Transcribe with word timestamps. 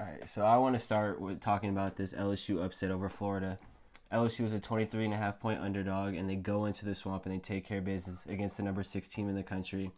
All 0.00 0.06
right, 0.06 0.26
so 0.26 0.46
I 0.46 0.56
want 0.56 0.74
to 0.74 0.78
start 0.78 1.20
with 1.20 1.42
talking 1.42 1.68
about 1.68 1.96
this 1.96 2.14
LSU 2.14 2.64
upset 2.64 2.90
over 2.90 3.10
Florida. 3.10 3.58
LSU 4.10 4.40
was 4.40 4.54
a 4.54 4.58
23 4.58 5.04
and 5.04 5.12
a 5.12 5.16
half 5.18 5.38
point 5.38 5.60
underdog, 5.60 6.14
and 6.14 6.28
they 6.28 6.36
go 6.36 6.64
into 6.64 6.86
the 6.86 6.94
swamp 6.94 7.26
and 7.26 7.34
they 7.34 7.38
take 7.38 7.66
care 7.66 7.78
of 7.78 7.84
business 7.84 8.24
against 8.26 8.56
the 8.56 8.62
number 8.62 8.82
six 8.82 9.08
team 9.08 9.28
in 9.28 9.34
the 9.34 9.42
country. 9.42 9.90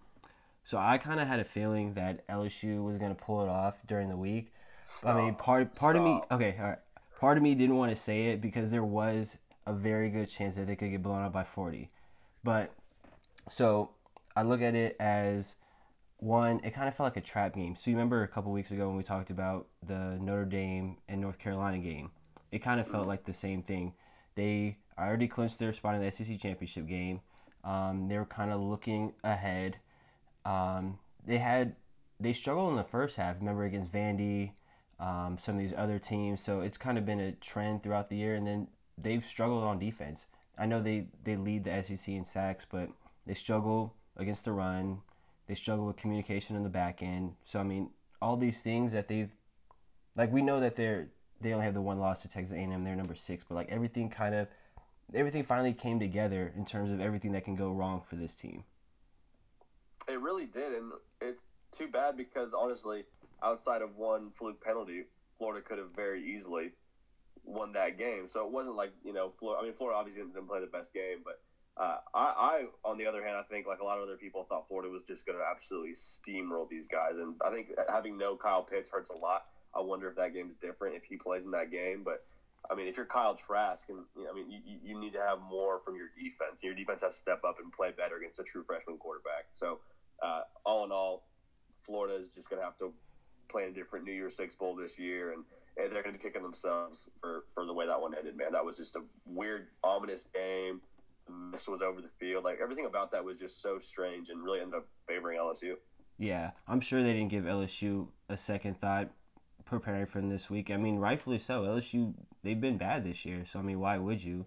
So 0.64 0.76
I 0.76 0.98
kind 0.98 1.20
of 1.20 1.28
had 1.28 1.38
a 1.38 1.44
feeling 1.44 1.94
that 1.94 2.26
LSU 2.26 2.82
was 2.82 2.98
going 2.98 3.14
to 3.14 3.22
pull 3.22 3.42
it 3.42 3.48
off 3.48 3.78
during 3.86 4.08
the 4.08 4.16
week. 4.16 4.52
Stop. 4.82 5.14
I 5.14 5.20
mean, 5.20 5.36
part 5.36 5.76
part 5.76 5.94
of 5.94 6.02
me, 6.02 6.20
okay, 6.32 6.56
all 6.58 6.70
right, 6.70 6.78
part 7.20 7.36
of 7.36 7.44
me 7.44 7.54
didn't 7.54 7.76
want 7.76 7.92
to 7.92 7.96
say 7.96 8.30
it 8.30 8.40
because 8.40 8.72
there 8.72 8.82
was 8.82 9.36
a 9.68 9.72
very 9.72 10.10
good 10.10 10.28
chance 10.28 10.56
that 10.56 10.66
they 10.66 10.74
could 10.74 10.90
get 10.90 11.04
blown 11.04 11.22
up 11.22 11.32
by 11.32 11.44
40. 11.44 11.88
But 12.42 12.72
so 13.48 13.90
I 14.34 14.42
look 14.42 14.62
at 14.62 14.74
it 14.74 14.96
as 14.98 15.54
one, 16.22 16.60
it 16.62 16.70
kind 16.70 16.86
of 16.86 16.94
felt 16.94 17.08
like 17.08 17.16
a 17.16 17.20
trap 17.20 17.54
game. 17.54 17.74
So 17.74 17.90
you 17.90 17.96
remember 17.96 18.22
a 18.22 18.28
couple 18.28 18.52
weeks 18.52 18.70
ago 18.70 18.86
when 18.86 18.96
we 18.96 19.02
talked 19.02 19.30
about 19.30 19.66
the 19.84 20.18
Notre 20.20 20.44
Dame 20.44 20.98
and 21.08 21.20
North 21.20 21.36
Carolina 21.40 21.78
game? 21.78 22.12
It 22.52 22.60
kind 22.60 22.80
of 22.80 22.86
felt 22.86 23.08
like 23.08 23.24
the 23.24 23.34
same 23.34 23.60
thing. 23.60 23.94
They 24.36 24.78
already 24.96 25.26
clinched 25.26 25.58
their 25.58 25.72
spot 25.72 25.96
in 25.96 26.00
the 26.00 26.12
SEC 26.12 26.38
championship 26.38 26.86
game. 26.86 27.22
Um, 27.64 28.06
they 28.06 28.16
were 28.18 28.24
kind 28.24 28.52
of 28.52 28.60
looking 28.60 29.14
ahead. 29.24 29.78
Um, 30.44 31.00
they 31.26 31.38
had 31.38 31.74
they 32.20 32.32
struggled 32.32 32.70
in 32.70 32.76
the 32.76 32.84
first 32.84 33.16
half. 33.16 33.40
Remember 33.40 33.64
against 33.64 33.92
Vandy, 33.92 34.52
um, 35.00 35.36
some 35.38 35.56
of 35.56 35.60
these 35.60 35.74
other 35.76 35.98
teams. 35.98 36.40
So 36.40 36.60
it's 36.60 36.78
kind 36.78 36.98
of 36.98 37.04
been 37.04 37.18
a 37.18 37.32
trend 37.32 37.82
throughout 37.82 38.08
the 38.08 38.16
year. 38.16 38.36
And 38.36 38.46
then 38.46 38.68
they've 38.96 39.24
struggled 39.24 39.64
on 39.64 39.80
defense. 39.80 40.28
I 40.56 40.66
know 40.66 40.80
they 40.80 41.08
they 41.24 41.34
lead 41.34 41.64
the 41.64 41.82
SEC 41.82 42.14
in 42.14 42.24
sacks, 42.24 42.64
but 42.64 42.90
they 43.26 43.34
struggle 43.34 43.96
against 44.16 44.44
the 44.44 44.52
run. 44.52 45.00
They 45.52 45.56
struggle 45.56 45.84
with 45.84 45.96
communication 45.96 46.56
in 46.56 46.62
the 46.62 46.70
back 46.70 47.02
end. 47.02 47.34
So 47.42 47.60
I 47.60 47.62
mean, 47.62 47.90
all 48.22 48.38
these 48.38 48.62
things 48.62 48.92
that 48.92 49.06
they've 49.06 49.30
like 50.16 50.32
we 50.32 50.40
know 50.40 50.60
that 50.60 50.76
they're 50.76 51.08
they 51.42 51.52
only 51.52 51.66
have 51.66 51.74
the 51.74 51.82
one 51.82 51.98
loss 51.98 52.22
to 52.22 52.28
Texas 52.28 52.54
A&M. 52.54 52.84
They're 52.84 52.96
number 52.96 53.14
six, 53.14 53.44
but 53.46 53.56
like 53.56 53.68
everything 53.68 54.08
kind 54.08 54.34
of 54.34 54.48
everything 55.12 55.42
finally 55.42 55.74
came 55.74 56.00
together 56.00 56.54
in 56.56 56.64
terms 56.64 56.90
of 56.90 57.02
everything 57.02 57.32
that 57.32 57.44
can 57.44 57.54
go 57.54 57.70
wrong 57.70 58.00
for 58.00 58.16
this 58.16 58.34
team. 58.34 58.64
It 60.08 60.18
really 60.22 60.46
did, 60.46 60.72
and 60.72 60.92
it's 61.20 61.44
too 61.70 61.88
bad 61.88 62.16
because 62.16 62.54
honestly, 62.54 63.04
outside 63.42 63.82
of 63.82 63.98
one 63.98 64.30
fluke 64.30 64.64
penalty, 64.64 65.02
Florida 65.36 65.60
could 65.60 65.76
have 65.76 65.90
very 65.94 66.24
easily 66.34 66.72
won 67.44 67.72
that 67.72 67.98
game. 67.98 68.26
So 68.26 68.46
it 68.46 68.50
wasn't 68.50 68.76
like 68.76 68.94
you 69.04 69.12
know, 69.12 69.34
Florida. 69.38 69.60
I 69.60 69.66
mean, 69.66 69.74
Florida 69.74 69.98
obviously 69.98 70.22
didn't 70.22 70.48
play 70.48 70.60
the 70.60 70.66
best 70.66 70.94
game, 70.94 71.18
but 71.22 71.42
uh, 71.76 71.96
I, 72.14 72.64
I, 72.84 72.88
on 72.88 72.98
the 72.98 73.06
other 73.06 73.24
hand, 73.24 73.36
I 73.36 73.42
think 73.42 73.66
like 73.66 73.80
a 73.80 73.84
lot 73.84 73.98
of 73.98 74.04
other 74.04 74.16
people 74.16 74.44
thought 74.44 74.68
Florida 74.68 74.90
was 74.90 75.04
just 75.04 75.26
going 75.26 75.38
to 75.38 75.44
absolutely 75.44 75.92
steamroll 75.92 76.68
these 76.68 76.88
guys, 76.88 77.12
and 77.16 77.34
I 77.44 77.50
think 77.50 77.68
having 77.88 78.18
no 78.18 78.36
Kyle 78.36 78.62
Pitts 78.62 78.90
hurts 78.90 79.10
a 79.10 79.16
lot. 79.16 79.46
I 79.74 79.80
wonder 79.80 80.08
if 80.08 80.16
that 80.16 80.34
game's 80.34 80.54
different 80.54 80.96
if 80.96 81.04
he 81.04 81.16
plays 81.16 81.44
in 81.44 81.50
that 81.52 81.70
game, 81.70 82.02
but. 82.04 82.24
I 82.70 82.76
mean, 82.76 82.86
if 82.86 82.96
you're 82.96 83.06
Kyle 83.06 83.34
Trask, 83.34 83.88
and 83.88 84.04
you 84.16 84.22
know, 84.22 84.30
I 84.30 84.34
mean, 84.34 84.48
you, 84.48 84.78
you 84.84 84.98
need 84.98 85.12
to 85.14 85.18
have 85.18 85.40
more 85.40 85.80
from 85.80 85.96
your 85.96 86.06
defense. 86.16 86.62
Your 86.62 86.74
defense 86.74 87.02
has 87.02 87.14
to 87.14 87.18
step 87.18 87.42
up 87.44 87.56
and 87.58 87.72
play 87.72 87.90
better 87.90 88.16
against 88.16 88.38
a 88.38 88.44
true 88.44 88.62
freshman 88.62 88.98
quarterback. 88.98 89.46
So, 89.54 89.80
uh, 90.22 90.42
all 90.64 90.84
in 90.84 90.92
all, 90.92 91.24
Florida 91.80 92.14
is 92.14 92.34
just 92.34 92.48
going 92.48 92.60
to 92.60 92.64
have 92.64 92.78
to 92.78 92.92
play 93.48 93.64
in 93.64 93.70
a 93.70 93.72
different 93.72 94.04
New 94.04 94.12
Year's 94.12 94.36
Six 94.36 94.54
bowl 94.54 94.76
this 94.76 94.98
year, 94.98 95.32
and, 95.32 95.44
and 95.76 95.92
they're 95.92 96.04
going 96.04 96.14
to 96.14 96.18
be 96.18 96.22
kicking 96.22 96.42
themselves 96.42 97.10
for, 97.20 97.44
for 97.52 97.66
the 97.66 97.74
way 97.74 97.86
that 97.86 98.00
one 98.00 98.14
ended. 98.16 98.36
Man, 98.36 98.52
that 98.52 98.64
was 98.64 98.76
just 98.78 98.94
a 98.94 99.02
weird, 99.26 99.66
ominous 99.82 100.28
game. 100.32 100.80
This 101.50 101.68
was 101.68 101.82
over 101.82 102.00
the 102.00 102.08
field. 102.08 102.44
Like 102.44 102.58
everything 102.62 102.86
about 102.86 103.10
that 103.12 103.24
was 103.24 103.38
just 103.38 103.62
so 103.62 103.78
strange, 103.78 104.28
and 104.28 104.42
really 104.42 104.60
ended 104.60 104.74
up 104.74 104.86
favoring 105.06 105.38
LSU. 105.38 105.74
Yeah, 106.18 106.52
I'm 106.68 106.80
sure 106.80 107.02
they 107.02 107.12
didn't 107.12 107.30
give 107.30 107.44
LSU 107.44 108.08
a 108.28 108.36
second 108.36 108.78
thought 108.78 109.10
preparing 109.64 110.06
for 110.06 110.20
this 110.20 110.50
week. 110.50 110.70
I 110.70 110.76
mean, 110.76 110.98
rightfully 110.98 111.38
so. 111.38 111.62
LSU 111.62 112.14
they've 112.42 112.60
been 112.60 112.76
bad 112.76 113.04
this 113.04 113.24
year, 113.24 113.44
so 113.44 113.58
I 113.58 113.62
mean, 113.62 113.80
why 113.80 113.98
would 113.98 114.22
you? 114.22 114.46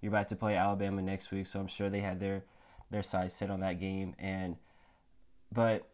You're 0.00 0.10
about 0.10 0.28
to 0.30 0.36
play 0.36 0.56
Alabama 0.56 1.02
next 1.02 1.30
week, 1.30 1.46
so 1.46 1.60
I'm 1.60 1.66
sure 1.66 1.88
they 1.88 2.00
had 2.00 2.20
their 2.20 2.44
their 2.90 3.02
sights 3.02 3.34
set 3.34 3.50
on 3.50 3.60
that 3.60 3.78
game. 3.78 4.14
And 4.18 4.56
but 5.52 5.88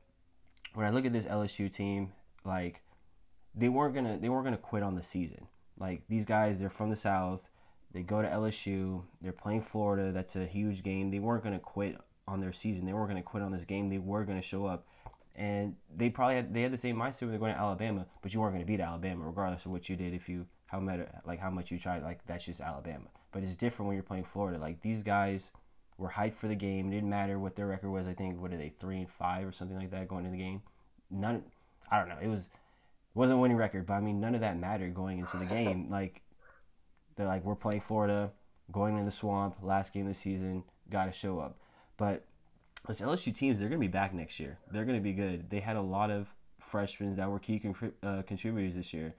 when 0.74 0.86
I 0.86 0.90
look 0.90 1.06
at 1.06 1.12
this 1.12 1.26
LSU 1.26 1.70
team, 1.70 2.12
like 2.44 2.82
they 3.54 3.68
weren't 3.68 3.94
gonna 3.94 4.18
they 4.18 4.28
weren't 4.28 4.44
gonna 4.44 4.56
quit 4.56 4.82
on 4.82 4.94
the 4.94 5.02
season. 5.02 5.46
Like 5.78 6.02
these 6.08 6.24
guys, 6.24 6.60
they're 6.60 6.70
from 6.70 6.90
the 6.90 6.96
South. 6.96 7.50
They 7.92 8.02
go 8.02 8.22
to 8.22 8.28
LSU. 8.28 9.02
They're 9.20 9.32
playing 9.32 9.62
Florida. 9.62 10.12
That's 10.12 10.36
a 10.36 10.44
huge 10.44 10.82
game. 10.82 11.10
They 11.10 11.18
weren't 11.18 11.42
gonna 11.42 11.58
quit 11.58 11.96
on 12.26 12.40
their 12.40 12.52
season. 12.52 12.84
They 12.86 12.92
weren't 12.92 13.08
gonna 13.08 13.22
quit 13.22 13.42
on 13.42 13.52
this 13.52 13.64
game. 13.64 13.88
They 13.88 13.98
were 13.98 14.24
gonna 14.24 14.42
show 14.42 14.66
up 14.66 14.86
and 15.38 15.76
they 15.96 16.10
probably 16.10 16.34
had 16.34 16.52
they 16.52 16.62
had 16.62 16.72
the 16.72 16.76
same 16.76 16.96
mindset 16.96 17.22
when 17.22 17.30
they're 17.30 17.38
going 17.38 17.54
to 17.54 17.60
Alabama, 17.60 18.04
but 18.22 18.34
you 18.34 18.40
weren't 18.40 18.54
going 18.54 18.64
to 18.64 18.70
beat 18.70 18.80
Alabama 18.80 19.24
regardless 19.24 19.64
of 19.64 19.70
what 19.70 19.88
you 19.88 19.94
did. 19.94 20.12
If 20.12 20.28
you 20.28 20.46
how 20.66 20.80
much 20.80 21.00
like 21.24 21.38
how 21.38 21.48
much 21.48 21.70
you 21.70 21.78
tried, 21.78 22.02
like 22.02 22.26
that's 22.26 22.44
just 22.44 22.60
Alabama. 22.60 23.06
But 23.30 23.44
it's 23.44 23.54
different 23.54 23.86
when 23.86 23.94
you're 23.94 24.02
playing 24.02 24.24
Florida. 24.24 24.58
Like 24.58 24.82
these 24.82 25.04
guys 25.04 25.52
were 25.96 26.08
hyped 26.08 26.34
for 26.34 26.48
the 26.48 26.56
game. 26.56 26.88
It 26.88 26.96
didn't 26.96 27.08
matter 27.08 27.38
what 27.38 27.54
their 27.54 27.68
record 27.68 27.90
was. 27.90 28.08
I 28.08 28.14
think 28.14 28.40
what 28.40 28.52
are 28.52 28.56
they 28.56 28.72
three 28.80 28.98
and 28.98 29.08
five 29.08 29.46
or 29.46 29.52
something 29.52 29.78
like 29.78 29.92
that 29.92 30.08
going 30.08 30.24
into 30.24 30.36
the 30.36 30.42
game. 30.42 30.60
None, 31.08 31.44
I 31.88 32.00
don't 32.00 32.08
know. 32.08 32.18
It 32.20 32.28
was 32.28 32.46
it 32.46 33.16
wasn't 33.16 33.38
a 33.38 33.40
winning 33.40 33.56
record, 33.56 33.86
but 33.86 33.94
I 33.94 34.00
mean 34.00 34.18
none 34.18 34.34
of 34.34 34.40
that 34.40 34.58
mattered 34.58 34.92
going 34.92 35.20
into 35.20 35.36
the 35.36 35.44
game. 35.46 35.86
Like 35.88 36.20
they're 37.18 37.26
like 37.26 37.44
we're 37.44 37.56
playing 37.56 37.80
Florida, 37.80 38.30
going 38.70 38.96
in 38.96 39.04
the 39.04 39.10
swamp, 39.10 39.56
last 39.60 39.92
game 39.92 40.02
of 40.02 40.08
the 40.08 40.14
season, 40.14 40.62
got 40.88 41.06
to 41.06 41.12
show 41.12 41.40
up. 41.40 41.58
But 41.96 42.24
this 42.86 43.00
LSU 43.00 43.34
teams, 43.34 43.58
they're 43.58 43.68
going 43.68 43.80
to 43.80 43.86
be 43.86 43.90
back 43.90 44.14
next 44.14 44.38
year. 44.38 44.56
They're 44.70 44.84
going 44.84 44.96
to 44.96 45.02
be 45.02 45.12
good. 45.12 45.50
They 45.50 45.58
had 45.58 45.76
a 45.76 45.82
lot 45.82 46.12
of 46.12 46.32
freshmen 46.60 47.16
that 47.16 47.28
were 47.28 47.40
key 47.40 47.60
uh, 48.04 48.22
contributors 48.22 48.76
this 48.76 48.94
year. 48.94 49.14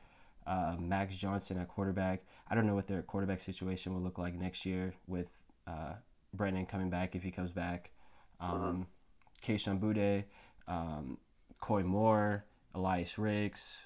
Uh, 0.48 0.78
Max 0.80 1.18
Johnson 1.18 1.58
at 1.60 1.68
quarterback. 1.68 2.22
I 2.50 2.56
don't 2.56 2.66
know 2.66 2.74
what 2.74 2.88
their 2.88 3.02
quarterback 3.02 3.42
situation 3.42 3.94
will 3.94 4.02
look 4.02 4.18
like 4.18 4.34
next 4.34 4.66
year 4.66 4.94
with 5.06 5.28
uh, 5.68 5.94
Brennan 6.34 6.66
coming 6.68 6.90
back 6.90 7.16
if 7.16 7.22
he 7.22 7.32
comes 7.32 7.52
back. 7.52 7.92
Um, 8.40 8.88
mm-hmm. 9.46 9.52
Kayshon 9.52 9.80
Boutte, 9.80 10.24
um, 10.70 11.18
Koy 11.60 11.84
Moore, 11.84 12.46
Elias 12.74 13.20
Ricks, 13.20 13.78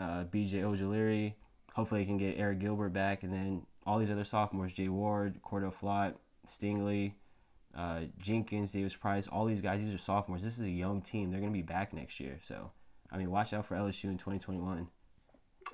uh, 0.00 0.24
BJ 0.24 0.62
Ojulari. 0.62 1.34
Hopefully, 1.74 2.00
he 2.00 2.06
can 2.06 2.18
get 2.18 2.38
Arik 2.38 2.60
Gilbert 2.60 2.92
back, 2.92 3.22
and 3.22 3.32
then 3.32 3.66
all 3.86 3.98
these 3.98 4.10
other 4.10 4.24
sophomores: 4.24 4.72
Jay 4.72 4.88
Ward, 4.88 5.40
Cordale 5.42 5.74
Flott, 5.74 6.14
Stingley, 6.46 7.14
uh, 7.76 8.00
Jenkins, 8.18 8.70
Davis 8.72 8.94
Price, 8.94 9.26
all 9.28 9.44
these 9.44 9.60
guys, 9.60 9.80
these 9.80 9.94
are 9.94 9.98
sophomores. 9.98 10.42
This 10.42 10.58
is 10.58 10.64
a 10.64 10.70
young 10.70 11.00
team. 11.00 11.30
They're 11.30 11.40
going 11.40 11.52
to 11.52 11.58
be 11.58 11.62
back 11.62 11.92
next 11.92 12.20
year. 12.20 12.38
So, 12.42 12.70
I 13.10 13.16
mean, 13.16 13.30
watch 13.30 13.52
out 13.52 13.66
for 13.66 13.76
LSU 13.76 14.04
in 14.04 14.18
2021. 14.18 14.88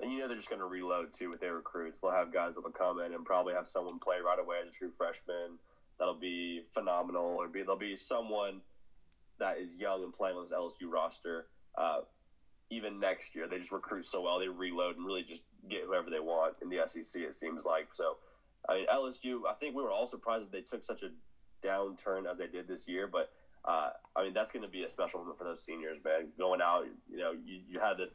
And 0.01 0.13
you 0.13 0.19
know 0.19 0.27
they're 0.27 0.37
just 0.37 0.49
going 0.49 0.61
to 0.61 0.67
reload 0.67 1.13
too 1.13 1.29
with 1.29 1.41
their 1.41 1.55
recruits. 1.55 1.99
They'll 1.99 2.11
have 2.11 2.31
guys 2.31 2.53
that'll 2.55 2.71
come 2.71 2.99
in 3.01 3.13
and 3.13 3.25
probably 3.25 3.53
have 3.53 3.67
someone 3.67 3.99
play 3.99 4.17
right 4.23 4.39
away 4.39 4.57
as 4.61 4.69
a 4.69 4.71
true 4.71 4.91
freshman. 4.91 5.57
That'll 5.97 6.19
be 6.19 6.61
phenomenal. 6.71 7.35
Or 7.37 7.47
be 7.49 7.61
there'll 7.61 7.77
be 7.77 7.95
someone 7.95 8.61
that 9.39 9.57
is 9.57 9.75
young 9.75 10.03
and 10.03 10.13
playing 10.13 10.37
on 10.37 10.43
this 10.43 10.53
LSU 10.53 10.89
roster. 10.89 11.47
Uh, 11.77 12.01
even 12.69 12.99
next 12.99 13.35
year, 13.35 13.47
they 13.47 13.57
just 13.57 13.71
recruit 13.71 14.05
so 14.05 14.21
well. 14.21 14.39
They 14.39 14.47
reload 14.47 14.95
and 14.95 15.05
really 15.05 15.23
just 15.23 15.43
get 15.69 15.83
whoever 15.85 16.09
they 16.09 16.19
want 16.19 16.55
in 16.61 16.69
the 16.69 16.81
SEC. 16.87 17.21
It 17.21 17.35
seems 17.35 17.65
like 17.65 17.89
so. 17.93 18.17
I 18.67 18.75
mean, 18.75 18.85
LSU. 18.87 19.41
I 19.49 19.53
think 19.53 19.75
we 19.75 19.83
were 19.83 19.91
all 19.91 20.07
surprised 20.07 20.45
that 20.45 20.51
they 20.51 20.61
took 20.61 20.83
such 20.83 21.03
a 21.03 21.09
downturn 21.65 22.29
as 22.29 22.37
they 22.37 22.47
did 22.47 22.67
this 22.67 22.87
year. 22.87 23.07
But 23.07 23.31
uh, 23.65 23.91
I 24.15 24.23
mean, 24.23 24.33
that's 24.33 24.51
going 24.51 24.63
to 24.63 24.69
be 24.69 24.83
a 24.83 24.89
special 24.89 25.19
moment 25.19 25.37
for 25.37 25.43
those 25.43 25.63
seniors, 25.63 25.97
man. 26.03 26.27
Going 26.37 26.61
out, 26.61 26.85
you 27.09 27.17
know, 27.17 27.31
you, 27.31 27.59
you 27.67 27.79
had 27.79 27.97
the 27.97 28.09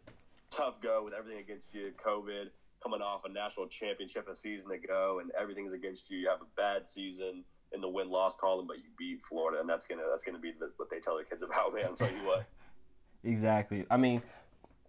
tough 0.50 0.80
go 0.80 1.04
with 1.04 1.14
everything 1.14 1.40
against 1.40 1.74
you, 1.74 1.92
COVID, 2.04 2.48
coming 2.82 3.00
off 3.00 3.24
a 3.24 3.28
national 3.28 3.66
championship 3.68 4.28
a 4.28 4.36
season 4.36 4.70
ago, 4.70 5.20
and 5.20 5.30
everything's 5.38 5.72
against 5.72 6.10
you. 6.10 6.18
You 6.18 6.28
have 6.28 6.40
a 6.40 6.56
bad 6.56 6.86
season 6.86 7.44
in 7.72 7.80
the 7.80 7.88
win 7.88 8.10
loss 8.10 8.36
column, 8.36 8.66
but 8.66 8.78
you 8.78 8.84
beat 8.96 9.20
Florida, 9.20 9.60
and 9.60 9.68
that's 9.68 9.86
gonna 9.86 10.02
that's 10.10 10.24
gonna 10.24 10.38
be 10.38 10.52
the, 10.52 10.70
what 10.76 10.90
they 10.90 11.00
tell 11.00 11.16
their 11.16 11.24
kids 11.24 11.42
about, 11.42 11.74
man. 11.74 11.86
I'll 11.86 11.94
tell 11.94 12.10
you 12.10 12.24
what. 12.24 12.46
exactly. 13.24 13.84
I 13.90 13.96
mean, 13.96 14.22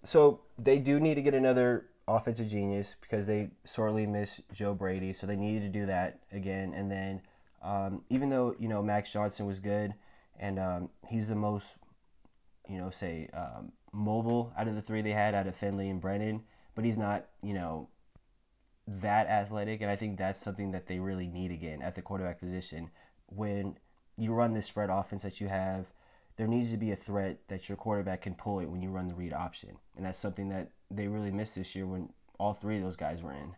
so 0.03 0.41
they 0.57 0.79
do 0.79 0.99
need 0.99 1.15
to 1.15 1.21
get 1.21 1.33
another 1.33 1.87
offensive 2.07 2.47
genius 2.47 2.95
because 3.01 3.27
they 3.27 3.49
sorely 3.63 4.05
miss 4.05 4.41
Joe 4.53 4.73
Brady, 4.73 5.13
so 5.13 5.25
they 5.27 5.35
needed 5.35 5.61
to 5.61 5.79
do 5.79 5.85
that 5.87 6.19
again, 6.31 6.73
and 6.73 6.91
then 6.91 7.21
um, 7.61 8.03
even 8.09 8.29
though 8.29 8.55
you 8.59 8.67
know 8.67 8.81
Max 8.83 9.11
Johnson 9.11 9.45
was 9.45 9.59
good, 9.59 9.93
and 10.39 10.59
um, 10.59 10.89
he's 11.07 11.27
the 11.27 11.35
most, 11.35 11.77
you 12.69 12.77
know, 12.77 12.89
say 12.89 13.29
um, 13.33 13.71
mobile 13.91 14.53
out 14.57 14.67
of 14.67 14.75
the 14.75 14.81
three 14.81 15.01
they 15.01 15.11
had 15.11 15.33
out 15.33 15.47
of 15.47 15.55
Finley 15.55 15.89
and 15.89 16.01
Brennan, 16.01 16.43
but 16.75 16.85
he's 16.85 16.97
not, 16.97 17.25
you 17.41 17.53
know, 17.53 17.89
that 18.87 19.27
athletic, 19.27 19.81
and 19.81 19.89
I 19.89 19.95
think 19.95 20.17
that's 20.17 20.39
something 20.39 20.71
that 20.71 20.87
they 20.87 20.99
really 20.99 21.27
need 21.27 21.51
again 21.51 21.81
at 21.81 21.95
the 21.95 22.01
quarterback 22.01 22.39
position. 22.39 22.91
When 23.27 23.77
you 24.17 24.31
run 24.33 24.53
this 24.53 24.67
spread 24.67 24.89
offense 24.91 25.23
that 25.23 25.41
you 25.41 25.47
have, 25.47 25.91
there 26.37 26.47
needs 26.47 26.71
to 26.71 26.77
be 26.77 26.91
a 26.91 26.95
threat 26.95 27.39
that 27.47 27.69
your 27.69 27.77
quarterback 27.77 28.21
can 28.21 28.35
pull 28.35 28.59
it 28.59 28.69
when 28.69 28.81
you 28.81 28.89
run 28.89 29.07
the 29.07 29.15
read 29.15 29.33
option, 29.33 29.77
and 29.95 30.05
that's 30.05 30.19
something 30.19 30.49
that 30.49 30.71
they 30.91 31.07
really 31.07 31.31
missed 31.31 31.55
this 31.55 31.75
year 31.75 31.87
when 31.87 32.09
all 32.39 32.53
three 32.53 32.77
of 32.77 32.83
those 32.83 32.97
guys 32.97 33.23
were 33.23 33.33
in. 33.33 33.55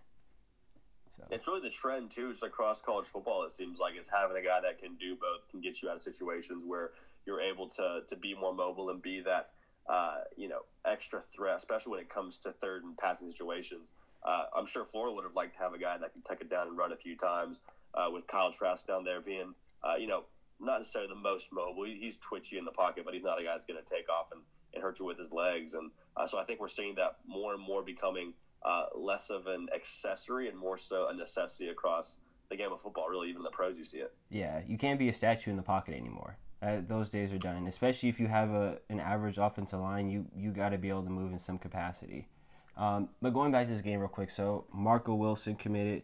So. 1.18 1.24
It's 1.32 1.48
really 1.48 1.62
the 1.62 1.72
trend 1.72 2.12
too, 2.12 2.30
just 2.30 2.44
across 2.44 2.82
college 2.82 3.08
football. 3.08 3.44
It 3.44 3.52
seems 3.52 3.80
like 3.80 3.98
is 3.98 4.10
having 4.10 4.38
a 4.38 4.46
guy 4.46 4.62
that 4.62 4.80
can 4.80 4.96
do 4.96 5.16
both, 5.16 5.50
can 5.50 5.62
get 5.62 5.82
you 5.82 5.90
out 5.90 5.96
of 5.96 6.02
situations 6.02 6.64
where 6.66 6.92
you're 7.26 7.42
able 7.42 7.68
to 7.70 8.02
to 8.08 8.16
be 8.16 8.36
more 8.36 8.54
mobile 8.54 8.92
and 8.92 9.02
be 9.02 9.22
that 9.22 9.50
uh, 9.90 10.20
you 10.36 10.48
know 10.48 10.62
extra 10.86 11.20
threat, 11.22 11.56
especially 11.56 11.92
when 11.92 12.00
it 12.00 12.10
comes 12.10 12.38
to 12.38 12.52
third 12.52 12.84
and 12.84 12.96
passing 12.98 13.32
situations. 13.32 13.94
Uh, 14.24 14.44
I'm 14.56 14.68
sure 14.68 14.86
Florida 14.86 15.16
would 15.16 15.24
have 15.24 15.36
liked 15.36 15.54
to 15.54 15.60
have 15.60 15.74
a 15.74 15.80
guy 15.80 15.98
that 15.98 16.14
could 16.14 16.26
take 16.26 16.42
it 16.42 16.50
down 16.50 16.68
and 16.68 16.78
run 16.78 16.92
a 16.92 16.98
few 16.98 17.16
times. 17.16 17.62
Uh, 17.94 18.10
with 18.12 18.28
Kyle 18.28 18.52
Trask 18.52 18.86
down 18.86 19.04
there 19.04 19.22
being, 19.22 19.56
uh, 19.84 19.96
you 19.96 20.06
know, 20.06 20.26
not 20.60 20.80
necessarily 20.80 21.14
the 21.14 21.22
most 21.22 21.54
mobile. 21.54 21.86
He's 21.86 22.18
twitchy 22.18 22.58
in 22.58 22.66
the 22.66 22.72
pocket, 22.72 23.06
but 23.06 23.14
he's 23.14 23.24
not 23.24 23.40
a 23.40 23.44
guy 23.44 23.54
that's 23.54 23.66
going 23.66 23.84
to 23.84 23.96
take 23.96 24.10
off 24.10 24.32
and, 24.32 24.42
and 24.74 24.84
hurt 24.84 25.00
you 25.00 25.06
with 25.06 25.18
his 25.18 25.32
legs. 25.32 25.74
And 25.74 25.92
uh, 26.16 26.28
so 26.28 26.40
I 26.40 26.44
think 26.44 26.60
we're 26.60 26.68
seeing 26.68 26.96
that 26.96 27.18
more 27.28 27.54
and 27.54 27.62
more 27.62 27.84
becoming 27.84 28.34
uh, 28.64 28.86
less 28.96 29.30
of 29.30 29.48
an 29.48 29.68
accessory 29.76 30.50
and 30.50 30.58
more 30.58 30.78
so 30.78 31.08
a 31.10 31.14
necessity 31.14 31.70
across 31.70 32.20
the 32.50 32.56
game 32.56 32.72
of 32.72 32.82
football. 32.82 33.08
Really, 33.08 33.30
even 33.30 33.44
the 33.44 33.50
pros, 33.50 33.78
you 33.78 33.84
see 33.84 34.00
it. 34.00 34.14
Yeah, 34.30 34.62
you 34.68 34.78
can't 34.78 35.00
be 35.00 35.10
a 35.10 35.14
statue 35.14 35.52
in 35.52 35.58
the 35.58 35.64
pocket 35.64 35.96
anymore. 35.96 36.38
Uh, 36.62 36.82
those 36.88 37.10
days 37.10 37.32
are 37.32 37.38
done. 37.38 37.68
Especially 37.68 38.10
if 38.10 38.20
you 38.20 38.28
have 38.28 38.50
a 38.52 38.80
an 38.90 39.00
average 39.00 39.38
offensive 39.38 39.80
line, 39.80 40.10
you 40.10 40.26
you 40.36 40.52
got 40.52 40.70
to 40.70 40.78
be 40.78 40.90
able 40.90 41.04
to 41.04 41.10
move 41.10 41.32
in 41.32 41.40
some 41.40 41.58
capacity. 41.58 42.28
Um, 42.76 43.10
but 43.22 43.34
going 43.34 43.52
back 43.52 43.66
to 43.68 43.72
this 43.72 43.82
game 43.82 44.00
real 44.00 44.10
quick, 44.10 44.30
so 44.30 44.66
Marco 44.72 45.14
Wilson 45.14 45.56
committed 45.56 46.04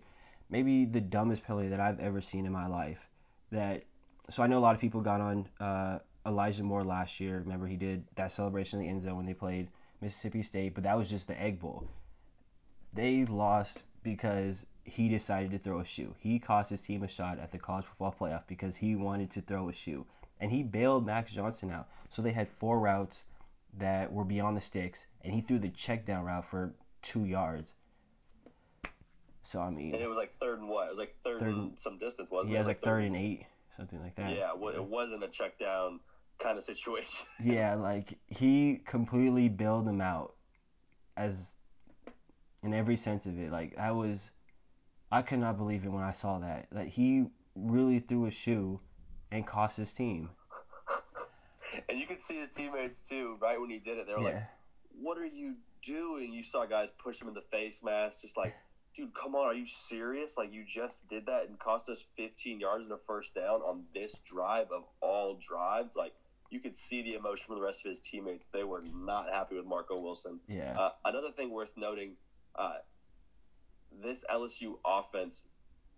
maybe 0.50 0.86
the 0.86 1.02
dumbest 1.02 1.44
penalty 1.44 1.70
that 1.70 1.80
I've 1.80 2.00
ever 2.00 2.22
seen 2.22 2.46
in 2.46 2.52
my 2.52 2.68
life. 2.68 3.10
That 3.52 3.84
so 4.30 4.44
I 4.44 4.48
know 4.48 4.58
a 4.58 4.60
lot 4.60 4.76
of 4.76 4.82
people 4.82 5.02
got 5.02 5.22
on 5.22 5.48
uh, 5.60 6.00
Elijah 6.26 6.64
Moore 6.64 6.84
last 6.84 7.20
year. 7.20 7.40
Remember 7.40 7.68
he 7.68 7.76
did 7.76 8.06
that 8.16 8.32
celebration 8.32 8.80
in 8.80 8.86
the 8.86 8.92
end 8.92 9.02
zone 9.02 9.18
when 9.18 9.26
they 9.26 9.34
played 9.34 9.70
Mississippi 10.02 10.44
State, 10.44 10.74
but 10.74 10.84
that 10.84 10.98
was 10.98 11.10
just 11.10 11.28
the 11.28 11.42
Egg 11.42 11.60
Bowl. 11.60 11.88
They 12.94 13.26
lost 13.26 13.82
because 14.04 14.66
he 14.86 15.10
decided 15.10 15.52
to 15.52 15.58
throw 15.58 15.80
a 15.80 15.86
shoe. 15.86 16.16
He 16.20 16.40
cost 16.40 16.70
his 16.70 16.82
team 16.82 17.04
a 17.04 17.08
shot 17.08 17.40
at 17.40 17.52
the 17.52 17.58
college 17.58 17.86
football 17.86 18.16
playoff 18.18 18.44
because 18.48 18.78
he 18.78 18.96
wanted 18.96 19.32
to 19.32 19.42
throw 19.42 19.70
a 19.70 19.74
shoe. 19.74 20.06
And 20.40 20.52
he 20.52 20.62
bailed 20.62 21.06
Max 21.06 21.34
Johnson 21.34 21.72
out. 21.72 21.88
So 22.10 22.22
they 22.22 22.32
had 22.32 22.48
four 22.48 22.80
routes 22.80 23.24
that 23.78 24.12
were 24.12 24.26
beyond 24.26 24.58
the 24.58 24.62
sticks, 24.62 25.08
and 25.24 25.34
he 25.34 25.42
threw 25.42 25.58
the 25.58 25.70
check 25.70 26.06
down 26.06 26.26
route 26.26 26.46
for 26.46 26.74
two 27.02 27.26
yards. 27.26 27.74
So 29.42 29.60
I 29.60 29.70
mean, 29.70 29.94
and 29.94 30.02
it 30.02 30.08
was 30.08 30.18
like 30.18 30.32
third 30.32 30.60
and 30.60 30.70
what? 30.70 30.88
It 30.88 30.92
was 30.92 31.00
like 31.00 31.12
third, 31.12 31.40
third 31.40 31.50
and 31.50 31.78
some 31.78 31.98
distance, 31.98 32.32
wasn't 32.32 32.54
yeah, 32.54 32.54
it? 32.54 32.54
Yeah, 32.54 32.58
it 32.58 32.60
was 32.60 32.68
like 32.68 32.82
third, 32.82 32.86
third 32.86 33.04
and 33.04 33.16
eight, 33.16 33.46
something 33.78 34.02
like 34.02 34.16
that. 34.16 34.36
Yeah, 34.36 34.52
well, 34.58 34.74
it 34.74 34.84
wasn't 34.84 35.24
a 35.24 35.28
check 35.28 35.58
down 35.58 36.00
kind 36.40 36.58
of 36.58 36.64
situation. 36.64 37.26
yeah, 37.44 37.76
like 37.76 38.20
he 38.28 38.82
completely 38.86 39.50
bailed 39.50 39.88
him 39.88 40.02
out, 40.02 40.36
as 41.18 41.56
in 42.62 42.74
every 42.74 42.96
sense 42.96 43.26
of 43.26 43.40
it. 43.40 43.52
Like 43.52 43.78
I 43.78 43.92
was, 43.92 44.32
I 45.12 45.22
could 45.22 45.40
not 45.40 45.58
believe 45.58 45.86
it 45.86 45.90
when 45.90 46.04
I 46.04 46.12
saw 46.12 46.40
that. 46.40 46.68
That 46.72 46.88
he 46.88 47.26
really 47.56 48.00
threw 48.00 48.26
a 48.26 48.32
shoe, 48.32 48.80
and 49.32 49.46
cost 49.46 49.78
his 49.78 49.92
team. 49.94 50.30
and 51.90 51.98
you 51.98 52.06
could 52.06 52.22
see 52.22 52.40
his 52.40 52.50
teammates 52.50 53.02
too, 53.02 53.38
right 53.42 53.60
when 53.60 53.70
he 53.70 53.80
did 53.80 53.98
it. 53.98 54.08
They 54.08 54.14
were 54.14 54.22
yeah. 54.22 54.36
like, 54.36 54.44
"What 55.02 55.18
are 55.18 55.26
you 55.26 55.56
doing?" 55.82 56.32
You 56.32 56.44
saw 56.44 56.66
guys 56.66 56.92
push 56.92 57.22
him 57.22 57.28
in 57.28 57.34
the 57.34 57.42
face 57.42 57.82
mask, 57.84 58.22
just 58.22 58.38
like 58.38 58.56
dude, 58.96 59.14
come 59.14 59.36
on, 59.36 59.48
are 59.48 59.54
you 59.54 59.66
serious? 59.66 60.38
Like 60.38 60.54
you 60.54 60.64
just 60.66 61.10
did 61.10 61.26
that 61.26 61.48
and 61.48 61.58
cost 61.60 61.90
us 61.90 62.06
15 62.16 62.60
yards 62.60 62.86
and 62.86 62.94
a 62.94 62.98
first 62.98 63.34
down 63.36 63.62
on 63.62 63.84
this 63.94 64.20
drive 64.20 64.72
of 64.72 64.84
all 65.02 65.36
drives. 65.36 65.96
Like 65.96 66.14
you 66.50 66.60
could 66.60 66.76
see 66.76 67.02
the 67.02 67.14
emotion 67.14 67.46
from 67.48 67.56
the 67.56 67.62
rest 67.62 67.86
of 67.86 67.90
his 67.90 68.00
teammates. 68.00 68.48
They 68.48 68.64
were 68.64 68.84
not 68.84 69.30
happy 69.32 69.56
with 69.56 69.66
Marco 69.66 70.00
Wilson. 70.00 70.40
Yeah. 70.48 70.76
Uh, 70.78 70.92
another 71.06 71.32
thing 71.32 71.52
worth 71.52 71.76
noting, 71.78 72.14
uh, 72.56 72.76
this 74.02 74.24
LSU 74.32 74.76
offense 74.86 75.44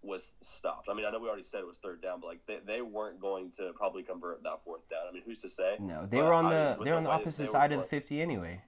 was 0.01 0.33
stopped. 0.41 0.87
I 0.89 0.93
mean, 0.93 1.05
I 1.05 1.11
know 1.11 1.19
we 1.19 1.27
already 1.27 1.43
said 1.43 1.61
it 1.61 1.67
was 1.67 1.77
third 1.77 2.01
down, 2.01 2.21
but 2.21 2.27
like 2.27 2.45
they, 2.47 2.59
they 2.65 2.81
weren't 2.81 3.19
going 3.19 3.51
to 3.51 3.73
probably 3.73 4.03
convert 4.03 4.43
that 4.43 4.63
fourth 4.63 4.87
down. 4.89 5.01
I 5.09 5.13
mean, 5.13 5.23
who's 5.25 5.39
to 5.39 5.49
say? 5.49 5.77
No, 5.79 6.05
they 6.05 6.17
but 6.17 6.25
were 6.25 6.33
on 6.33 6.49
the 6.49 6.77
they 6.83 6.91
were 6.91 6.97
on 6.97 7.03
the 7.03 7.09
opposite 7.09 7.49
side 7.49 7.71
of 7.71 7.81
the 7.81 7.87
50 7.87 8.21
anyway 8.21 8.61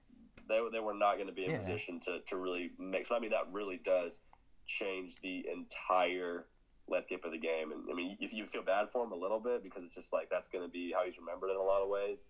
they, 0.48 0.60
they 0.72 0.80
were 0.80 0.94
not 0.94 1.14
going 1.14 1.26
to 1.26 1.32
be 1.32 1.44
in 1.44 1.52
yeah. 1.52 1.58
position 1.58 2.00
to, 2.00 2.20
to 2.26 2.36
really 2.36 2.70
mix. 2.78 3.12
I 3.12 3.18
mean, 3.18 3.30
that 3.30 3.46
really 3.52 3.80
does 3.82 4.20
change 4.66 5.20
the 5.20 5.46
entire 5.52 6.46
landscape 6.88 7.24
of 7.24 7.32
the 7.32 7.38
game. 7.38 7.72
And 7.72 7.84
I 7.90 7.94
mean, 7.94 8.16
if 8.20 8.32
you 8.32 8.46
feel 8.46 8.62
bad 8.62 8.90
for 8.90 9.04
him 9.04 9.12
a 9.12 9.16
little 9.16 9.40
bit 9.40 9.62
because 9.62 9.84
it's 9.84 9.94
just 9.94 10.12
like 10.12 10.28
that's 10.30 10.48
going 10.48 10.64
to 10.64 10.70
be 10.70 10.92
how 10.96 11.04
he's 11.04 11.18
remembered 11.18 11.50
in 11.50 11.56
a 11.56 11.62
lot 11.62 11.82
of 11.82 11.88
ways, 11.88 12.20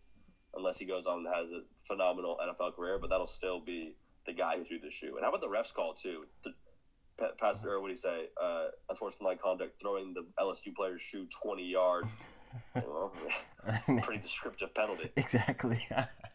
unless 0.54 0.78
he 0.78 0.84
goes 0.84 1.06
on 1.06 1.26
and 1.26 1.34
has 1.34 1.50
a 1.50 1.62
phenomenal 1.84 2.38
NFL 2.42 2.74
career. 2.74 2.98
But 2.98 3.10
that'll 3.10 3.26
still 3.26 3.60
be 3.60 3.96
the 4.26 4.32
guy 4.32 4.56
who 4.56 4.64
threw 4.64 4.78
the 4.78 4.90
shoe. 4.90 5.16
And 5.16 5.24
how 5.24 5.30
about 5.30 5.40
the 5.40 5.48
refs 5.48 5.72
call 5.72 5.94
too? 5.94 6.26
The, 6.44 6.52
Pastor, 7.40 7.80
what 7.80 7.88
do 7.88 7.92
you 7.92 7.96
say? 7.96 8.26
Uh, 8.40 8.66
unsportsmanlike 8.88 9.42
conduct, 9.42 9.80
throwing 9.80 10.14
the 10.14 10.24
LSU 10.40 10.72
player's 10.74 11.02
shoe 11.02 11.26
twenty 11.42 11.64
yards. 11.64 12.14
well, 12.74 13.12
pretty 14.02 14.20
descriptive 14.20 14.72
penalty. 14.74 15.10
Exactly. 15.16 15.84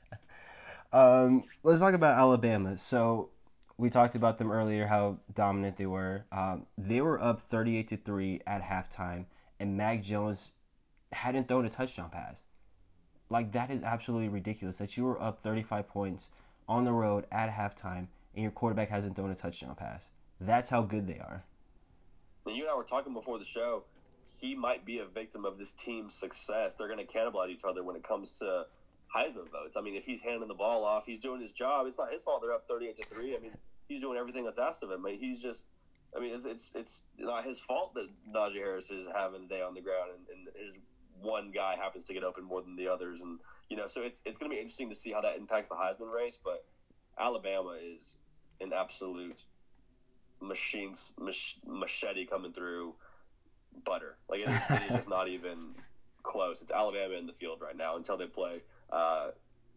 Um, 0.94 1.46
let's 1.64 1.80
talk 1.80 1.96
about 1.96 2.18
Alabama. 2.18 2.78
So 2.78 3.30
we 3.78 3.90
talked 3.90 4.16
about 4.16 4.38
them 4.38 4.52
earlier, 4.52 4.86
how 4.86 5.18
dominant 5.34 5.78
they 5.78 5.88
were. 5.88 6.26
Um, 6.32 6.68
they 6.78 7.02
were 7.02 7.22
up 7.22 7.42
38 7.42 7.88
to 7.90 7.98
3 7.98 8.42
at 8.46 8.62
halftime, 8.62 9.26
and 9.60 9.76
Mac 9.76 10.04
Jones 10.04 10.52
hadn't 11.12 11.48
thrown 11.48 11.66
a 11.66 11.70
touchdown 11.70 12.12
pass. 12.12 12.44
Like, 13.30 13.52
that 13.54 13.72
is 13.72 13.82
absolutely 13.82 14.30
ridiculous 14.30 14.78
that 14.78 14.96
you 14.96 15.06
were 15.06 15.20
up 15.20 15.40
35 15.42 15.88
points 15.88 16.30
on 16.68 16.84
the 16.84 16.94
road 16.94 17.26
at 17.32 17.50
halftime, 17.50 18.08
and 18.36 18.44
your 18.44 18.52
quarterback 18.52 18.90
hasn't 18.90 19.16
thrown 19.16 19.32
a 19.32 19.36
touchdown 19.36 19.74
pass. 19.74 20.12
That's 20.40 20.70
how 20.70 20.84
good 20.84 21.08
they 21.08 21.18
are. 21.18 21.44
When 22.44 22.56
you 22.56 22.64
and 22.64 22.72
I 22.72 22.76
were 22.76 22.84
talking 22.84 23.14
before 23.14 23.40
the 23.40 23.46
show. 23.46 23.84
He 24.40 24.56
might 24.56 24.84
be 24.84 25.00
a 25.00 25.06
victim 25.06 25.46
of 25.46 25.58
this 25.58 25.72
team's 25.72 26.14
success. 26.14 26.76
They're 26.76 26.90
going 26.90 27.00
to 27.00 27.06
cannibalize 27.06 27.50
each 27.50 27.64
other 27.64 27.82
when 27.82 27.96
it 27.96 28.04
comes 28.04 28.40
to 28.40 28.66
Heisman 29.16 29.52
votes. 29.52 29.78
I 29.78 29.82
mean, 29.82 29.96
if 29.96 30.06
he's 30.06 30.22
handing 30.22 30.48
the 30.48 30.54
ball 30.54 30.84
off, 30.84 31.06
he's 31.06 31.20
doing 31.20 31.42
his 31.42 31.52
job. 31.52 31.86
It's 31.88 31.98
not 31.98 32.12
his 32.12 32.24
fault 32.24 32.42
they're 32.42 32.54
up 32.54 32.68
thirty-eight 32.68 32.98
to 32.98 33.04
three. 33.04 33.36
I 33.36 33.40
mean, 33.40 33.52
he's 33.88 34.02
doing 34.02 34.18
everything 34.18 34.44
that's 34.44 34.60
asked 34.60 34.84
of 34.84 34.92
him. 34.92 35.06
I 35.06 35.12
mean, 35.12 35.20
he's 35.20 35.42
just. 35.42 35.68
I 36.16 36.20
mean, 36.20 36.34
it's 36.34 36.46
it's, 36.46 36.72
it's 36.76 37.04
not 37.18 37.44
his 37.44 37.60
fault 37.60 37.96
that 37.96 38.08
Najee 38.32 38.60
Harris 38.60 38.92
is 38.92 39.08
having 39.16 39.46
a 39.46 39.48
day 39.48 39.62
on 39.62 39.74
the 39.74 39.82
ground, 39.82 40.12
and, 40.16 40.48
and 40.48 40.64
his 40.64 40.80
one 41.22 41.52
guy 41.52 41.76
happens 41.76 42.06
to 42.06 42.14
get 42.14 42.24
open 42.24 42.44
more 42.44 42.62
than 42.62 42.76
the 42.76 42.88
others, 42.88 43.22
and 43.22 43.40
you 43.70 43.78
know, 43.78 43.88
so 43.88 44.04
it's 44.04 44.22
it's 44.26 44.38
going 44.38 44.52
to 44.52 44.56
be 44.56 44.62
interesting 44.62 44.90
to 44.90 44.96
see 44.96 45.12
how 45.12 45.22
that 45.22 45.38
impacts 45.38 45.68
the 45.68 45.76
Heisman 45.76 46.14
race. 46.14 46.40
But 46.44 46.66
Alabama 47.20 47.78
is 47.82 48.18
an 48.62 48.74
absolute 48.74 49.42
machines 50.40 51.14
mach, 51.20 51.34
machete 51.66 52.26
coming 52.26 52.54
through 52.54 52.94
butter. 53.84 54.18
Like 54.30 54.42
it 54.42 54.50
is, 54.50 54.62
it 54.70 54.82
is 54.84 54.90
just 54.90 55.10
not 55.10 55.28
even 55.28 55.76
close. 56.22 56.62
It's 56.62 56.72
Alabama 56.72 57.16
in 57.16 57.26
the 57.26 57.34
field 57.34 57.60
right 57.62 57.76
now 57.76 57.96
until 57.96 58.18
they 58.18 58.28
play 58.28 58.62
uh, 58.94 59.32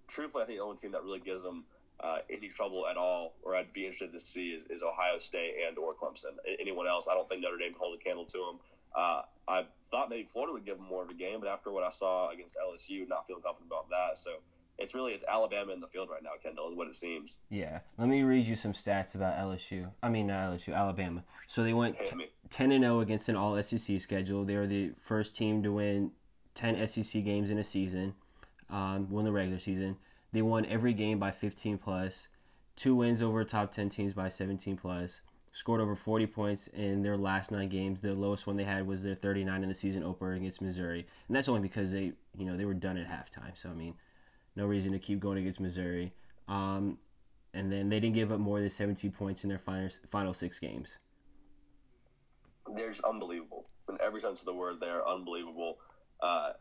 truthfully, 0.09 0.45
I 0.45 0.47
think 0.47 0.59
the 0.59 0.65
only 0.65 0.77
team 0.77 0.93
that 0.93 1.03
really 1.03 1.21
gives 1.21 1.43
them 1.43 1.65
uh, 2.01 2.19
any 2.31 2.49
trouble 2.49 2.87
at 2.87 2.97
all, 2.97 3.35
or 3.43 3.57
I'd 3.57 3.73
be 3.73 3.87
interested 3.87 4.13
to 4.13 4.25
see, 4.25 4.51
is, 4.51 4.67
is 4.67 4.83
Ohio 4.83 5.19
State 5.19 5.55
and 5.67 5.79
or 5.79 5.95
Clemson. 5.95 6.37
Anyone 6.61 6.87
else, 6.87 7.09
I 7.11 7.15
don't 7.15 7.29
think 7.29 7.43
Notre 7.43 7.57
Dame 7.57 7.73
can 7.73 7.81
hold 7.81 7.99
a 7.99 8.03
candle 8.03 8.27
to 8.27 8.39
them. 8.39 8.59
Uh, 8.95 9.23
I 9.49 9.65
thought 9.91 10.11
maybe 10.11 10.25
Florida 10.25 10.53
would 10.53 10.65
give 10.65 10.77
them 10.77 10.87
more 10.87 11.03
of 11.03 11.11
a 11.11 11.15
game, 11.15 11.41
but 11.41 11.49
after 11.49 11.71
what 11.71 11.85
I 11.85 11.91
saw 11.91 12.31
against 12.31 12.57
LSU, 12.57 13.09
not 13.09 13.27
feeling 13.27 13.43
confident 13.43 13.71
about 13.71 13.89
that. 13.91 14.19
So 14.19 14.31
it's 14.79 14.95
really 14.95 15.13
it's 15.13 15.25
Alabama 15.29 15.73
in 15.73 15.81
the 15.81 15.87
field 15.87 16.09
right 16.11 16.23
now. 16.23 16.31
Kendall 16.43 16.71
is 16.71 16.77
what 16.77 16.89
it 16.89 16.97
seems. 16.97 17.37
Yeah, 17.51 17.81
let 17.99 18.09
me 18.09 18.23
read 18.23 18.47
you 18.47 18.57
some 18.57 18.73
stats 18.73 19.15
about 19.15 19.37
LSU. 19.37 19.91
I 20.03 20.09
mean 20.09 20.27
not 20.27 20.51
LSU, 20.51 20.75
Alabama. 20.75 21.25
So 21.47 21.63
they 21.63 21.75
went 21.75 21.97
ten 22.51 22.73
and 22.73 22.85
zero 22.85 22.97
oh 22.97 23.01
against 23.01 23.29
an 23.29 23.37
All 23.37 23.63
SEC 23.63 24.01
schedule. 24.01 24.45
They 24.45 24.57
were 24.57 24.67
the 24.67 24.93
first 24.99 25.37
team 25.37 25.63
to 25.63 25.73
win 25.73 26.13
ten 26.55 26.87
SEC 26.87 27.23
games 27.23 27.51
in 27.51 27.59
a 27.59 27.65
season 27.65 28.15
um, 28.71 29.11
won 29.11 29.25
the 29.25 29.33
regular 29.33 29.59
season. 29.59 29.97
They 30.33 30.43
won 30.43 30.67
every 30.67 30.93
game 30.93 31.19
by 31.19 31.31
15 31.31 31.79
plus, 31.79 32.29
two 32.75 32.95
wins 32.95 33.23
over 33.23 33.45
top 33.45 33.73
10 33.73 33.89
teams 33.89 34.15
by 34.15 34.29
17 34.29 34.77
plus, 34.77 35.21
scored 35.53 35.81
over 35.81 35.95
40 35.95 36.27
points 36.27 36.67
in 36.69 37.03
their 37.03 37.17
last 37.17 37.51
nine 37.51 37.69
games. 37.69 38.01
The 38.01 38.15
lowest 38.15 38.47
one 38.47 38.57
they 38.57 38.65
had 38.65 38.87
was 38.87 39.03
their 39.03 39.15
39 39.15 39.63
in 39.63 39.69
the 39.69 39.75
season 39.75 40.03
opener 40.03 40.35
against 40.35 40.61
Missouri, 40.61 41.07
and 41.29 41.37
that's 41.37 41.49
only 41.49 41.63
because 41.63 41.93
they, 41.93 42.13
you 42.37 42.45
know, 42.45 42.57
they 42.57 42.65
were 42.65 42.75
done 42.75 42.99
at 42.99 43.09
halftime. 43.09 43.57
So 43.57 43.71
I 43.71 43.75
mean, 43.75 43.95
no 44.55 44.67
reason 44.67 44.93
to 44.93 44.99
keep 44.99 45.21
going 45.21 45.39
against 45.39 45.61
Missouri. 45.61 46.13
Um, 46.49 46.99
and 47.55 47.73
then 47.73 47.89
they 47.89 48.01
didn't 48.01 48.15
give 48.15 48.31
up 48.31 48.39
more 48.39 48.61
than 48.61 48.69
17 48.69 49.11
points 49.13 49.45
in 49.45 49.49
their 49.49 49.59
final 49.59 49.89
final 50.11 50.35
six 50.35 50.59
games. 50.59 50.99
They're 52.75 52.89
just 52.89 53.05
unbelievable 53.05 53.67
in 53.89 53.97
every 54.05 54.21
sense 54.21 54.41
of 54.41 54.47
the 54.47 54.55
word. 54.55 54.77
They're 54.81 55.07
unbelievable. 55.07 55.79
Uh, 56.21 56.53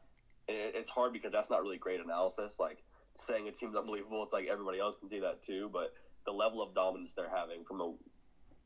it, 0.47 0.73
it's 0.75 0.89
hard 0.89 1.13
because 1.13 1.31
that's 1.31 1.49
not 1.49 1.61
really 1.61 1.77
great 1.77 1.99
analysis. 1.99 2.59
Like 2.59 2.83
saying 3.15 3.47
it 3.47 3.55
seems 3.55 3.75
unbelievable, 3.75 4.23
it's 4.23 4.33
like 4.33 4.47
everybody 4.47 4.79
else 4.79 4.95
can 4.97 5.07
see 5.07 5.19
that 5.19 5.41
too. 5.41 5.69
But 5.71 5.93
the 6.25 6.31
level 6.31 6.61
of 6.61 6.73
dominance 6.73 7.13
they're 7.13 7.29
having 7.33 7.63
from 7.63 7.81
a 7.81 7.93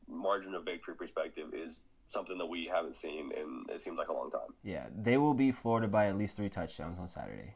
margin 0.08 0.54
of 0.54 0.64
victory 0.64 0.94
perspective 0.94 1.54
is 1.54 1.82
something 2.06 2.38
that 2.38 2.46
we 2.46 2.66
haven't 2.66 2.96
seen 2.96 3.30
in 3.32 3.64
it 3.68 3.80
seems 3.80 3.96
like 3.96 4.08
a 4.08 4.12
long 4.12 4.30
time. 4.30 4.54
Yeah, 4.64 4.86
they 4.96 5.16
will 5.16 5.34
be 5.34 5.52
Florida 5.52 5.88
by 5.88 6.06
at 6.06 6.18
least 6.18 6.36
three 6.36 6.48
touchdowns 6.48 6.98
on 6.98 7.08
Saturday. 7.08 7.54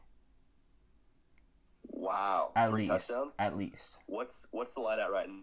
Wow, 1.87 2.51
at 2.55 2.69
three 2.69 2.89
least, 2.89 3.07
touchdowns. 3.07 3.35
At 3.37 3.57
least. 3.57 3.97
What's 4.05 4.47
what's 4.51 4.73
the 4.73 4.81
line 4.81 4.99
at 4.99 5.11
right 5.11 5.27
now? 5.27 5.41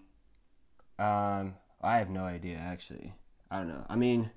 Um, 1.05 1.55
I 1.81 1.99
have 1.99 2.11
no 2.11 2.25
idea 2.25 2.57
actually. 2.57 3.15
I 3.51 3.59
don't 3.59 3.69
know. 3.69 3.85
I 3.89 3.97
mean, 3.97 4.31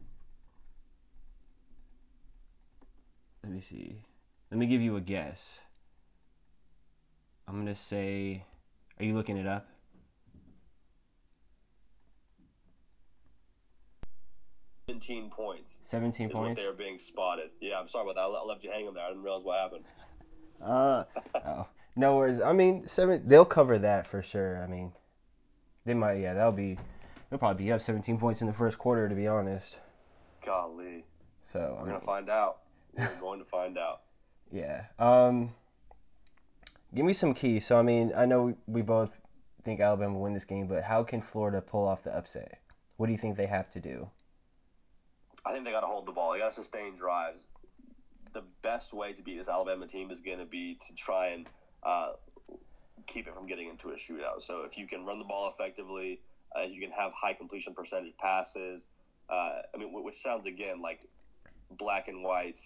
let 3.44 3.54
me 3.54 3.62
see. 3.62 4.02
Let 4.52 4.58
me 4.60 4.68
give 4.68 4.82
you 4.82 4.96
a 4.96 5.02
guess. 5.02 5.60
I'm 7.48 7.58
gonna 7.58 7.76
say 7.76 8.44
Are 9.00 9.06
you 9.06 9.14
looking 9.16 9.38
it 9.38 9.48
up? 9.48 9.68
Seventeen 14.88 15.30
points. 15.30 15.82
Seventeen 15.84 16.30
is 16.30 16.34
points. 16.36 16.60
what 16.60 16.64
they're 16.64 16.74
being 16.74 17.00
spotted. 17.00 17.50
Yeah, 17.60 17.80
I'm 17.80 17.88
sorry 17.88 18.10
about 18.10 18.16
that. 18.32 18.38
I 18.38 18.44
left 18.46 18.64
you 18.64 18.72
hanging 18.72 18.94
there. 18.94 19.04
I 19.04 19.10
didn't 19.10 19.24
realize 19.24 19.44
what 19.44 19.60
happened. 19.60 19.86
Uh, 20.62 21.04
oh, 21.46 21.68
no 21.98 22.16
worries. 22.16 22.40
I 22.40 22.54
mean, 22.54 22.88
seven. 22.88 23.22
They'll 23.28 23.44
cover 23.44 23.78
that 23.78 24.08
for 24.08 24.22
sure. 24.24 24.64
I 24.64 24.68
mean, 24.68 24.94
they 25.84 25.94
might. 25.94 26.14
Yeah, 26.22 26.34
that'll 26.34 26.54
be. 26.54 26.78
They'll 27.30 27.38
probably 27.40 27.66
be 27.66 27.72
up 27.74 27.82
17 27.82 28.18
points 28.18 28.40
in 28.40 28.48
the 28.48 28.54
first 28.54 28.78
quarter, 28.80 29.10
to 29.10 29.14
be 29.16 29.28
honest. 29.28 29.80
Golly, 30.46 31.04
So 31.44 31.60
I 31.60 31.64
we're 31.74 31.78
mean, 31.80 31.88
gonna 31.88 32.00
find 32.00 32.30
out. 32.30 32.60
We're 32.98 33.10
going 33.20 33.40
to 33.40 33.46
find 33.46 33.78
out. 33.78 34.04
Yeah. 34.56 34.86
Um, 34.98 35.54
give 36.94 37.06
me 37.06 37.14
some 37.14 37.34
keys. 37.34 37.68
So 37.68 37.78
I 37.78 37.82
mean, 37.82 38.14
I 38.16 38.26
know 38.26 38.56
we, 38.68 38.82
both 38.82 39.20
think 39.64 39.82
Alabama 39.82 40.14
will 40.14 40.22
win 40.22 40.34
this 40.34 40.46
game, 40.46 40.68
but 40.68 40.84
how 40.84 41.04
can 41.04 41.20
Florida 41.20 41.62
pull 41.62 41.86
off 41.86 42.04
the 42.04 42.16
upset? 42.16 42.60
What 42.96 43.08
do 43.08 43.12
you 43.12 43.18
think 43.18 43.36
they 43.36 43.48
have 43.48 43.70
to 43.72 43.82
do? 43.82 44.10
I 45.46 45.52
think 45.52 45.66
they 45.66 45.72
got 45.72 45.82
to 45.82 45.88
hold 45.88 46.06
the 46.06 46.14
ball. 46.14 46.32
They 46.32 46.40
got 46.40 46.52
to 46.52 46.56
sustain 46.56 46.96
drives. 46.96 47.42
The 48.34 48.44
best 48.62 48.94
way 48.94 49.12
to 49.14 49.22
beat 49.22 49.38
this 49.38 49.50
Alabama 49.50 49.88
team 49.88 50.10
is 50.10 50.22
going 50.22 50.40
to 50.40 50.46
be 50.46 50.78
to 50.88 50.96
try 50.96 51.28
and 51.28 51.48
uh, 51.84 52.14
keep 53.08 53.28
it 53.28 53.34
from 53.34 53.48
getting 53.48 53.70
into 53.70 53.90
a 53.90 53.96
shootout. 53.96 54.42
So 54.42 54.64
if 54.64 54.78
you 54.78 54.88
can 54.88 55.06
run 55.06 55.20
the 55.20 55.26
ball 55.26 55.50
effectively, 55.50 56.22
uh, 56.56 56.64
you 56.64 56.80
can 56.80 56.92
have 56.92 57.12
high 57.14 57.34
completion 57.34 57.74
percentage 57.74 58.16
passes. 58.18 58.90
Uh, 59.30 59.62
I 59.74 59.78
mean, 59.78 59.92
which 59.92 60.16
sounds 60.16 60.46
again 60.46 60.82
like 60.82 61.02
black 61.72 62.08
and 62.08 62.24
white, 62.24 62.60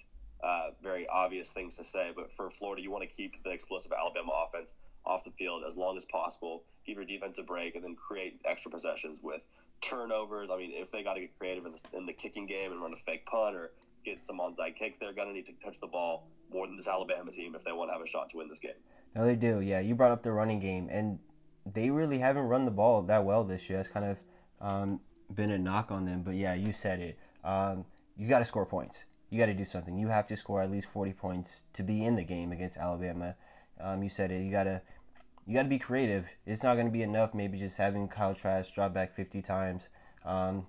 uh, 0.44 0.70
very 0.82 1.08
obvious 1.08 1.52
things 1.52 1.78
to 1.78 1.84
say. 1.84 2.12
But 2.16 2.32
for 2.32 2.50
Florida, 2.50 2.82
you 2.82 2.92
want 2.92 3.08
to 3.08 3.14
keep 3.14 3.44
the 3.44 3.52
explosive 3.52 3.92
Alabama 3.92 4.32
offense 4.46 4.76
off 5.06 5.24
the 5.24 5.32
field 5.32 5.64
as 5.68 5.78
long 5.78 5.98
as 5.98 6.06
possible. 6.06 6.64
Give 6.86 6.98
your 6.98 7.06
defense 7.06 7.38
a 7.40 7.44
break, 7.44 7.76
and 7.76 7.84
then 7.84 7.96
create 7.96 8.42
extra 8.46 8.72
possessions 8.72 9.22
with 9.24 9.46
turnovers. 9.82 10.50
I 10.52 10.58
mean, 10.58 10.72
if 10.74 10.92
they 10.92 11.04
got 11.04 11.14
to 11.14 11.22
get 11.22 11.38
creative 11.38 11.66
in 11.66 11.74
the, 11.74 11.98
in 11.98 12.06
the 12.06 12.14
kicking 12.14 12.46
game 12.46 12.72
and 12.72 12.82
run 12.82 12.94
a 12.94 12.98
fake 12.98 13.26
punt 13.26 13.56
or 13.56 13.72
get 14.06 14.24
some 14.24 14.40
onside 14.40 14.76
kicks, 14.76 14.98
they're 14.98 15.14
going 15.14 15.28
to 15.28 15.34
need 15.34 15.46
to 15.46 15.54
touch 15.64 15.80
the 15.80 15.88
ball 15.88 16.28
more 16.52 16.68
than 16.68 16.76
this 16.76 16.88
Alabama 16.88 17.32
team 17.32 17.56
if 17.56 17.64
they 17.64 17.72
want 17.72 17.90
to 17.90 17.94
have 17.94 18.02
a 18.02 18.08
shot 18.08 18.30
to 18.32 18.38
win 18.38 18.48
this 18.50 18.60
game. 18.60 18.72
No, 19.16 19.26
they 19.26 19.36
do. 19.36 19.62
Yeah, 19.62 19.80
you 19.80 19.96
brought 19.96 20.12
up 20.12 20.24
the 20.24 20.32
running 20.32 20.60
game, 20.60 20.88
and 20.92 21.20
they 21.66 21.90
really 21.90 22.20
haven't 22.20 22.44
run 22.44 22.66
the 22.66 22.72
ball 22.72 23.02
that 23.04 23.24
well 23.24 23.44
this 23.44 23.70
year. 23.70 23.78
That's 23.78 23.90
kind 23.90 24.06
of 24.12 24.24
um, 24.62 25.00
been 25.34 25.52
a 25.52 25.58
knock 25.58 25.92
on 25.92 26.06
them. 26.06 26.24
But 26.24 26.36
yeah, 26.36 26.54
you 26.54 26.72
said 26.72 27.00
it. 27.00 27.20
Um, 27.44 27.86
you 28.18 28.28
got 28.28 28.40
to 28.40 28.46
score 28.46 28.66
points. 28.66 29.06
You 29.30 29.40
got 29.40 29.48
to 29.48 29.54
do 29.54 29.66
something. 29.66 29.98
You 29.98 30.08
have 30.08 30.28
to 30.28 30.36
score 30.36 30.62
at 30.62 30.72
least 30.72 30.90
40 30.90 31.14
points 31.14 31.64
to 31.74 31.84
be 31.84 32.04
in 32.04 32.16
the 32.16 32.24
game 32.24 32.52
against 32.52 32.78
Alabama. 32.78 33.36
Um, 33.80 34.02
you 34.02 34.10
said 34.10 34.32
it. 34.32 34.42
You 34.42 34.52
got 34.52 34.64
to 34.64 34.82
you 35.46 35.56
got 35.56 35.64
to 35.64 35.70
be 35.70 35.80
creative. 35.80 36.32
It's 36.46 36.64
not 36.64 36.76
going 36.76 36.86
to 36.86 36.92
be 36.92 37.02
enough 37.02 37.34
maybe 37.34 37.58
just 37.58 37.78
having 37.78 38.08
Kyle 38.08 38.36
Trask 38.36 38.74
drop 38.74 38.94
back 38.94 39.16
50 39.16 39.42
times. 39.42 39.90
Um, 40.24 40.68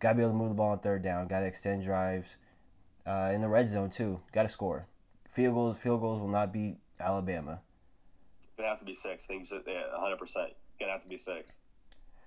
got 0.00 0.10
to 0.10 0.14
be 0.16 0.22
able 0.22 0.32
to 0.32 0.38
move 0.38 0.48
the 0.48 0.54
ball 0.54 0.70
on 0.70 0.78
third 0.78 1.02
down. 1.02 1.28
Got 1.28 1.40
to 1.40 1.46
extend 1.46 1.82
drives. 1.82 2.36
Uh, 3.06 3.32
in 3.34 3.42
the 3.42 3.48
red 3.48 3.68
zone 3.68 3.90
too. 3.90 4.20
Got 4.32 4.44
to 4.44 4.48
score. 4.48 4.86
Field 5.28 5.54
goals. 5.54 5.78
Field 5.78 6.00
goals 6.00 6.20
will 6.20 6.28
not 6.28 6.52
beat 6.52 6.78
Alabama. 6.98 7.60
It's 8.46 8.56
to 8.56 8.62
have 8.62 8.78
to 8.78 8.84
be 8.84 8.94
six. 8.94 9.26
Yeah, 9.30 9.38
100%. 9.98 10.18
Going 10.18 10.54
to 10.80 10.86
have 10.86 11.02
to 11.02 11.08
be 11.08 11.18
six. 11.18 11.60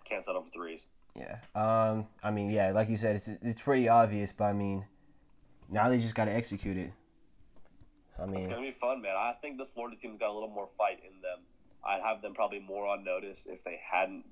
Can't 0.06 0.24
settle 0.24 0.44
for 0.44 0.50
threes. 0.50 0.86
Yeah. 1.16 1.38
Um. 1.56 2.08
I 2.24 2.30
mean, 2.30 2.52
yeah. 2.52 2.72
Like 2.74 2.90
you 2.90 2.98
said, 2.98 3.16
it's 3.16 3.30
it's 3.42 3.62
pretty 3.62 3.90
obvious, 3.90 4.32
but 4.34 4.46
I 4.46 4.54
mean, 4.54 4.86
now 5.70 5.90
they 5.90 5.98
just 5.98 6.16
got 6.16 6.26
to 6.26 6.34
execute 6.34 6.78
it. 6.78 6.92
So 8.16 8.24
I 8.24 8.26
mean, 8.28 8.38
It's 8.38 8.48
going 8.48 8.62
to 8.62 8.68
be 8.68 8.72
fun, 8.72 9.02
man. 9.02 9.16
I 9.18 9.34
think 9.42 9.58
this 9.58 9.72
Florida 9.72 9.96
team's 9.96 10.20
got 10.20 10.30
a 10.30 10.34
little 10.34 10.50
more 10.50 10.68
fight 10.68 11.00
in 11.04 11.22
them. 11.22 11.40
I'd 11.86 12.02
have 12.02 12.22
them 12.22 12.34
probably 12.34 12.60
more 12.60 12.88
on 12.88 13.04
notice 13.04 13.48
if 13.50 13.64
they 13.64 13.80
hadn't 13.84 14.26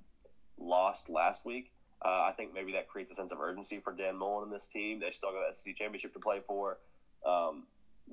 lost 0.57 1.09
last 1.09 1.45
week. 1.45 1.71
Uh, 2.03 2.27
I 2.27 2.33
think 2.35 2.53
maybe 2.53 2.73
that 2.73 2.87
creates 2.87 3.11
a 3.11 3.15
sense 3.15 3.31
of 3.31 3.39
urgency 3.39 3.79
for 3.79 3.93
Dan 3.93 4.17
Mullen 4.17 4.43
and 4.43 4.53
this 4.53 4.67
team. 4.67 4.99
They 4.99 5.11
still 5.11 5.31
got 5.31 5.47
the 5.47 5.53
SEC 5.53 5.75
championship 5.75 6.13
to 6.13 6.19
play 6.19 6.39
for. 6.39 6.77
Um, 7.25 7.63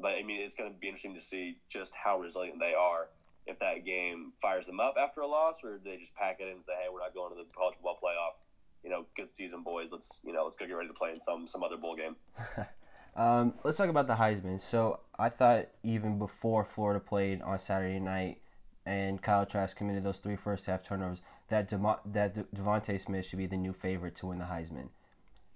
but 0.01 0.13
I 0.13 0.23
mean, 0.23 0.41
it's 0.41 0.55
going 0.55 0.73
to 0.73 0.79
be 0.79 0.87
interesting 0.87 1.15
to 1.15 1.21
see 1.21 1.59
just 1.69 1.95
how 1.95 2.19
resilient 2.19 2.59
they 2.61 2.75
are. 2.75 3.09
If 3.45 3.59
that 3.59 3.85
game 3.85 4.33
fires 4.41 4.67
them 4.67 4.79
up 4.79 4.95
after 4.99 5.21
a 5.21 5.27
loss, 5.27 5.65
or 5.65 5.79
do 5.79 5.91
they 5.91 5.97
just 5.97 6.15
pack 6.15 6.39
it 6.39 6.47
in 6.47 6.55
and 6.55 6.65
say, 6.65 6.73
"Hey, 6.81 6.89
we're 6.93 7.01
not 7.01 7.13
going 7.13 7.31
to 7.31 7.37
the 7.37 7.45
college 7.57 7.75
football 7.75 7.99
playoff." 8.03 8.39
You 8.85 8.91
know, 8.91 9.05
good 9.17 9.29
season, 9.29 9.65
boys. 9.65 9.91
Let's 9.91 10.21
you 10.25 10.33
know, 10.33 10.45
let's 10.45 10.55
go 10.55 10.65
get 10.65 10.75
ready 10.75 10.89
to 10.89 10.95
play 10.95 11.11
in 11.11 11.21
some 11.21 11.49
some 11.49 11.65
other 11.65 11.77
bowl 11.77 11.97
game. 11.97 12.15
um, 13.17 13.55
let's 13.65 13.77
talk 13.77 13.89
about 13.89 14.07
the 14.07 14.15
Heisman. 14.15 14.61
So 14.61 15.01
I 15.19 15.29
thought 15.29 15.67
even 15.83 16.19
before 16.19 16.65
Florida 16.65 17.01
played 17.01 17.43
on 17.43 17.59
Saturday 17.59 18.01
night, 18.01 18.39
and 18.85 19.23
Kyle 19.23 19.47
Trask 19.47 19.77
committed 19.77 20.03
those 20.03 20.19
three 20.19 20.37
first 20.37 20.67
half 20.67 20.83
turnovers, 20.83 21.23
that 21.49 21.69
Demo- 21.69 22.01
that 22.07 22.35
De- 22.35 22.45
DeVonta 22.45 22.99
Smith 22.99 23.27
should 23.27 23.39
be 23.39 23.47
the 23.47 23.57
new 23.57 23.73
favorite 23.73 24.15
to 24.17 24.27
win 24.27 24.39
the 24.39 24.47
Heisman. 24.47 24.89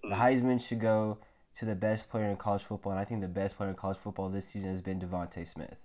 The 0.03 0.15
Heisman 0.15 0.65
should 0.65 0.81
go 0.81 1.19
to 1.55 1.65
the 1.65 1.75
best 1.75 2.09
player 2.09 2.27
in 2.27 2.37
college 2.37 2.63
football, 2.63 2.93
and 2.93 3.01
I 3.01 3.05
think 3.05 3.23
the 3.23 3.29
best 3.29 3.57
player 3.57 3.71
in 3.71 3.75
college 3.75 3.97
football 3.97 4.29
this 4.29 4.47
season 4.47 4.71
has 4.71 4.81
been 4.81 5.01
DeVonta 5.01 5.47
Smith. 5.47 5.77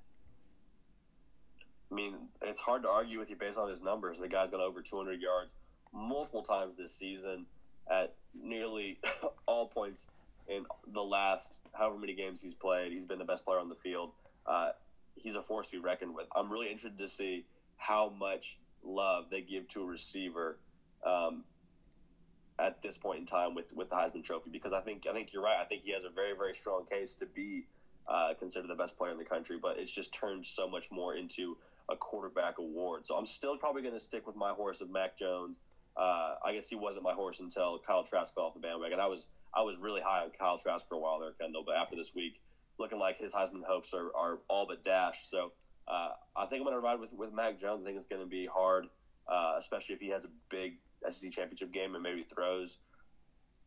I 1.92 1.96
mean, 1.96 2.16
it's 2.42 2.62
hard 2.62 2.84
to 2.84 2.90
argue 2.90 3.18
with 3.18 3.30
you 3.30 3.36
based 3.36 3.58
on 3.58 3.70
his 3.70 3.82
numbers. 3.82 4.20
The 4.20 4.28
guy's 4.28 4.51
got 4.51 4.60
over 4.60 4.82
200 4.82 5.20
yards 5.20 5.50
multiple 5.94 6.42
times 6.42 6.78
this 6.78 6.94
season 6.94 7.46
at 7.90 8.13
nearly 8.34 9.00
all 9.48 9.68
points 9.68 10.10
in 10.51 10.65
the 10.93 11.01
last 11.01 11.53
however 11.74 11.98
many 11.98 12.13
games 12.13 12.41
he's 12.41 12.53
played. 12.53 12.91
He's 12.91 13.05
been 13.05 13.20
the 13.20 13.25
best 13.25 13.46
player 13.46 13.60
on 13.60 13.70
the 13.70 13.75
field. 13.75 14.12
Uh, 14.46 14.72
he's 15.15 15.36
a 15.36 15.41
force 15.41 15.70
to 15.70 15.77
be 15.77 15.84
reckoned 15.84 16.13
with. 16.13 16.27
I'm 16.36 16.51
really 16.51 16.67
interested 16.67 16.98
to 16.98 17.08
see 17.08 17.46
how 17.77 18.13
much 18.20 18.60
love 18.84 19.25
they 19.29 19.41
give 19.41 19.67
to 19.70 19.84
a 19.84 19.86
receiver 19.86 20.58
um, 21.05 21.43
at 22.60 22.81
this 22.81 22.98
point 22.98 23.20
in 23.20 23.25
time 23.25 23.55
with, 23.55 23.74
with 23.74 23.89
the 23.89 23.96
Heisman 23.96 24.24
Trophy 24.24 24.50
because 24.51 24.74
I 24.74 24.81
think 24.81 25.05
I 25.10 25.13
think 25.13 25.34
you're 25.34 25.43
right. 25.43 25.58
I 25.62 25.65
think 25.65 25.84
he 25.84 25.93
has 25.93 26.03
a 26.03 26.10
very 26.10 26.36
very 26.36 26.53
strong 26.53 26.86
case 26.86 27.15
to 27.15 27.25
be 27.25 27.65
uh, 28.08 28.34
considered 28.38 28.70
the 28.70 28.75
best 28.75 28.98
player 28.98 29.12
in 29.12 29.17
the 29.17 29.25
country, 29.25 29.58
but 29.62 29.77
it's 29.77 29.91
just 29.91 30.13
turned 30.13 30.46
so 30.46 30.67
much 30.67 30.91
more 30.91 31.15
into 31.15 31.58
a 31.89 31.96
quarterback 31.96 32.58
award. 32.58 33.05
So 33.05 33.15
I'm 33.15 33.25
still 33.25 33.58
probably 33.58 33.81
going 33.81 33.93
to 33.93 34.00
stick 34.00 34.27
with 34.27 34.36
my 34.36 34.51
horse 34.51 34.81
of 34.81 34.89
Mac 34.89 35.17
Jones. 35.17 35.60
Uh, 35.96 36.36
I 36.43 36.53
guess 36.53 36.70
he 36.70 36.75
wasn't 36.75 37.03
my 37.03 37.13
horse 37.13 37.39
until 37.41 37.79
Kyle 37.86 38.03
Trask 38.03 38.34
fell 38.34 38.46
off 38.46 38.53
the 38.53 38.60
bandwagon. 38.60 39.00
I 39.00 39.08
was 39.08 39.27
I 39.55 39.62
was 39.63 39.77
really 39.77 40.01
high 40.01 40.24
on 40.24 40.31
Kyle 40.38 40.58
Trask 40.58 40.88
for 40.88 40.96
a 40.96 41.00
while 41.00 41.20
there, 41.20 41.31
Kendall, 41.39 41.63
but 41.65 41.75
after 41.75 41.96
this 41.96 42.13
week, 42.15 42.41
looking 42.79 43.00
like 43.00 43.17
his 43.17 43.34
Heisman 43.34 43.63
hopes 43.65 43.93
are, 43.93 44.12
are 44.15 44.39
all 44.48 44.65
but 44.67 44.84
dashed. 44.84 45.29
So 45.29 45.51
uh, 45.88 46.10
I 46.36 46.46
think 46.46 46.62
I'm 46.62 46.63
going 46.63 46.75
to 46.75 46.79
ride 46.79 47.00
with 47.00 47.13
with 47.13 47.34
Mac 47.34 47.60
Jones. 47.60 47.84
I 47.84 47.86
think 47.86 47.98
it's 47.98 48.08
going 48.08 48.22
to 48.22 48.29
be 48.29 48.46
hard, 48.46 48.88
uh, 49.27 49.55
especially 49.58 49.96
if 49.96 50.01
he 50.01 50.10
has 50.10 50.25
a 50.25 50.29
big 50.50 50.77
SEC 51.08 51.31
championship 51.31 51.72
game 51.72 51.96
and 51.96 52.03
maybe 52.03 52.24
throws 52.24 52.79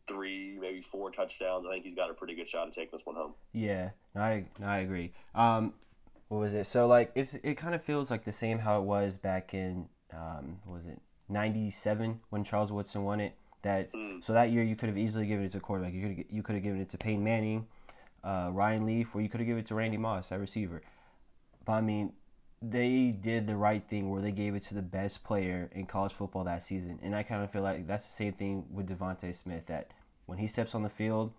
three, 0.07 0.57
maybe 0.61 0.81
four 0.81 1.11
touchdowns. 1.11 1.67
I 1.67 1.73
think 1.73 1.85
he's 1.85 1.95
got 1.95 2.11
a 2.11 2.15
pretty 2.15 2.35
good 2.35 2.49
shot 2.49 2.67
at 2.67 2.75
taking 2.75 2.91
this 2.93 3.07
one 3.07 3.17
home. 3.17 3.35
Yeah, 3.53 3.91
I 4.15 4.45
I 4.63 4.79
agree. 4.79 5.13
Um, 5.35 5.75
what 6.29 6.39
was 6.39 6.55
it? 6.55 6.67
So 6.67 6.87
like 6.87 7.13
it's 7.15 7.35
it 7.35 7.57
kind 7.57 7.75
of 7.75 7.83
feels 7.83 8.11
like 8.11 8.25
the 8.25 8.33
same 8.33 8.59
how 8.59 8.81
it 8.81 8.85
was 8.85 9.19
back 9.19 9.55
in 9.55 9.89
um, 10.13 10.59
what 10.65 10.75
was 10.75 10.87
it 10.87 11.01
'97 11.29 12.21
when 12.31 12.45
Charles 12.45 12.73
Woodson 12.73 13.05
won 13.05 13.21
it. 13.21 13.35
That 13.65 13.93
Mm. 13.93 14.23
so 14.23 14.33
that 14.35 14.51
year 14.51 14.63
you 14.63 14.77
could 14.77 14.89
have 14.89 14.99
easily 14.99 15.27
given 15.27 15.45
it 15.45 15.53
to 15.53 15.61
quarterback. 15.61 15.93
You 15.95 16.03
could 16.03 16.27
you 16.31 16.43
could 16.43 16.55
have 16.55 16.63
given 16.63 16.81
it 16.81 16.89
to 16.91 16.99
Peyton 16.99 17.25
Manning, 17.25 17.67
uh, 18.23 18.51
Ryan 18.53 18.87
Leaf, 18.87 19.15
or 19.15 19.21
you 19.23 19.29
could 19.29 19.41
have 19.41 19.47
given 19.47 19.61
it 19.63 19.67
to 19.67 19.75
Randy 19.75 19.97
Moss 19.97 20.31
at 20.31 20.39
receiver. 20.39 20.83
But 21.65 21.73
I 21.73 21.81
mean, 21.81 22.13
they 22.63 23.11
did 23.11 23.47
the 23.47 23.57
right 23.57 23.83
thing 23.83 24.11
where 24.11 24.23
they 24.23 24.33
gave 24.33 24.55
it 24.55 24.63
to 24.65 24.75
the 24.75 24.83
best 24.83 25.25
player 25.25 25.71
in 25.73 25.87
college 25.87 26.13
football 26.13 26.45
that 26.45 26.63
season, 26.63 26.99
and 27.03 27.15
I 27.17 27.23
kind 27.23 27.43
of 27.43 27.51
feel 27.51 27.63
like 27.63 27.87
that's 27.87 28.07
the 28.07 28.13
same 28.13 28.35
thing 28.35 28.67
with 28.71 28.89
DeVonta 28.89 29.35
Smith. 29.35 29.67
That 29.67 29.93
when 30.27 30.39
he 30.39 30.47
steps 30.47 30.75
on 30.75 30.83
the 30.83 30.91
field, 30.91 31.33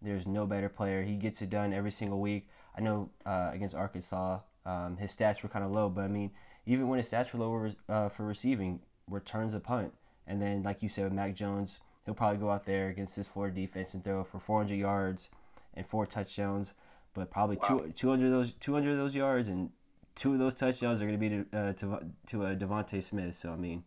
there's 0.00 0.26
no 0.26 0.46
better 0.46 0.68
player. 0.68 1.02
He 1.02 1.16
gets 1.16 1.42
it 1.42 1.50
done 1.50 1.72
every 1.72 1.90
single 1.90 2.20
week. 2.20 2.48
I 2.76 2.80
know 2.80 3.10
uh, 3.26 3.50
against 3.52 3.74
Arkansas, 3.74 4.38
um, 4.66 4.96
his 4.96 5.14
stats 5.14 5.42
were 5.42 5.48
kind 5.48 5.64
of 5.64 5.72
low, 5.72 5.88
but 5.88 6.02
I 6.04 6.08
mean, 6.08 6.30
even 6.64 6.88
when 6.88 6.98
his 6.98 7.10
stats 7.10 7.32
were 7.32 7.40
low 7.40 7.70
uh, 7.88 8.08
for 8.08 8.24
receiving, 8.24 8.80
returns 9.08 9.54
a 9.54 9.60
punt. 9.60 9.92
And 10.26 10.40
then, 10.40 10.62
like 10.62 10.82
you 10.82 10.88
said, 10.88 11.04
with 11.04 11.12
Mac 11.12 11.34
Jones, 11.34 11.80
he'll 12.04 12.14
probably 12.14 12.38
go 12.38 12.50
out 12.50 12.64
there 12.64 12.88
against 12.88 13.16
this 13.16 13.28
Florida 13.28 13.54
defense 13.54 13.94
and 13.94 14.02
throw 14.04 14.22
for 14.24 14.38
400 14.38 14.74
yards 14.74 15.30
and 15.74 15.86
four 15.86 16.06
touchdowns. 16.06 16.72
But 17.14 17.30
probably 17.30 17.56
Wow. 17.56 17.80
two, 17.80 17.92
200 17.92 18.26
of 18.26 18.32
those 18.32 18.52
200 18.52 18.92
of 18.92 18.96
those 18.98 19.14
yards 19.14 19.48
and 19.48 19.70
two 20.14 20.32
of 20.32 20.38
those 20.38 20.54
touchdowns 20.54 21.02
are 21.02 21.06
going 21.06 21.18
to 21.18 21.28
be 21.28 21.44
to 21.44 21.58
uh, 21.58 21.72
to 21.74 22.06
to 22.26 22.44
uh, 22.46 22.54
DeVonta 22.54 23.02
Smith. 23.02 23.34
So 23.34 23.52
I 23.52 23.56
mean, 23.56 23.84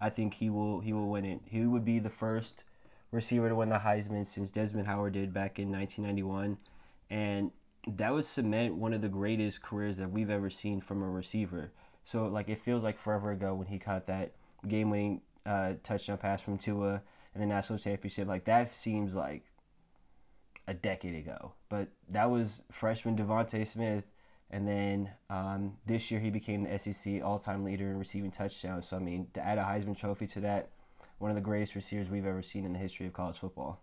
I 0.00 0.10
think 0.10 0.34
he 0.34 0.50
will 0.50 0.80
he 0.80 0.92
will 0.92 1.08
win 1.08 1.24
it. 1.24 1.40
He 1.44 1.64
would 1.66 1.84
be 1.84 1.98
the 1.98 2.10
first 2.10 2.64
receiver 3.12 3.48
to 3.48 3.54
win 3.54 3.68
the 3.68 3.78
Heisman 3.78 4.26
since 4.26 4.50
Desmond 4.50 4.86
Howard 4.86 5.12
did 5.12 5.32
back 5.32 5.58
in 5.58 5.70
1991, 5.70 6.58
and 7.10 7.50
that 7.86 8.12
would 8.12 8.24
cement 8.24 8.74
one 8.74 8.92
of 8.92 9.00
the 9.00 9.08
greatest 9.08 9.62
careers 9.62 9.96
that 9.98 10.10
we've 10.10 10.30
ever 10.30 10.50
seen 10.50 10.80
from 10.80 11.02
a 11.02 11.08
receiver. 11.08 11.70
So 12.04 12.26
like 12.26 12.48
it 12.48 12.58
feels 12.58 12.82
like 12.82 12.96
forever 12.96 13.30
ago 13.30 13.54
when 13.54 13.68
he 13.68 13.78
caught 13.78 14.06
that 14.06 14.32
game-winning 14.66 15.20
uh, 15.46 15.74
touchdown 15.82 16.18
pass 16.18 16.42
from 16.42 16.58
Tua 16.58 17.02
in 17.34 17.40
the 17.40 17.46
national 17.46 17.78
championship. 17.78 18.28
Like 18.28 18.44
that 18.44 18.74
seems 18.74 19.14
like 19.14 19.44
a 20.66 20.74
decade 20.74 21.14
ago, 21.14 21.52
but 21.68 21.88
that 22.10 22.30
was 22.30 22.60
freshman 22.72 23.16
DeVonta 23.16 23.66
Smith 23.66 24.04
And 24.50 24.66
then 24.66 25.10
um, 25.30 25.76
this 25.86 26.10
year 26.10 26.20
he 26.20 26.30
became 26.30 26.62
the 26.62 26.78
SEC 26.78 27.22
all-time 27.22 27.64
leader 27.64 27.90
in 27.90 27.98
receiving 27.98 28.30
touchdowns. 28.30 28.88
So 28.88 28.96
I 28.96 29.00
mean, 29.00 29.28
to 29.34 29.44
add 29.44 29.58
a 29.58 29.62
Heisman 29.62 29.98
Trophy 29.98 30.26
to 30.28 30.40
that, 30.40 30.70
one 31.18 31.30
of 31.30 31.34
the 31.34 31.40
greatest 31.40 31.74
receivers 31.74 32.10
we've 32.10 32.26
ever 32.26 32.42
seen 32.42 32.64
in 32.64 32.72
the 32.72 32.78
history 32.78 33.06
of 33.06 33.12
college 33.12 33.38
football. 33.38 33.82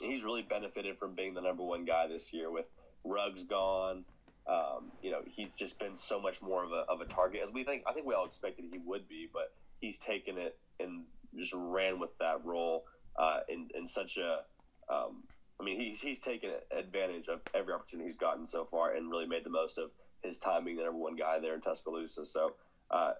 He's 0.00 0.22
really 0.22 0.42
benefited 0.42 0.98
from 0.98 1.14
being 1.14 1.34
the 1.34 1.40
number 1.40 1.62
one 1.62 1.84
guy 1.84 2.06
this 2.06 2.32
year 2.32 2.50
with 2.50 2.66
Ruggs 3.04 3.44
gone. 3.44 4.04
Um, 4.46 4.92
you 5.02 5.10
know, 5.10 5.22
he's 5.26 5.56
just 5.56 5.78
been 5.78 5.96
so 5.96 6.20
much 6.20 6.40
more 6.40 6.62
of 6.62 6.70
a, 6.70 6.84
of 6.88 7.00
a 7.00 7.04
target 7.04 7.40
as 7.42 7.52
we 7.52 7.64
think. 7.64 7.82
I 7.86 7.92
think 7.92 8.06
we 8.06 8.14
all 8.14 8.26
expected 8.26 8.66
he 8.70 8.78
would 8.78 9.08
be, 9.08 9.28
but 9.32 9.54
he's 9.80 9.98
taken 9.98 10.38
it 10.38 10.58
and 10.80 11.04
just 11.36 11.52
ran 11.54 11.98
with 11.98 12.16
that 12.18 12.44
role 12.44 12.84
uh, 13.18 13.40
in 13.48 13.68
in 13.74 13.86
such 13.86 14.18
a. 14.18 14.40
Um, 14.92 15.24
I 15.60 15.64
mean, 15.64 15.80
he's 15.80 16.00
he's 16.00 16.20
taken 16.20 16.50
advantage 16.70 17.28
of 17.28 17.42
every 17.54 17.72
opportunity 17.72 18.08
he's 18.08 18.16
gotten 18.16 18.44
so 18.44 18.64
far 18.64 18.94
and 18.94 19.10
really 19.10 19.26
made 19.26 19.44
the 19.44 19.50
most 19.50 19.78
of 19.78 19.90
his 20.22 20.38
time 20.38 20.64
being 20.64 20.76
the 20.76 20.84
number 20.84 20.98
one 20.98 21.16
guy 21.16 21.38
there 21.38 21.54
in 21.54 21.60
Tuscaloosa. 21.60 22.24
So. 22.24 22.54
Uh, 22.90 23.12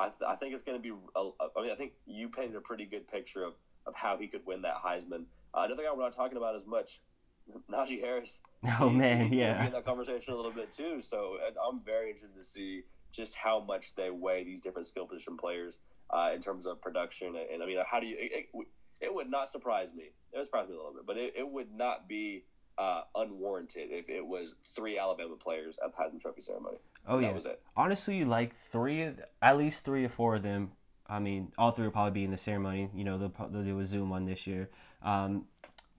I, 0.00 0.06
th- 0.06 0.22
I 0.26 0.34
think 0.34 0.54
it's 0.54 0.62
going 0.62 0.78
to 0.78 0.82
be. 0.82 0.96
A, 1.14 1.20
I 1.58 1.62
mean, 1.62 1.70
I 1.70 1.74
think 1.74 1.92
you 2.06 2.30
painted 2.30 2.56
a 2.56 2.60
pretty 2.60 2.86
good 2.86 3.06
picture 3.06 3.44
of, 3.44 3.52
of 3.86 3.94
how 3.94 4.16
he 4.16 4.28
could 4.28 4.40
win 4.46 4.62
that 4.62 4.76
Heisman. 4.82 5.26
Uh, 5.52 5.64
another 5.66 5.82
guy 5.82 5.92
we're 5.94 6.02
not 6.02 6.12
talking 6.12 6.38
about 6.38 6.56
as 6.56 6.66
much, 6.66 7.00
Najee 7.70 8.00
Harris. 8.00 8.40
Oh 8.80 8.88
he's, 8.88 8.98
man, 8.98 9.24
he's 9.24 9.34
yeah. 9.34 9.66
In 9.66 9.72
that 9.72 9.84
conversation 9.84 10.32
a 10.32 10.36
little 10.36 10.52
bit 10.52 10.72
too. 10.72 11.00
So 11.00 11.36
I'm 11.62 11.80
very 11.80 12.10
interested 12.10 12.34
to 12.34 12.42
see 12.42 12.82
just 13.12 13.34
how 13.34 13.60
much 13.60 13.94
they 13.94 14.10
weigh 14.10 14.44
these 14.44 14.60
different 14.60 14.86
skill 14.86 15.06
position 15.06 15.36
players 15.36 15.78
uh, 16.12 16.30
in 16.34 16.40
terms 16.40 16.66
of 16.66 16.80
production. 16.80 17.28
And, 17.28 17.50
and, 17.50 17.62
I 17.62 17.66
mean, 17.66 17.78
how 17.86 18.00
do 18.00 18.06
you? 18.06 18.16
It, 18.18 18.48
it, 18.54 18.66
it, 19.02 19.14
would 19.14 19.30
not 19.30 19.48
surprise 19.48 19.94
me. 19.94 20.04
It 20.32 20.38
would 20.38 20.46
surprise 20.46 20.68
me 20.68 20.74
a 20.74 20.76
little 20.76 20.94
bit, 20.94 21.06
but 21.06 21.16
it, 21.16 21.34
it 21.36 21.48
would 21.48 21.72
not 21.72 22.08
be 22.08 22.44
uh, 22.78 23.02
unwarranted 23.14 23.88
if 23.90 24.08
it 24.08 24.26
was 24.26 24.56
three 24.64 24.98
Alabama 24.98 25.36
players 25.36 25.78
at 25.84 25.92
the 25.94 26.02
Heisman 26.02 26.20
Trophy 26.20 26.40
ceremony. 26.40 26.78
Oh 27.06 27.20
that 27.20 27.26
yeah, 27.26 27.32
was 27.32 27.46
it. 27.46 27.60
Honestly, 27.76 28.24
like 28.24 28.54
three, 28.54 29.10
at 29.42 29.58
least 29.58 29.84
three 29.84 30.04
or 30.04 30.08
four 30.08 30.36
of 30.36 30.42
them. 30.42 30.72
I 31.06 31.18
mean, 31.18 31.52
all 31.58 31.72
three 31.72 31.84
will 31.84 31.92
probably 31.92 32.12
be 32.12 32.24
in 32.24 32.30
the 32.30 32.36
ceremony. 32.36 32.88
You 32.94 33.04
know, 33.04 33.18
they'll, 33.18 33.48
they'll 33.48 33.64
do 33.64 33.80
a 33.80 33.84
Zoom 33.84 34.10
one 34.10 34.24
this 34.24 34.46
year. 34.46 34.70
Um, 35.02 35.46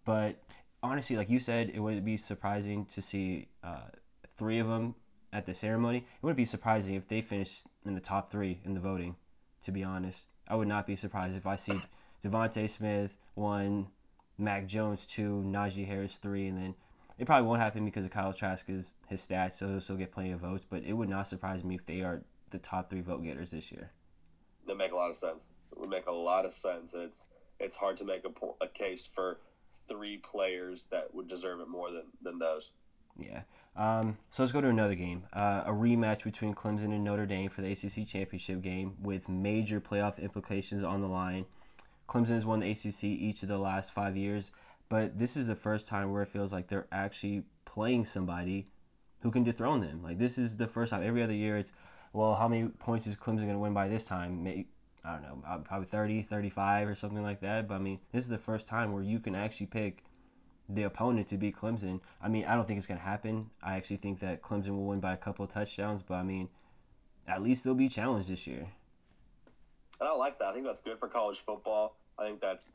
but 0.06 0.42
honestly, 0.82 1.18
like 1.18 1.30
you 1.30 1.40
said, 1.40 1.72
it 1.74 1.80
wouldn't 1.80 2.06
be 2.06 2.18
surprising 2.18 2.86
to 2.86 3.02
see 3.02 3.50
uh, 3.64 3.90
three 4.30 4.60
of 4.60 4.68
them 4.68 4.96
at 5.34 5.46
the 5.46 5.54
ceremony. 5.54 5.98
It 5.98 6.04
wouldn't 6.22 6.38
be 6.38 6.46
surprising 6.46 6.96
if 6.96 7.08
they 7.08 7.22
finished 7.22 7.66
in 7.86 7.94
the 7.94 8.02
top 8.02 8.32
three 8.32 8.62
in 8.64 8.74
the 8.74 8.80
voting. 8.80 9.16
To 9.64 9.72
be 9.72 9.84
honest, 9.84 10.26
I 10.48 10.56
would 10.56 10.68
not 10.68 10.88
be 10.88 10.96
surprised 10.96 11.36
if 11.36 11.46
I 11.46 11.56
see 11.56 11.80
DeVonta 12.24 12.70
Smith 12.70 13.16
one, 13.36 13.88
Mac 14.38 14.66
Jones 14.68 15.06
two, 15.06 15.44
Najee 15.46 15.86
Harris 15.86 16.18
three, 16.18 16.48
and 16.48 16.58
then 16.58 16.76
it 17.18 17.26
probably 17.26 17.48
won't 17.48 17.62
happen 17.62 17.86
because 17.86 18.06
of 18.06 18.12
Kyle 18.12 18.34
Trask's 18.34 18.92
his 19.08 19.28
stats, 19.28 19.56
so 19.56 19.68
he'll 19.68 19.80
still 19.80 19.98
get 19.98 20.12
plenty 20.12 20.32
of 20.32 20.40
votes. 20.40 20.66
But 20.68 20.84
it 20.84 20.94
would 20.94 21.10
not 21.10 21.28
surprise 21.28 21.64
me 21.64 21.76
if 21.76 21.86
they 21.86 22.02
are 22.02 22.24
the 22.50 22.58
top 22.58 22.90
three 22.90 23.02
vote 23.02 23.24
getters 23.24 23.52
this 23.52 23.72
year. 23.72 23.92
That 24.68 24.78
make 24.78 24.94
a 24.94 24.96
lot 24.96 25.10
of 25.10 25.16
sense. 25.16 25.52
It 25.72 25.80
would 25.80 25.90
make 25.90 26.08
a 26.08 26.12
lot 26.12 26.46
of 26.46 26.54
sense. 26.54 26.94
It's 26.94 27.28
it's 27.60 27.76
hard 27.76 27.98
to 27.98 28.06
make 28.06 28.26
a, 28.26 28.64
a 28.64 28.68
case 28.68 29.06
for 29.06 29.40
three 29.88 30.18
players 30.18 30.88
that 30.88 31.14
would 31.14 31.28
deserve 31.28 31.60
it 31.60 31.68
more 31.68 31.92
than, 31.92 32.06
than 32.22 32.40
those. 32.40 32.72
Yeah. 33.18 33.42
Um, 33.76 34.18
so 34.30 34.44
let's 34.44 34.52
go 34.52 34.62
to 34.62 34.68
another 34.68 34.96
game. 34.96 35.24
Uh, 35.32 35.64
a 35.66 35.72
rematch 35.72 36.24
between 36.24 36.54
Clemson 36.54 36.94
and 36.94 37.04
Notre 37.04 37.26
Dame 37.26 37.50
for 37.50 37.62
the 37.62 37.72
ACC 37.72 38.06
championship 38.06 38.62
game 38.62 38.96
with 39.02 39.30
major 39.30 39.80
playoff 39.80 40.20
implications 40.20 40.84
on 40.84 41.02
the 41.02 41.08
line. 41.08 41.46
Clemson 42.08 42.32
has 42.32 42.46
won 42.46 42.60
the 42.60 42.70
ACC 42.70 43.06
each 43.06 43.44
of 43.44 43.50
the 43.50 43.58
last 43.58 43.94
five 43.94 44.18
years, 44.18 44.52
but 44.90 45.18
this 45.18 45.38
is 45.38 45.48
the 45.48 45.56
first 45.56 45.88
time 45.88 46.12
where 46.12 46.22
it 46.22 46.28
feels 46.28 46.52
like 46.52 46.68
they're 46.68 46.88
actually 46.92 47.44
playing 47.64 48.04
somebody 48.04 48.68
who 49.22 49.32
can 49.32 49.44
dethrone 49.44 49.80
them. 49.80 50.04
Like 50.04 50.18
this 50.18 50.38
is 50.38 50.58
the 50.58 50.68
first 50.68 50.90
time. 50.90 51.04
Every 51.04 51.24
other 51.24 51.34
year, 51.34 51.58
it's 51.58 51.72
well, 52.14 52.36
how 52.36 52.50
many 52.50 52.68
points 52.68 53.08
is 53.08 53.16
Clemson 53.16 53.44
going 53.44 53.54
to 53.54 53.60
win 53.60 53.74
by 53.74 53.88
this 53.88 54.04
time? 54.04 54.44
Maybe, 54.44 54.68
I 55.06 55.14
don't 55.14 55.22
know, 55.22 55.44
uh, 55.48 55.58
probably 55.60 55.88
30, 55.88 56.24
35 56.24 56.90
or 56.90 56.96
something 56.96 57.24
like 57.24 57.40
that. 57.40 57.70
But 57.70 57.76
I 57.76 57.80
mean, 57.80 58.00
this 58.12 58.24
is 58.24 58.30
the 58.30 58.38
first 58.38 58.68
time 58.68 58.92
where 58.92 59.04
you 59.04 59.20
can 59.20 59.34
actually 59.34 59.68
pick 59.68 60.04
the 60.74 60.84
opponent 60.84 61.28
to 61.28 61.38
beat 61.38 61.56
Clemson. 61.56 62.00
I 62.22 62.30
mean, 62.30 62.46
I 62.46 62.56
don't 62.56 62.68
think 62.68 62.78
it's 62.78 62.88
going 62.88 63.00
to 63.00 63.06
happen. 63.06 63.50
I 63.62 63.76
actually 63.76 63.98
think 63.98 64.20
that 64.20 64.42
Clemson 64.42 64.70
will 64.70 64.86
win 64.86 65.00
by 65.00 65.14
a 65.14 65.18
couple 65.18 65.46
touchdowns, 65.48 66.02
but 66.02 66.16
I 66.16 66.24
mean, 66.24 66.50
at 67.28 67.42
least 67.42 67.64
they'll 67.64 67.74
be 67.74 67.90
challenged 67.90 68.30
this 68.30 68.48
year. 68.48 68.68
And 70.00 70.10
I 70.10 70.14
like 70.14 70.40
that. 70.40 70.48
I 70.50 70.54
think 70.54 70.66
that's 70.66 70.82
good 70.82 70.98
for 70.98 71.08
college 71.08 71.40
football. 71.40 71.96
I 72.18 72.28
think 72.28 72.42
that's 72.42 72.70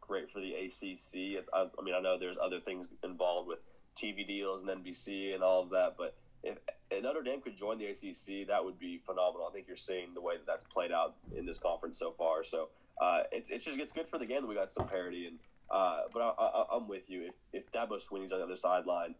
great 0.00 0.28
for 0.28 0.40
the 0.40 0.54
ACC. 0.54 1.44
I, 1.52 1.66
I 1.78 1.82
mean, 1.82 1.94
I 1.94 2.00
know 2.00 2.18
there's 2.18 2.36
other 2.42 2.58
things 2.58 2.88
involved 3.04 3.48
with 3.48 3.60
TV 3.96 4.26
deals 4.26 4.62
and 4.62 4.84
NBC 4.84 5.34
and 5.34 5.42
all 5.42 5.62
of 5.62 5.70
that, 5.70 5.94
but 5.96 6.16
if, 6.42 6.58
if 6.90 7.02
Notre 7.02 7.22
Dame 7.22 7.40
could 7.40 7.56
join 7.56 7.78
the 7.78 7.86
ACC, 7.86 8.48
that 8.48 8.64
would 8.64 8.78
be 8.78 8.98
phenomenal. 8.98 9.46
I 9.48 9.52
think 9.52 9.66
you're 9.68 9.76
seeing 9.76 10.14
the 10.14 10.20
way 10.20 10.36
that 10.36 10.46
that's 10.46 10.64
played 10.64 10.90
out 10.90 11.14
in 11.36 11.46
this 11.46 11.58
conference 11.58 11.98
so 11.98 12.10
far. 12.12 12.42
So 12.42 12.68
uh, 13.00 13.22
it's, 13.30 13.50
it's 13.50 13.64
just 13.64 13.78
it's 13.78 13.92
good 13.92 14.06
for 14.06 14.18
the 14.18 14.26
game 14.26 14.42
that 14.42 14.48
we 14.48 14.54
got 14.54 14.72
some 14.72 14.88
parity. 14.88 15.26
And 15.26 15.38
uh, 15.72 16.02
but 16.12 16.20
I, 16.38 16.76
am 16.76 16.86
with 16.86 17.08
you. 17.08 17.26
If 17.26 17.34
if 17.52 17.72
Dabo 17.72 17.92
Swinney's 17.92 18.32
on 18.32 18.38
the 18.38 18.44
other 18.44 18.56
sideline, 18.56 19.14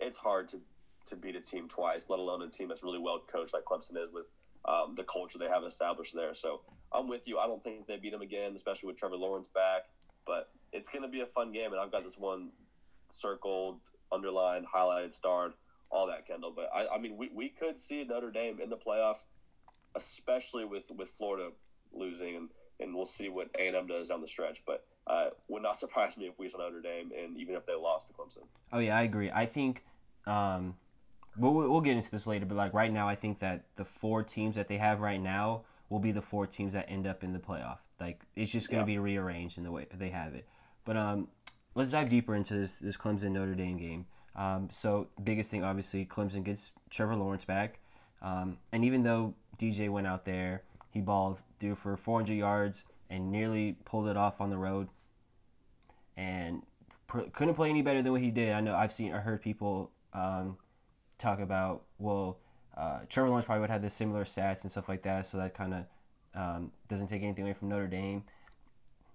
it's 0.00 0.16
hard 0.16 0.48
to 0.48 0.60
to 1.06 1.16
beat 1.16 1.36
a 1.36 1.40
team 1.40 1.68
twice, 1.68 2.10
let 2.10 2.18
alone 2.18 2.42
a 2.42 2.48
team 2.48 2.68
that's 2.68 2.82
really 2.82 2.98
well 2.98 3.22
coached 3.30 3.54
like 3.54 3.64
Clemson 3.64 4.02
is 4.02 4.12
with 4.12 4.26
um, 4.64 4.94
the 4.96 5.04
culture 5.04 5.38
they 5.38 5.48
have 5.48 5.62
established 5.64 6.14
there. 6.14 6.34
So 6.34 6.62
I'm 6.92 7.08
with 7.08 7.28
you. 7.28 7.38
I 7.38 7.46
don't 7.46 7.62
think 7.62 7.86
they 7.86 7.96
beat 7.96 8.12
them 8.12 8.22
again, 8.22 8.54
especially 8.56 8.88
with 8.88 8.96
Trevor 8.96 9.16
Lawrence 9.16 9.48
back. 9.48 9.82
But 10.26 10.48
it's 10.72 10.88
going 10.88 11.02
to 11.02 11.08
be 11.08 11.20
a 11.20 11.26
fun 11.26 11.52
game, 11.52 11.72
and 11.72 11.80
I've 11.80 11.92
got 11.92 12.02
this 12.02 12.18
one 12.18 12.50
circled, 13.08 13.80
underlined, 14.10 14.66
highlighted, 14.74 15.12
starred 15.12 15.52
all 15.90 16.06
that, 16.06 16.26
Kendall. 16.26 16.52
But 16.56 16.70
I, 16.74 16.86
I 16.94 16.98
mean, 16.98 17.16
we, 17.16 17.30
we 17.32 17.50
could 17.50 17.78
see 17.78 18.02
Notre 18.04 18.30
Dame 18.30 18.58
in 18.60 18.70
the 18.70 18.76
playoff, 18.76 19.18
especially 19.94 20.64
with, 20.64 20.90
with 20.96 21.10
Florida 21.10 21.50
losing, 21.92 22.36
and, 22.36 22.48
and 22.80 22.94
we'll 22.94 23.04
see 23.04 23.28
what 23.28 23.50
A 23.58 23.68
and 23.68 23.76
M 23.76 23.86
does 23.86 24.08
down 24.08 24.22
the 24.22 24.26
stretch. 24.26 24.62
But 24.66 24.86
uh, 25.06 25.26
would 25.48 25.62
not 25.62 25.78
surprise 25.78 26.16
me 26.16 26.26
if 26.26 26.38
we 26.38 26.48
saw 26.48 26.58
Notre 26.58 26.80
Dame, 26.80 27.10
and 27.18 27.36
even 27.36 27.54
if 27.54 27.66
they 27.66 27.74
lost 27.74 28.08
to 28.08 28.14
Clemson. 28.14 28.44
Oh 28.72 28.78
yeah, 28.78 28.96
I 28.96 29.02
agree. 29.02 29.30
I 29.30 29.46
think. 29.46 29.84
Um, 30.26 30.76
we'll, 31.36 31.52
we'll 31.52 31.80
get 31.80 31.96
into 31.96 32.10
this 32.10 32.26
later, 32.26 32.46
but 32.46 32.56
like 32.56 32.72
right 32.72 32.92
now, 32.92 33.08
I 33.08 33.14
think 33.14 33.40
that 33.40 33.64
the 33.76 33.84
four 33.84 34.22
teams 34.22 34.54
that 34.56 34.68
they 34.68 34.78
have 34.78 35.00
right 35.00 35.20
now 35.20 35.62
will 35.88 35.98
be 35.98 36.12
the 36.12 36.22
four 36.22 36.46
teams 36.46 36.72
that 36.74 36.86
end 36.88 37.06
up 37.06 37.22
in 37.22 37.32
the 37.32 37.38
playoff. 37.38 37.78
Like 38.00 38.22
it's 38.36 38.52
just 38.52 38.70
going 38.70 38.84
to 38.84 38.90
yeah. 38.90 38.96
be 38.96 38.98
rearranged 38.98 39.58
in 39.58 39.64
the 39.64 39.70
way 39.70 39.86
they 39.96 40.10
have 40.10 40.34
it. 40.34 40.48
But 40.84 40.96
um, 40.96 41.28
let's 41.74 41.92
dive 41.92 42.08
deeper 42.08 42.34
into 42.34 42.54
this 42.54 42.72
this 42.72 42.96
Clemson 42.96 43.32
Notre 43.32 43.54
Dame 43.54 43.76
game. 43.76 44.06
Um, 44.36 44.68
so 44.70 45.08
biggest 45.22 45.50
thing, 45.50 45.62
obviously, 45.62 46.04
Clemson 46.04 46.42
gets 46.42 46.72
Trevor 46.90 47.14
Lawrence 47.14 47.44
back, 47.44 47.78
um, 48.20 48.58
and 48.72 48.84
even 48.84 49.04
though 49.04 49.34
DJ 49.58 49.88
went 49.88 50.08
out 50.08 50.24
there, 50.24 50.62
he 50.90 51.00
balled 51.00 51.40
threw 51.60 51.76
for 51.76 51.96
400 51.96 52.34
yards 52.34 52.82
and 53.10 53.30
nearly 53.30 53.76
pulled 53.84 54.08
it 54.08 54.16
off 54.16 54.40
on 54.40 54.50
the 54.50 54.58
road, 54.58 54.88
and 56.16 56.62
pr- 57.06 57.30
couldn't 57.32 57.54
play 57.54 57.70
any 57.70 57.82
better 57.82 58.02
than 58.02 58.12
what 58.12 58.20
he 58.20 58.30
did. 58.30 58.52
I 58.52 58.60
know 58.60 58.74
I've 58.74 58.92
seen, 58.92 59.12
I 59.12 59.18
heard 59.18 59.42
people 59.42 59.90
um, 60.12 60.56
talk 61.18 61.40
about, 61.40 61.82
well, 61.98 62.38
uh, 62.76 63.00
Trevor 63.08 63.28
Lawrence 63.28 63.46
probably 63.46 63.60
would 63.60 63.70
have 63.70 63.82
the 63.82 63.90
similar 63.90 64.24
stats 64.24 64.62
and 64.62 64.70
stuff 64.70 64.88
like 64.88 65.02
that, 65.02 65.26
so 65.26 65.38
that 65.38 65.54
kind 65.54 65.74
of 65.74 65.86
um, 66.34 66.72
doesn't 66.88 67.06
take 67.06 67.22
anything 67.22 67.44
away 67.44 67.54
from 67.54 67.68
Notre 67.68 67.86
Dame. 67.86 68.24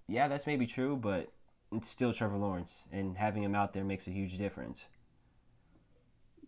Yeah, 0.08 0.28
that's 0.28 0.47
maybe 0.47 0.65
true, 0.65 0.95
but 0.95 1.32
it's 1.71 1.89
still 1.89 2.13
Trevor 2.13 2.38
Lawrence, 2.38 2.86
and 2.91 3.17
having 3.17 3.43
him 3.43 3.56
out 3.56 3.73
there 3.73 3.84
makes 3.84 4.08
a 4.08 4.12
huge 4.12 4.38
difference. 4.38 4.86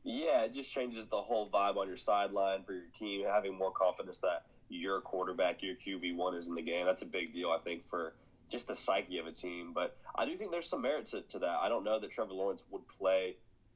Yeah, 0.04 0.46
it 0.46 0.54
just 0.54 0.74
changes 0.74 1.06
the 1.06 1.22
whole 1.22 1.48
vibe 1.50 1.78
on 1.78 1.88
your 1.88 1.98
sideline 1.98 2.64
for 2.64 2.74
your 2.74 2.88
team, 2.92 3.24
having 3.28 3.56
more 3.56 3.72
confidence 3.72 4.18
that 4.20 4.46
your 4.72 5.02
quarterback, 5.02 5.62
your 5.62 5.76
QB 5.76 6.16
one, 6.16 6.36
is 6.36 6.48
in 6.48 6.56
the 6.56 6.62
game. 6.62 6.86
That's 6.86 7.02
a 7.02 7.08
big 7.08 7.34
deal, 7.34 7.52
I 7.52 7.60
think, 7.60 7.88
for 7.90 8.14
just 8.50 8.68
the 8.68 8.76
psyche 8.76 9.18
of 9.18 9.28
a 9.28 9.32
team. 9.32 9.72
But 9.74 9.98
I 10.16 10.26
do 10.26 10.36
think 10.36 10.52
there's 10.52 10.68
some 10.68 10.82
merit 10.82 11.06
to, 11.08 11.22
to 11.22 11.40
that. 11.40 11.60
I 11.62 11.70
don't 11.70 11.84
know 11.84 12.00
that 12.00 12.12
Trevor 12.12 12.34
Lawrence 12.34 12.66
would 12.72 12.88
play 12.88 13.36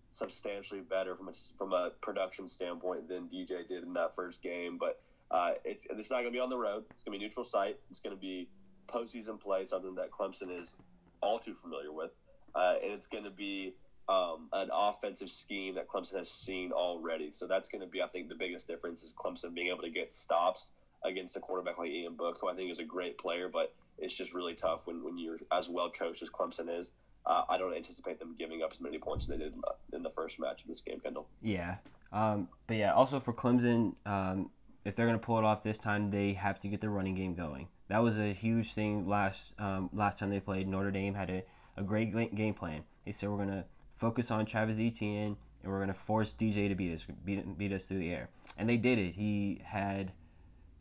substantially 0.10 0.82
better 0.82 1.16
from 1.16 1.30
a, 1.30 1.34
from 1.58 1.74
a 1.74 1.92
production 2.02 2.48
standpoint 2.48 3.08
than 3.08 3.28
DJ 3.28 3.68
did 3.68 3.84
in 3.84 3.94
that 3.94 4.16
first 4.16 4.42
game, 4.42 4.78
but 4.78 5.02
uh, 5.32 5.52
it's, 5.64 5.86
it's 5.90 6.12
not 6.12 6.18
going 6.18 6.32
to 6.32 6.32
be 6.32 6.40
on 6.40 6.50
the 6.50 6.58
road. 6.58 6.84
It's 6.92 7.04
going 7.04 7.14
to 7.14 7.20
be 7.20 7.26
neutral 7.26 7.44
site. 7.44 7.78
It's 7.90 8.00
going 8.00 8.16
to 8.16 8.22
be 8.22 8.48
postseason 8.88 9.40
play, 9.40 9.66
something 9.66 9.96
that 9.96 10.12
Clemson 10.12 10.60
is 10.60 10.76
all 11.22 11.40
too 11.40 11.56
familiar 11.56 11.92
with. 11.92 12.12
Uh, 12.54 12.76
and 12.82 12.94
it's 12.94 13.08
going 13.08 13.24
to 13.24 13.32
be 13.32 13.74
um, 14.08 14.48
an 14.54 14.70
offensive 14.72 15.30
scheme 15.30 15.76
that 15.76 15.88
Clemson 15.88 16.18
has 16.18 16.30
seen 16.30 16.72
already. 16.72 17.32
So 17.32 17.48
that's 17.48 17.70
going 17.70 17.82
to 17.82 17.88
be, 17.88 18.02
I 18.02 18.08
think, 18.08 18.30
the 18.30 18.36
biggest 18.36 18.68
difference 18.68 19.04
is 19.04 19.14
Clemson 19.14 19.54
being 19.54 19.68
able 19.68 19.82
to 19.82 19.90
get 19.90 20.14
stops 20.14 20.72
against 21.06 21.36
a 21.36 21.40
quarterback 21.40 21.78
like 21.78 21.90
Ian 21.90 22.16
Book, 22.16 22.38
who 22.42 22.50
I 22.50 22.56
think 22.56 22.72
is 22.72 22.80
a 22.80 22.84
great 22.84 23.18
player, 23.18 23.50
but 23.52 23.74
it's 23.98 24.14
just 24.14 24.34
really 24.34 24.54
tough 24.54 24.88
when, 24.88 25.04
when 25.04 25.18
you're 25.18 25.38
as 25.52 25.70
well 25.70 25.92
coached 25.92 26.22
as 26.22 26.30
Clemson 26.30 26.80
is. 26.80 26.92
Uh, 27.26 27.44
I 27.50 27.58
don't 27.58 27.74
anticipate 27.74 28.20
them 28.20 28.36
giving 28.38 28.62
up 28.62 28.72
as 28.72 28.80
many 28.80 29.00
points 29.00 29.26
as 29.26 29.30
they 29.30 29.44
did 29.44 29.54
in 29.94 30.04
the, 30.04 30.12
first 30.12 30.40
match 30.40 30.62
of 30.62 30.68
this 30.68 30.82
game, 30.82 31.00
Kendall. 31.00 31.28
Yeah. 31.42 31.78
Um, 32.12 32.50
but 32.68 32.78
yeah, 32.78 32.94
also 32.94 33.20
for 33.20 33.34
Clemson, 33.34 33.96
um, 34.06 34.52
if 34.84 34.96
they're 34.96 35.08
going 35.08 35.20
to 35.20 35.26
pull 35.26 35.40
it 35.40 35.44
off 35.44 35.64
this 35.64 35.80
time, 35.80 36.10
they 36.10 36.34
have 36.34 36.60
to 36.60 36.68
get 36.68 36.82
their 36.82 36.92
running 36.92 37.16
game 37.16 37.34
going. 37.34 37.68
That 37.88 38.04
was 38.04 38.20
a 38.20 38.32
huge 38.32 38.74
thing 38.74 39.08
last 39.08 39.54
um, 39.60 39.90
last 39.94 40.20
time 40.20 40.30
they 40.30 40.40
played. 40.40 40.68
Notre 40.68 40.92
Dame 40.92 41.16
had 41.16 41.30
a, 41.30 41.44
a 41.78 41.84
great 41.84 42.36
game 42.36 42.54
plan. 42.54 42.84
They 43.06 43.12
said 43.12 43.30
we're 43.30 43.38
going 43.38 43.50
to 43.50 43.66
focus 43.98 44.30
on 44.30 44.46
Travis 44.46 44.80
Etienne, 44.80 45.26
and 45.26 45.36
and 45.66 45.74
we're 45.74 45.80
going 45.80 45.88
to 45.88 45.96
force 45.96 46.32
DJ 46.32 46.70
to 46.70 46.76
beat 46.76 46.94
us, 46.94 47.06
beat, 47.26 47.58
beat 47.58 47.74
us 47.74 47.86
through 47.86 47.98
the 47.98 48.12
air. 48.12 48.30
And 48.56 48.70
they 48.70 48.78
did 48.78 49.00
it. 49.00 49.16
He 49.16 49.62
had 49.64 50.12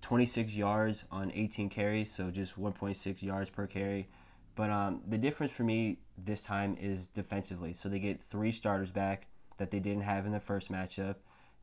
26 0.05 0.55
yards 0.55 1.05
on 1.11 1.33
18 1.35 1.71
carries, 1.71 2.12
so 2.12 2.31
just 2.31 2.61
1.6 2.61 3.23
yards 3.23 3.49
per 3.49 3.67
carry. 3.67 4.07
But 4.55 4.69
um, 4.69 5.01
the 5.07 5.17
difference 5.17 5.51
for 5.57 5.62
me 5.62 5.97
this 6.23 6.43
time 6.43 6.77
is 6.79 7.07
defensively. 7.07 7.73
So 7.73 7.88
they 7.88 7.99
get 7.99 8.21
three 8.21 8.53
starters 8.53 8.90
back 8.90 9.27
that 9.57 9.71
they 9.71 9.81
didn't 9.81 10.03
have 10.03 10.27
in 10.27 10.33
the 10.33 10.40
first 10.40 10.71
matchup. 10.71 11.17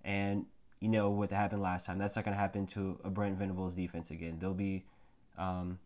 And 0.03 0.47
you 0.79 0.89
know 0.89 1.11
what 1.11 1.29
happened 1.29 1.61
last 1.61 1.85
time. 1.85 1.99
That's 1.99 2.15
not 2.15 2.25
going 2.25 2.33
to 2.33 2.41
happen 2.41 2.65
to 2.67 2.99
a 3.03 3.11
Brent 3.11 3.37
Venables 3.37 3.75
defense 3.75 4.09
again. 4.09 4.37
They'll 4.39 4.55
be, 4.55 4.85
um, 5.37 5.77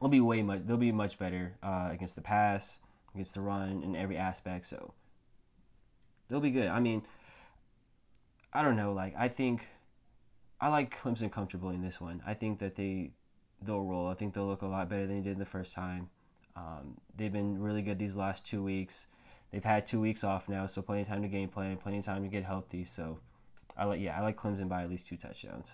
they'll 0.00 0.08
be 0.08 0.20
way 0.20 0.42
much. 0.42 0.60
They'll 0.66 0.76
be 0.76 0.92
much 0.92 1.18
better 1.18 1.56
uh, 1.60 1.88
against 1.90 2.14
the 2.14 2.22
pass, 2.22 2.78
against 3.16 3.34
the 3.34 3.40
run, 3.40 3.82
in 3.82 3.96
every 3.96 4.16
aspect. 4.16 4.66
So 4.66 4.94
they'll 6.28 6.38
be 6.38 6.52
good. 6.52 6.68
I 6.68 6.78
mean, 6.78 7.02
I 8.52 8.62
don't 8.62 8.76
know. 8.76 8.92
Like 8.92 9.14
I 9.18 9.26
think, 9.26 9.66
I 10.60 10.68
like 10.68 10.96
Clemson 10.96 11.32
comfortably 11.32 11.74
in 11.74 11.82
this 11.82 12.00
one. 12.00 12.22
I 12.26 12.34
think 12.34 12.58
that 12.58 12.74
they 12.74 13.12
they'll 13.62 13.82
roll. 13.82 14.08
I 14.08 14.14
think 14.14 14.34
they'll 14.34 14.46
look 14.46 14.62
a 14.62 14.66
lot 14.66 14.88
better 14.88 15.06
than 15.06 15.22
they 15.22 15.28
did 15.28 15.38
the 15.38 15.46
first 15.46 15.74
time. 15.74 16.10
Um, 16.56 16.98
they've 17.16 17.32
been 17.32 17.60
really 17.60 17.82
good 17.82 17.98
these 17.98 18.16
last 18.16 18.44
two 18.44 18.62
weeks. 18.62 19.06
They've 19.50 19.64
had 19.64 19.86
two 19.86 20.00
weeks 20.00 20.22
off 20.22 20.48
now, 20.48 20.66
so 20.66 20.82
plenty 20.82 21.02
of 21.02 21.08
time 21.08 21.22
to 21.22 21.28
game 21.28 21.48
plan, 21.48 21.76
plenty 21.76 21.98
of 21.98 22.04
time 22.04 22.22
to 22.22 22.28
get 22.28 22.44
healthy. 22.44 22.84
So 22.84 23.18
I 23.76 23.84
like 23.84 24.00
yeah, 24.00 24.18
I 24.18 24.22
like 24.22 24.36
Clemson 24.36 24.68
by 24.68 24.82
at 24.82 24.90
least 24.90 25.06
two 25.06 25.16
touchdowns. 25.16 25.72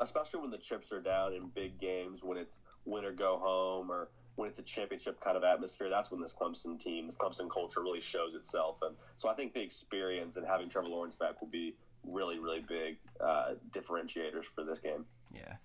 Especially 0.00 0.40
when 0.40 0.50
the 0.50 0.58
chips 0.58 0.92
are 0.92 1.00
down 1.00 1.32
in 1.32 1.48
big 1.48 1.78
games, 1.78 2.24
when 2.24 2.36
it's 2.36 2.62
win 2.84 3.04
or 3.04 3.12
go 3.12 3.38
home, 3.38 3.90
or 3.90 4.08
when 4.34 4.48
it's 4.48 4.58
a 4.58 4.62
championship 4.62 5.20
kind 5.20 5.36
of 5.36 5.44
atmosphere. 5.44 5.88
That's 5.88 6.10
when 6.10 6.20
this 6.20 6.34
Clemson 6.34 6.78
team, 6.78 7.06
this 7.06 7.16
Clemson 7.16 7.48
culture, 7.48 7.80
really 7.80 8.00
shows 8.00 8.34
itself. 8.34 8.80
And 8.82 8.96
so 9.14 9.28
I 9.28 9.34
think 9.34 9.54
the 9.54 9.60
experience 9.60 10.36
and 10.36 10.46
having 10.46 10.68
Trevor 10.68 10.88
Lawrence 10.88 11.14
back 11.14 11.40
will 11.40 11.48
be 11.48 11.76
really, 12.06 12.38
really 12.38 12.64
big 12.66 12.96
uh, 13.20 13.54
differentiators 13.70 14.44
for 14.44 14.64
this 14.64 14.78
game. 14.78 15.04
Yeah, 15.34 15.56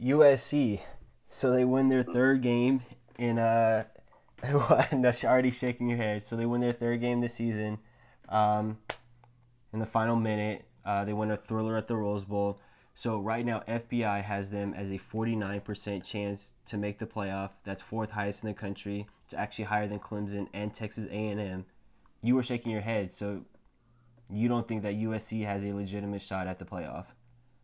USC. 0.00 0.80
So 1.28 1.50
they 1.50 1.64
win 1.64 1.88
their 1.88 2.02
third 2.02 2.42
game 2.42 2.82
in 3.18 3.38
uh. 3.38 3.84
no, 4.92 5.10
already 5.24 5.50
shaking 5.50 5.88
your 5.88 5.96
head. 5.96 6.22
So 6.22 6.36
they 6.36 6.44
win 6.44 6.60
their 6.60 6.72
third 6.72 7.00
game 7.00 7.22
this 7.22 7.32
season. 7.32 7.78
Um, 8.28 8.76
in 9.74 9.80
the 9.80 9.86
final 9.86 10.16
minute. 10.16 10.64
Uh, 10.86 11.04
they 11.04 11.12
win 11.12 11.30
a 11.30 11.36
thriller 11.36 11.76
at 11.76 11.88
the 11.88 11.96
Rose 11.96 12.24
Bowl. 12.24 12.60
So 12.94 13.18
right 13.18 13.44
now, 13.44 13.62
FPI 13.66 14.22
has 14.22 14.50
them 14.50 14.72
as 14.72 14.90
a 14.90 14.94
49% 14.98 16.04
chance 16.04 16.52
to 16.66 16.76
make 16.78 16.98
the 16.98 17.06
playoff. 17.06 17.50
That's 17.64 17.82
fourth 17.82 18.12
highest 18.12 18.44
in 18.44 18.48
the 18.48 18.54
country. 18.54 19.06
It's 19.24 19.34
actually 19.34 19.64
higher 19.64 19.88
than 19.88 19.98
Clemson 19.98 20.46
and 20.54 20.72
Texas 20.72 21.08
A&M. 21.10 21.66
You 22.22 22.34
were 22.36 22.42
shaking 22.42 22.70
your 22.70 22.82
head, 22.82 23.12
so 23.12 23.44
you 24.30 24.48
don't 24.48 24.66
think 24.66 24.82
that 24.82 24.94
USC 24.94 25.44
has 25.44 25.64
a 25.64 25.72
legitimate 25.72 26.22
shot 26.22 26.46
at 26.46 26.58
the 26.58 26.64
playoff? 26.64 27.06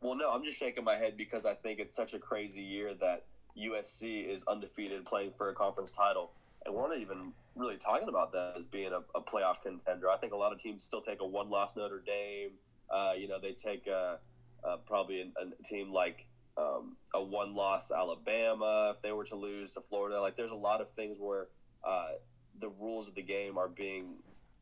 Well, 0.00 0.16
no, 0.16 0.30
I'm 0.30 0.44
just 0.44 0.58
shaking 0.58 0.84
my 0.84 0.96
head 0.96 1.16
because 1.16 1.44
I 1.44 1.54
think 1.54 1.78
it's 1.78 1.94
such 1.94 2.14
a 2.14 2.18
crazy 2.18 2.62
year 2.62 2.94
that 3.00 3.24
USC 3.58 4.28
is 4.28 4.44
undefeated, 4.44 5.04
playing 5.04 5.32
for 5.36 5.50
a 5.50 5.54
conference 5.54 5.90
title 5.90 6.32
and 6.66 6.74
we're 6.74 6.88
not 6.88 6.98
even 6.98 7.32
really 7.56 7.76
talking 7.76 8.08
about 8.08 8.32
that 8.32 8.54
as 8.56 8.66
being 8.66 8.92
a, 8.92 9.00
a 9.18 9.22
playoff 9.22 9.62
contender. 9.62 10.10
I 10.10 10.16
think 10.16 10.32
a 10.32 10.36
lot 10.36 10.52
of 10.52 10.58
teams 10.58 10.84
still 10.84 11.00
take 11.00 11.20
a 11.20 11.26
one-loss 11.26 11.76
Notre 11.76 12.02
Dame. 12.04 12.50
Uh, 12.90 13.12
you 13.16 13.28
know, 13.28 13.38
they 13.40 13.52
take 13.52 13.86
a, 13.86 14.18
a 14.64 14.76
probably 14.78 15.20
a, 15.20 15.64
team 15.64 15.92
like 15.92 16.26
um, 16.56 16.96
a 17.14 17.22
one-loss 17.22 17.90
Alabama 17.90 18.92
if 18.94 19.00
they 19.00 19.12
were 19.12 19.24
to 19.24 19.36
lose 19.36 19.72
to 19.74 19.80
Florida. 19.80 20.20
Like, 20.20 20.36
there's 20.36 20.50
a 20.50 20.56
lot 20.56 20.80
of 20.80 20.90
things 20.90 21.18
where 21.18 21.48
uh, 21.84 22.12
the 22.58 22.68
rules 22.80 23.08
of 23.08 23.14
the 23.14 23.22
game 23.22 23.56
are 23.56 23.68
being 23.68 24.16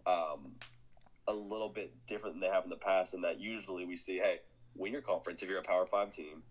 um, 0.07 0.53
a 1.29 1.33
little 1.33 1.69
bit 1.69 1.93
different 2.07 2.35
than 2.35 2.41
they 2.41 2.53
have 2.55 2.65
in 2.65 2.71
the 2.71 2.77
past, 2.77 3.15
and 3.15 3.23
that 3.23 3.39
usually 3.39 3.85
we 3.85 3.97
see, 3.97 4.17
hey, 4.17 4.41
win 4.75 4.93
your 4.93 5.03
conference 5.03 5.43
if 5.43 5.49
you're 5.49 5.59
a 5.59 5.63
Power 5.63 5.87
Five 5.87 6.11
team, 6.11 6.43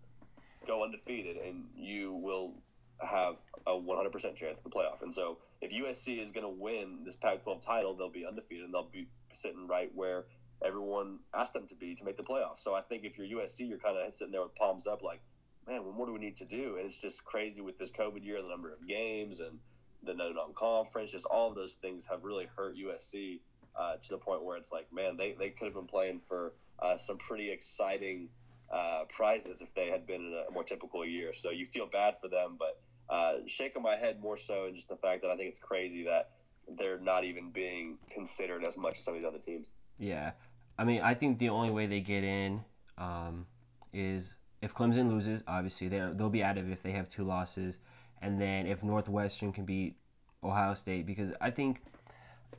go 0.65 0.83
undefeated, 0.83 1.37
and 1.37 1.65
you 1.75 2.13
will 2.13 2.53
have 3.01 3.35
a 3.65 3.71
100% 3.71 4.35
chance 4.35 4.59
of 4.59 4.63
the 4.63 4.69
playoff. 4.69 5.01
And 5.01 5.13
so 5.13 5.37
if 5.61 5.71
USC 5.71 6.21
is 6.21 6.31
going 6.31 6.43
to 6.45 6.61
win 6.61 6.99
this 7.03 7.15
Pac 7.15 7.43
12 7.43 7.61
title, 7.61 7.95
they'll 7.95 8.09
be 8.09 8.25
undefeated 8.25 8.65
and 8.65 8.73
they'll 8.73 8.89
be 8.91 9.07
sitting 9.33 9.67
right 9.67 9.91
where 9.93 10.25
everyone 10.65 11.19
asked 11.35 11.53
them 11.53 11.67
to 11.67 11.75
be 11.75 11.93
to 11.95 12.03
make 12.03 12.17
the 12.17 12.23
playoff. 12.23 12.57
So 12.57 12.73
I 12.73 12.81
think 12.81 13.03
if 13.03 13.17
you're 13.17 13.39
USC, 13.39 13.69
you're 13.69 13.77
kind 13.77 13.97
of 13.97 14.13
sitting 14.13 14.31
there 14.31 14.41
with 14.41 14.55
palms 14.55 14.87
up, 14.87 15.03
like, 15.03 15.21
man, 15.67 15.81
what 15.81 16.07
do 16.07 16.13
we 16.13 16.19
need 16.19 16.37
to 16.37 16.45
do? 16.45 16.75
And 16.77 16.85
it's 16.85 16.99
just 16.99 17.23
crazy 17.25 17.61
with 17.61 17.77
this 17.77 17.91
COVID 17.91 18.23
year, 18.23 18.41
the 18.41 18.49
number 18.49 18.71
of 18.71 18.87
games 18.87 19.39
and 19.39 19.59
the 20.03 20.13
no 20.13 20.31
non 20.31 20.53
conference, 20.53 21.11
just 21.11 21.25
all 21.25 21.49
of 21.49 21.55
those 21.55 21.73
things 21.73 22.07
have 22.07 22.23
really 22.23 22.47
hurt 22.55 22.75
USC 22.77 23.41
uh, 23.77 23.97
to 23.97 24.09
the 24.09 24.17
point 24.17 24.43
where 24.43 24.57
it's 24.57 24.71
like, 24.71 24.91
man, 24.91 25.17
they, 25.17 25.35
they 25.37 25.49
could 25.49 25.65
have 25.65 25.73
been 25.73 25.87
playing 25.87 26.19
for 26.19 26.53
uh, 26.79 26.97
some 26.97 27.17
pretty 27.17 27.51
exciting 27.51 28.29
uh, 28.71 29.03
prizes 29.09 29.61
if 29.61 29.73
they 29.73 29.89
had 29.89 30.05
been 30.05 30.21
in 30.21 30.43
a 30.49 30.51
more 30.51 30.63
typical 30.63 31.05
year. 31.05 31.33
So 31.33 31.51
you 31.51 31.65
feel 31.65 31.85
bad 31.87 32.15
for 32.15 32.27
them, 32.27 32.57
but 32.57 32.79
uh, 33.09 33.39
shaking 33.45 33.81
my 33.81 33.95
head 33.95 34.19
more 34.21 34.37
so 34.37 34.65
in 34.65 34.75
just 34.75 34.89
the 34.89 34.97
fact 34.97 35.21
that 35.21 35.31
I 35.31 35.37
think 35.37 35.49
it's 35.49 35.59
crazy 35.59 36.03
that 36.03 36.31
they're 36.77 36.99
not 36.99 37.23
even 37.23 37.51
being 37.51 37.97
considered 38.11 38.63
as 38.65 38.77
much 38.77 38.93
as 38.93 38.99
some 38.99 39.13
of 39.13 39.21
these 39.21 39.27
other 39.27 39.39
teams. 39.39 39.71
Yeah, 39.97 40.31
I 40.77 40.83
mean, 40.83 41.01
I 41.01 41.13
think 41.13 41.39
the 41.39 41.49
only 41.49 41.69
way 41.69 41.87
they 41.87 42.01
get 42.01 42.23
in 42.23 42.63
um, 42.97 43.45
is 43.93 44.33
if 44.61 44.73
Clemson 44.73 45.09
loses. 45.09 45.43
Obviously, 45.47 45.87
they 45.87 46.05
they'll 46.13 46.29
be 46.29 46.43
out 46.43 46.57
of 46.57 46.69
if 46.69 46.83
they 46.83 46.91
have 46.91 47.09
two 47.09 47.23
losses, 47.23 47.77
and 48.21 48.39
then 48.39 48.67
if 48.67 48.83
Northwestern 48.83 49.53
can 49.53 49.65
beat 49.65 49.95
Ohio 50.43 50.73
State, 50.73 51.05
because 51.05 51.31
I 51.39 51.49
think, 51.49 51.81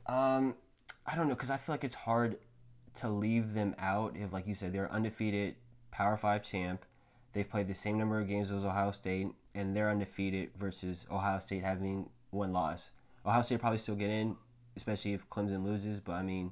um, 0.07 0.55
I 1.09 1.15
don't 1.15 1.27
know, 1.27 1.33
because 1.33 1.49
I 1.49 1.57
feel 1.57 1.73
like 1.73 1.83
it's 1.83 1.95
hard 1.95 2.37
to 2.95 3.09
leave 3.09 3.53
them 3.53 3.75
out 3.79 4.15
if, 4.15 4.31
like 4.31 4.45
you 4.45 4.53
said, 4.53 4.73
they're 4.73 4.91
undefeated 4.91 5.55
Power 5.89 6.17
Five 6.17 6.43
champ. 6.43 6.85
They've 7.33 7.49
played 7.49 7.67
the 7.67 7.73
same 7.73 7.97
number 7.97 8.19
of 8.19 8.27
games 8.27 8.51
as 8.51 8.63
Ohio 8.63 8.91
State, 8.91 9.27
and 9.55 9.75
they're 9.75 9.89
undefeated 9.89 10.51
versus 10.57 11.07
Ohio 11.11 11.39
State 11.39 11.63
having 11.63 12.09
one 12.29 12.53
loss. 12.53 12.91
Ohio 13.25 13.41
State 13.41 13.59
probably 13.59 13.79
still 13.79 13.95
get 13.95 14.11
in, 14.11 14.35
especially 14.75 15.13
if 15.13 15.27
Clemson 15.29 15.65
loses. 15.65 15.99
But 15.99 16.13
I 16.13 16.21
mean, 16.21 16.51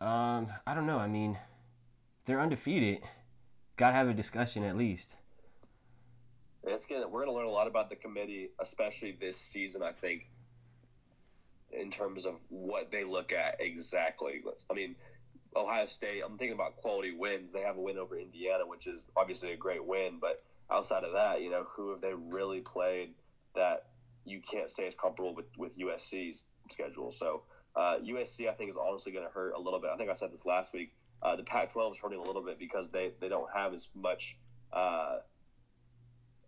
um, 0.00 0.48
I 0.66 0.74
don't 0.74 0.86
know. 0.86 0.98
I 0.98 1.06
mean, 1.06 1.38
they're 2.26 2.40
undefeated. 2.40 3.00
Got 3.76 3.88
to 3.88 3.94
have 3.94 4.08
a 4.08 4.14
discussion 4.14 4.64
at 4.64 4.76
least. 4.76 5.16
It's 6.62 6.84
gonna. 6.84 7.08
We're 7.08 7.24
gonna 7.24 7.36
learn 7.36 7.46
a 7.46 7.50
lot 7.50 7.66
about 7.66 7.88
the 7.88 7.96
committee, 7.96 8.50
especially 8.60 9.12
this 9.12 9.38
season. 9.38 9.82
I 9.82 9.92
think, 9.92 10.26
in 11.72 11.90
terms 11.90 12.26
of 12.26 12.36
what 12.48 12.90
they 12.90 13.04
look 13.04 13.32
at 13.32 13.56
exactly. 13.60 14.40
Let's. 14.44 14.66
I 14.70 14.74
mean, 14.74 14.96
Ohio 15.54 15.86
State, 15.86 16.22
I'm 16.24 16.38
thinking 16.38 16.54
about 16.54 16.76
quality 16.76 17.12
wins. 17.12 17.52
They 17.52 17.62
have 17.62 17.76
a 17.76 17.80
win 17.80 17.98
over 17.98 18.18
Indiana, 18.18 18.66
which 18.66 18.86
is 18.86 19.08
obviously 19.16 19.52
a 19.52 19.56
great 19.56 19.84
win. 19.84 20.18
But 20.20 20.42
outside 20.70 21.04
of 21.04 21.12
that, 21.12 21.42
you 21.42 21.50
know, 21.50 21.66
who 21.74 21.90
have 21.90 22.00
they 22.00 22.14
really 22.14 22.60
played 22.60 23.14
that 23.54 23.86
you 24.24 24.40
can't 24.40 24.70
say 24.70 24.86
is 24.86 24.94
comparable 24.94 25.34
with, 25.34 25.46
with 25.56 25.78
USC's 25.78 26.44
schedule? 26.68 27.10
So 27.10 27.42
uh, 27.74 27.96
USC, 28.02 28.48
I 28.48 28.52
think, 28.52 28.70
is 28.70 28.76
honestly 28.76 29.12
going 29.12 29.26
to 29.26 29.32
hurt 29.32 29.54
a 29.54 29.60
little 29.60 29.80
bit. 29.80 29.90
I 29.92 29.96
think 29.96 30.10
I 30.10 30.14
said 30.14 30.32
this 30.32 30.46
last 30.46 30.72
week. 30.74 30.92
Uh, 31.22 31.36
the 31.36 31.42
Pac-12 31.42 31.92
is 31.92 31.98
hurting 31.98 32.18
a 32.18 32.22
little 32.22 32.42
bit 32.42 32.58
because 32.58 32.88
they, 32.88 33.12
they 33.20 33.28
don't 33.28 33.48
have 33.54 33.74
as 33.74 33.90
much, 33.94 34.38
uh, 34.72 35.18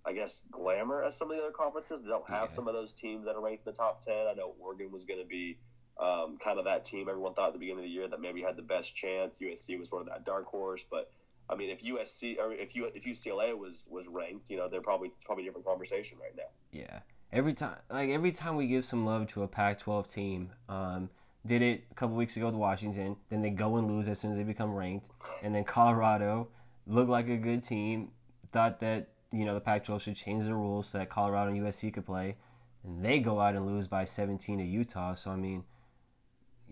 I 0.05 0.13
guess, 0.13 0.41
glamour 0.51 1.05
as 1.05 1.17
some 1.17 1.31
of 1.31 1.37
the 1.37 1.43
other 1.43 1.53
conferences. 1.53 2.03
They 2.03 2.09
don't 2.09 2.29
have 2.29 2.49
yeah. 2.51 2.55
some 2.55 2.69
of 2.69 2.75
those 2.75 2.93
teams 2.93 3.25
that 3.27 3.37
are 3.37 3.41
ranked 3.41 3.67
in 3.67 3.73
the 3.73 3.77
top 3.77 4.05
10. 4.05 4.15
I 4.15 4.35
know 4.35 4.55
Oregon 4.61 4.91
was 4.91 5.05
going 5.05 5.21
to 5.21 5.27
be– 5.27 5.59
um, 6.01 6.39
kind 6.43 6.59
of 6.59 6.65
that 6.65 6.85
team 6.85 7.09
everyone 7.09 7.35
thought 7.35 7.49
at 7.49 7.53
the 7.53 7.59
beginning 7.59 7.85
of 7.85 7.85
the 7.85 7.91
year 7.91 8.09
that 8.09 8.21
maybe 8.21 8.43
had 8.43 8.57
the 8.57 8.63
best 8.63 8.97
chance. 8.97 9.39
USC 9.39 9.79
was 9.79 9.89
sort 9.89 10.03
of 10.03 10.09
that 10.09 10.25
dark 10.25 10.47
horse, 10.47 10.85
but 10.89 11.11
I 11.49 11.55
mean, 11.55 11.71
if 11.71 11.85
USC 11.85 12.39
or 12.39 12.53
if 12.53 12.75
you 12.75 12.91
if 12.95 13.05
UCLA 13.05 13.57
was 13.57 13.85
was 13.91 14.09
ranked, 14.09 14.51
you 14.51 14.57
know, 14.57 14.69
they're 14.69 14.81
probably 14.81 15.13
probably 15.25 15.45
a 15.45 15.47
different 15.49 15.67
conversation 15.67 16.19
right 16.21 16.35
now. 16.37 16.51
Yeah, 16.73 17.01
every 17.33 17.53
time 17.53 17.77
like 17.91 18.11
every 18.11 18.33
time 18.33 18.57
we 18.57 18.67
give 18.67 18.85
some 18.85 19.05
love 19.05 19.29
to 19.29 19.43
a 19.43 19.49
Pac-12 19.49 20.13
team, 20.13 20.51
um, 20.69 21.11
did 21.47 21.63
it 21.63 21.85
a 21.91 21.95
couple 21.95 22.17
weeks 22.17 22.37
ago 22.37 22.47
with 22.47 22.55
Washington. 22.55 23.17
Then 23.29 23.43
they 23.43 23.51
go 23.51 23.77
and 23.77 23.89
lose 23.89 24.09
as 24.09 24.19
soon 24.19 24.33
as 24.33 24.39
they 24.39 24.45
become 24.45 24.75
ranked, 24.75 25.09
and 25.43 25.55
then 25.55 25.65
Colorado 25.65 26.49
looked 26.87 27.11
like 27.11 27.29
a 27.29 27.37
good 27.37 27.63
team. 27.63 28.11
Thought 28.51 28.81
that 28.81 29.09
you 29.33 29.45
know 29.45 29.55
the 29.55 29.61
Pac-12 29.61 30.01
should 30.01 30.17
change 30.17 30.45
the 30.45 30.55
rules 30.55 30.89
so 30.89 30.99
that 30.99 31.09
Colorado 31.09 31.51
and 31.51 31.63
USC 31.63 31.93
could 31.93 32.07
play, 32.07 32.37
and 32.85 33.05
they 33.05 33.19
go 33.19 33.41
out 33.41 33.55
and 33.55 33.67
lose 33.67 33.89
by 33.89 34.05
17 34.05 34.59
to 34.59 34.65
Utah. 34.65 35.15
So 35.15 35.31
I 35.31 35.37
mean 35.37 35.65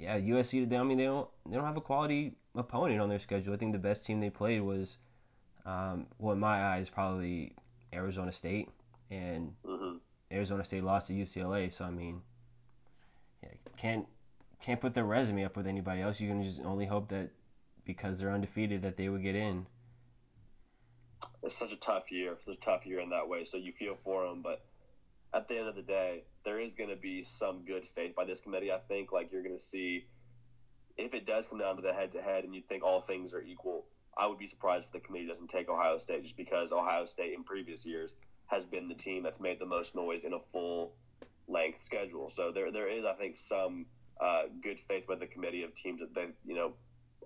yeah, 0.01 0.19
USC. 0.19 0.69
They, 0.69 0.79
I 0.79 0.83
mean, 0.83 0.99
they 0.99 1.05
don't 1.05 1.29
they 1.47 1.57
don't 1.57 1.65
have 1.65 1.77
a 1.77 1.83
quality 1.83 2.37
opponent 2.55 3.01
on 3.01 3.09
their 3.09 3.19
schedule. 3.19 3.53
I 3.53 3.57
think 3.57 3.73
the 3.73 3.79
best 3.79 4.05
team 4.05 4.21
they 4.21 4.31
played 4.31 4.63
was, 4.63 4.99
um, 5.67 6.07
well, 6.19 6.33
in 6.33 6.41
my 6.41 6.65
eyes, 6.65 6.89
probably 6.89 7.55
Arizona 7.93 8.33
State, 8.33 8.71
and 9.11 9.53
mm-hmm. 9.65 9.97
Arizona 10.33 10.65
State 10.65 10.85
lost 10.85 11.09
to 11.09 11.13
UCLA. 11.13 11.73
So 11.73 11.85
I 11.85 11.91
mean, 11.91 12.23
yeah, 13.43 13.51
can't 13.77 14.07
can't 14.61 14.81
put 14.81 14.95
their 14.95 15.05
resume 15.05 15.45
up 15.45 15.57
with 15.57 15.67
anybody 15.67 16.01
else. 16.01 16.21
You 16.21 16.29
can 16.29 16.43
just 16.43 16.61
only 16.61 16.87
hope 16.87 17.09
that 17.09 17.31
because 17.85 18.19
they're 18.19 18.33
undefeated 18.33 18.83
that 18.83 18.97
they 18.97 19.09
would 19.09 19.23
get 19.23 19.35
in. 19.35 19.67
It's 21.43 21.57
such 21.57 21.73
a 21.73 21.77
tough 21.77 22.13
year. 22.13 22.33
It's 22.33 22.49
a 22.49 22.57
tough 22.57 22.87
year 22.87 23.01
in 23.01 23.11
that 23.11 23.29
way. 23.29 23.45
So 23.45 23.57
you 23.57 23.73
feel 23.73 23.95
for 23.95 24.27
them, 24.27 24.43
but 24.43 24.65
at 25.33 25.49
the 25.49 25.59
end 25.59 25.69
of 25.69 25.75
the 25.75 25.83
day, 25.83 26.25
there 26.45 26.61
is 26.61 26.75
going 26.75 26.91
to 26.91 26.97
be 26.97 27.23
some 27.23 27.65
good 27.65 27.87
faith 27.87 28.15
by 28.15 28.25
this 28.25 28.41
committee. 28.41 28.73
I 28.73 28.79
think 28.79 29.13
like 29.13 29.31
you're 29.33 29.43
going 29.43 29.57
to 29.57 29.63
see 29.63 30.07
if 30.97 31.15
it 31.15 31.27
does 31.27 31.47
come 31.47 31.59
down 31.59 31.77
to 31.77 31.83
the 31.83 31.93
head 31.93 32.13
to 32.13 32.23
head, 32.23 32.45
and 32.45 32.55
you 32.55 32.63
think 32.63 32.83
all 32.83 33.01
things 33.01 33.33
are 33.35 33.43
equal. 33.43 33.87
I 34.19 34.27
would 34.27 34.39
be 34.39 34.47
surprised 34.47 34.87
if 34.87 34.93
the 34.93 35.01
committee 35.01 35.27
doesn't 35.27 35.49
take 35.49 35.69
Ohio 35.69 35.99
State 35.99 36.23
just 36.23 36.37
because 36.37 36.73
Ohio 36.73 37.07
State 37.07 37.33
in 37.33 37.45
previous 37.45 37.87
years 37.87 38.17
has 38.49 38.67
been 38.67 38.89
the 38.89 38.95
team 38.95 39.23
that's 39.23 39.41
made 39.41 39.59
the 39.61 39.67
most 39.67 39.95
noise 39.95 40.25
in 40.25 40.33
a 40.33 40.41
full 40.41 40.95
length 41.49 41.81
schedule. 41.81 42.29
So 42.29 42.51
there 42.53 42.71
there 42.73 42.89
is 42.89 43.05
I 43.05 43.15
think 43.15 43.37
some 43.37 43.87
uh, 44.21 44.43
good 44.63 44.79
faith 44.79 45.07
by 45.07 45.15
the 45.15 45.27
committee 45.27 45.63
of 45.63 45.75
teams 45.75 46.01
that 46.01 46.15
they 46.15 46.27
you 46.45 46.55
know 46.55 46.75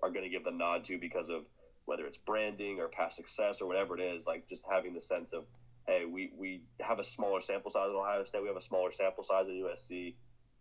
are 0.03 0.09
going 0.09 0.23
to 0.23 0.29
give 0.29 0.43
the 0.43 0.51
nod 0.51 0.83
to 0.85 0.97
because 0.97 1.29
of 1.29 1.45
whether 1.85 2.05
it's 2.05 2.17
branding 2.17 2.79
or 2.79 2.87
past 2.87 3.15
success 3.15 3.61
or 3.61 3.67
whatever 3.67 3.97
it 3.97 4.01
is. 4.01 4.27
Like 4.27 4.47
just 4.47 4.65
having 4.69 4.93
the 4.93 5.01
sense 5.01 5.33
of 5.33 5.45
hey, 5.87 6.05
we 6.05 6.31
we 6.37 6.63
have 6.81 6.99
a 6.99 7.03
smaller 7.03 7.41
sample 7.41 7.71
size 7.71 7.89
of 7.89 7.95
Ohio 7.95 8.23
State, 8.23 8.41
we 8.41 8.47
have 8.47 8.57
a 8.57 8.61
smaller 8.61 8.91
sample 8.91 9.23
size 9.23 9.47
of 9.47 9.53
USC, 9.53 10.15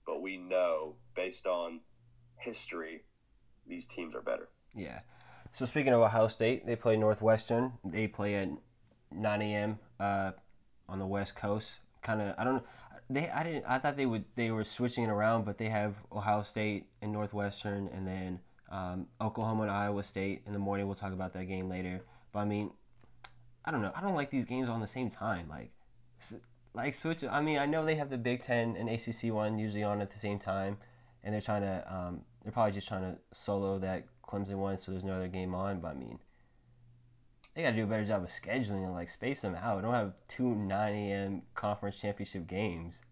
but 0.06 0.20
we 0.20 0.37
know 0.37 0.96
based 1.14 1.46
on 1.46 1.80
history, 2.38 3.02
these 3.66 3.87
teams 3.87 4.14
are 4.14 4.22
better. 4.22 4.48
Yeah. 4.74 5.00
So 5.52 5.64
speaking 5.64 5.92
of 5.92 6.00
Ohio 6.00 6.28
State, 6.28 6.66
they 6.66 6.76
play 6.76 6.96
Northwestern. 6.96 7.74
They 7.84 8.08
play 8.08 8.34
at 8.34 8.48
9 9.12 9.42
a.m. 9.42 9.78
Uh, 10.00 10.32
on 10.88 10.98
the 10.98 11.06
West 11.06 11.37
Coast. 11.37 11.74
Kind 12.02 12.20
of, 12.20 12.34
I 12.37 12.44
don't 12.44 12.56
know. 12.56 12.64
They, 13.08 13.30
I 13.30 13.44
didn't. 13.44 13.64
I 13.68 13.78
thought 13.78 13.96
they 13.96 14.06
would. 14.06 14.24
They 14.34 14.50
were 14.50 14.64
switching 14.64 15.04
it 15.04 15.10
around, 15.10 15.44
but 15.44 15.58
they 15.58 15.68
have 15.68 15.96
Ohio 16.10 16.42
State 16.42 16.87
and 17.02 17.12
Northwestern, 17.12 17.88
and 17.88 18.06
then 18.06 18.40
um, 18.74 19.06
Oklahoma 19.20 19.62
and 19.62 19.70
Iowa 19.70 20.02
State 20.02 20.42
in 20.46 20.52
the 20.52 20.58
morning. 20.58 20.87
We'll 20.87 20.96
talk 20.96 21.12
about 21.12 21.32
that 21.34 21.44
game 21.44 21.68
later. 21.68 22.02
But 22.32 22.40
I 22.40 22.44
mean, 22.44 22.72
I 23.64 23.70
don't 23.70 23.82
know. 23.82 23.92
I 23.94 24.00
don't 24.00 24.16
like 24.16 24.30
these 24.30 24.44
games 24.44 24.68
on 24.68 24.80
the 24.80 24.88
same 24.88 25.08
time. 25.08 25.48
Like, 25.48 25.70
like 26.74 26.94
switch. 26.94 27.24
I 27.24 27.40
mean, 27.40 27.58
I 27.58 27.66
know 27.66 27.84
they 27.84 27.94
have 27.94 28.10
the 28.10 28.18
Big 28.18 28.42
Ten 28.42 28.76
and 28.76 28.88
ACC 28.90 29.32
one 29.32 29.58
usually 29.58 29.84
on 29.84 30.00
at 30.00 30.10
the 30.10 30.18
same 30.18 30.40
time, 30.40 30.78
and 31.22 31.32
they're 31.32 31.40
trying 31.40 31.62
to. 31.62 31.94
Um, 31.94 32.22
they're 32.42 32.52
probably 32.52 32.72
just 32.72 32.88
trying 32.88 33.02
to 33.02 33.18
solo 33.32 33.78
that 33.78 34.06
Clemson 34.26 34.56
one, 34.56 34.76
so 34.76 34.90
there's 34.90 35.04
no 35.04 35.14
other 35.14 35.28
game 35.28 35.54
on. 35.54 35.78
But 35.78 35.92
I 35.92 35.94
mean, 35.94 36.18
they 37.54 37.62
got 37.62 37.70
to 37.70 37.76
do 37.76 37.84
a 37.84 37.87
better 37.87 38.04
job 38.04 38.24
of 38.24 38.28
scheduling 38.28 38.84
and 38.84 38.92
like 38.92 39.08
space 39.08 39.40
them 39.40 39.54
out. 39.54 39.82
Don't 39.82 39.94
have 39.94 40.14
two 40.26 40.52
9 40.52 40.94
a.m. 40.94 41.42
conference 41.54 42.00
championship 42.00 42.48
games. 42.48 43.02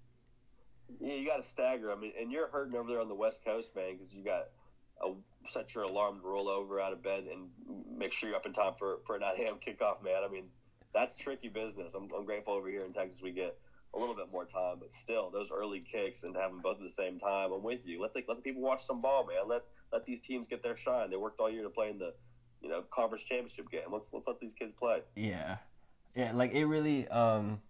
Yeah, 1.00 1.14
you 1.14 1.26
got 1.26 1.36
to 1.36 1.42
stagger. 1.44 1.92
I 1.92 1.94
mean, 1.94 2.12
and 2.20 2.32
you're 2.32 2.48
hurting 2.48 2.74
over 2.74 2.90
there 2.90 3.00
on 3.00 3.08
the 3.08 3.14
West 3.14 3.44
Coast, 3.44 3.76
man, 3.76 3.96
because 3.96 4.12
you 4.12 4.24
got 4.24 4.48
a, 5.00 5.12
set 5.48 5.74
your 5.74 5.84
alarm 5.84 6.20
to 6.20 6.26
roll 6.26 6.48
over 6.48 6.80
out 6.80 6.92
of 6.92 7.02
bed 7.02 7.24
and 7.24 7.48
make 7.96 8.12
sure 8.12 8.28
you're 8.28 8.36
up 8.36 8.46
in 8.46 8.52
time 8.52 8.74
for 8.78 8.98
for 9.06 9.16
a 9.16 9.20
9 9.20 9.32
a.m. 9.40 9.54
kickoff, 9.56 10.02
man. 10.02 10.22
I 10.24 10.28
mean, 10.28 10.44
that's 10.94 11.16
tricky 11.16 11.48
business. 11.48 11.94
I'm, 11.94 12.08
I'm 12.16 12.24
grateful 12.24 12.54
over 12.54 12.68
here 12.68 12.84
in 12.84 12.92
Texas 12.92 13.22
we 13.22 13.32
get 13.32 13.58
a 13.94 13.98
little 13.98 14.14
bit 14.14 14.32
more 14.32 14.44
time, 14.44 14.76
but 14.80 14.92
still, 14.92 15.30
those 15.30 15.50
early 15.52 15.80
kicks 15.80 16.24
and 16.24 16.34
having 16.34 16.60
both 16.60 16.76
at 16.76 16.82
the 16.82 16.90
same 16.90 17.18
time, 17.18 17.52
I'm 17.52 17.62
with 17.62 17.80
you. 17.84 18.00
Let 18.00 18.14
the 18.14 18.24
let 18.26 18.36
the 18.36 18.42
people 18.42 18.62
watch 18.62 18.82
some 18.82 19.00
ball, 19.00 19.26
man. 19.26 19.48
Let 19.48 19.64
let 19.92 20.04
these 20.04 20.20
teams 20.20 20.48
get 20.48 20.62
their 20.62 20.76
shine. 20.76 21.10
They 21.10 21.16
worked 21.16 21.40
all 21.40 21.50
year 21.50 21.62
to 21.62 21.70
play 21.70 21.90
in 21.90 21.98
the 21.98 22.14
you 22.62 22.68
know 22.68 22.82
conference 22.90 23.24
championship 23.24 23.70
game. 23.70 23.82
Let's 23.90 24.12
let's 24.12 24.26
let 24.26 24.40
these 24.40 24.54
kids 24.54 24.72
play. 24.78 25.00
Yeah, 25.14 25.56
yeah. 26.14 26.32
Like 26.32 26.52
it 26.52 26.64
really, 26.64 27.06
um, 27.08 27.60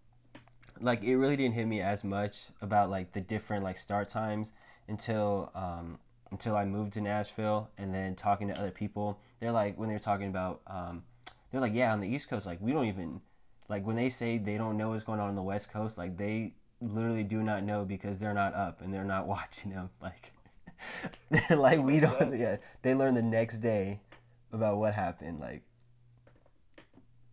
like 0.79 1.03
it 1.03 1.17
really 1.17 1.35
didn't 1.35 1.55
hit 1.55 1.67
me 1.67 1.81
as 1.81 2.03
much 2.03 2.47
about 2.61 2.89
like 2.89 3.11
the 3.11 3.21
different 3.21 3.63
like 3.63 3.77
start 3.77 4.07
times 4.07 4.53
until 4.87 5.51
um 5.55 5.99
until 6.33 6.57
I 6.57 6.65
moved 6.65 6.93
to 6.93 7.01
Nashville 7.01 7.69
and 7.77 7.93
then 7.93 8.15
talking 8.15 8.47
to 8.47 8.57
other 8.57 8.71
people. 8.71 9.19
They're 9.39 9.51
like 9.51 9.77
when 9.77 9.87
they're 9.87 9.99
talking 9.99 10.27
about 10.27 10.61
um, 10.65 11.03
they're 11.51 11.61
like 11.61 11.75
yeah 11.75 11.93
on 11.93 11.99
the 11.99 12.07
East 12.07 12.27
Coast 12.27 12.47
like 12.47 12.59
we 12.59 12.71
don't 12.71 12.87
even 12.87 13.21
like 13.69 13.85
when 13.85 13.95
they 13.95 14.09
say 14.09 14.39
they 14.39 14.57
don't 14.57 14.75
know 14.75 14.89
what's 14.89 15.03
going 15.03 15.19
on 15.19 15.29
on 15.29 15.35
the 15.35 15.43
West 15.43 15.71
Coast 15.71 15.95
like 15.95 16.17
they 16.17 16.55
literally 16.81 17.23
do 17.23 17.43
not 17.43 17.63
know 17.63 17.85
because 17.85 18.19
they're 18.19 18.33
not 18.33 18.55
up 18.55 18.81
and 18.81 18.91
they're 18.91 19.05
not 19.05 19.27
watching 19.35 19.71
them 19.71 19.89
like. 20.01 20.31
like 21.49 21.79
we 21.79 22.01
don't 22.01 22.19
sense. 22.19 22.35
yeah 22.37 22.57
they 22.81 22.93
learn 22.93 23.13
the 23.13 23.21
next 23.21 23.59
day 23.59 24.01
about 24.51 24.77
what 24.77 24.93
happened. 24.93 25.39
Like, 25.39 25.61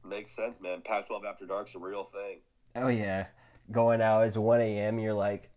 makes 0.05 0.37
sense, 0.37 0.61
man. 0.61 0.83
Pac-12 0.83 1.25
after 1.25 1.47
dark's 1.47 1.75
a 1.75 1.81
real 1.81 2.05
thing. 2.05 2.43
Oh 2.77 2.89
yeah, 2.89 3.27
going 3.73 4.01
out 4.01 4.21
is 4.23 4.39
one 4.39 4.61
a.m. 4.61 5.01
You're 5.01 5.15
like, 5.15 5.51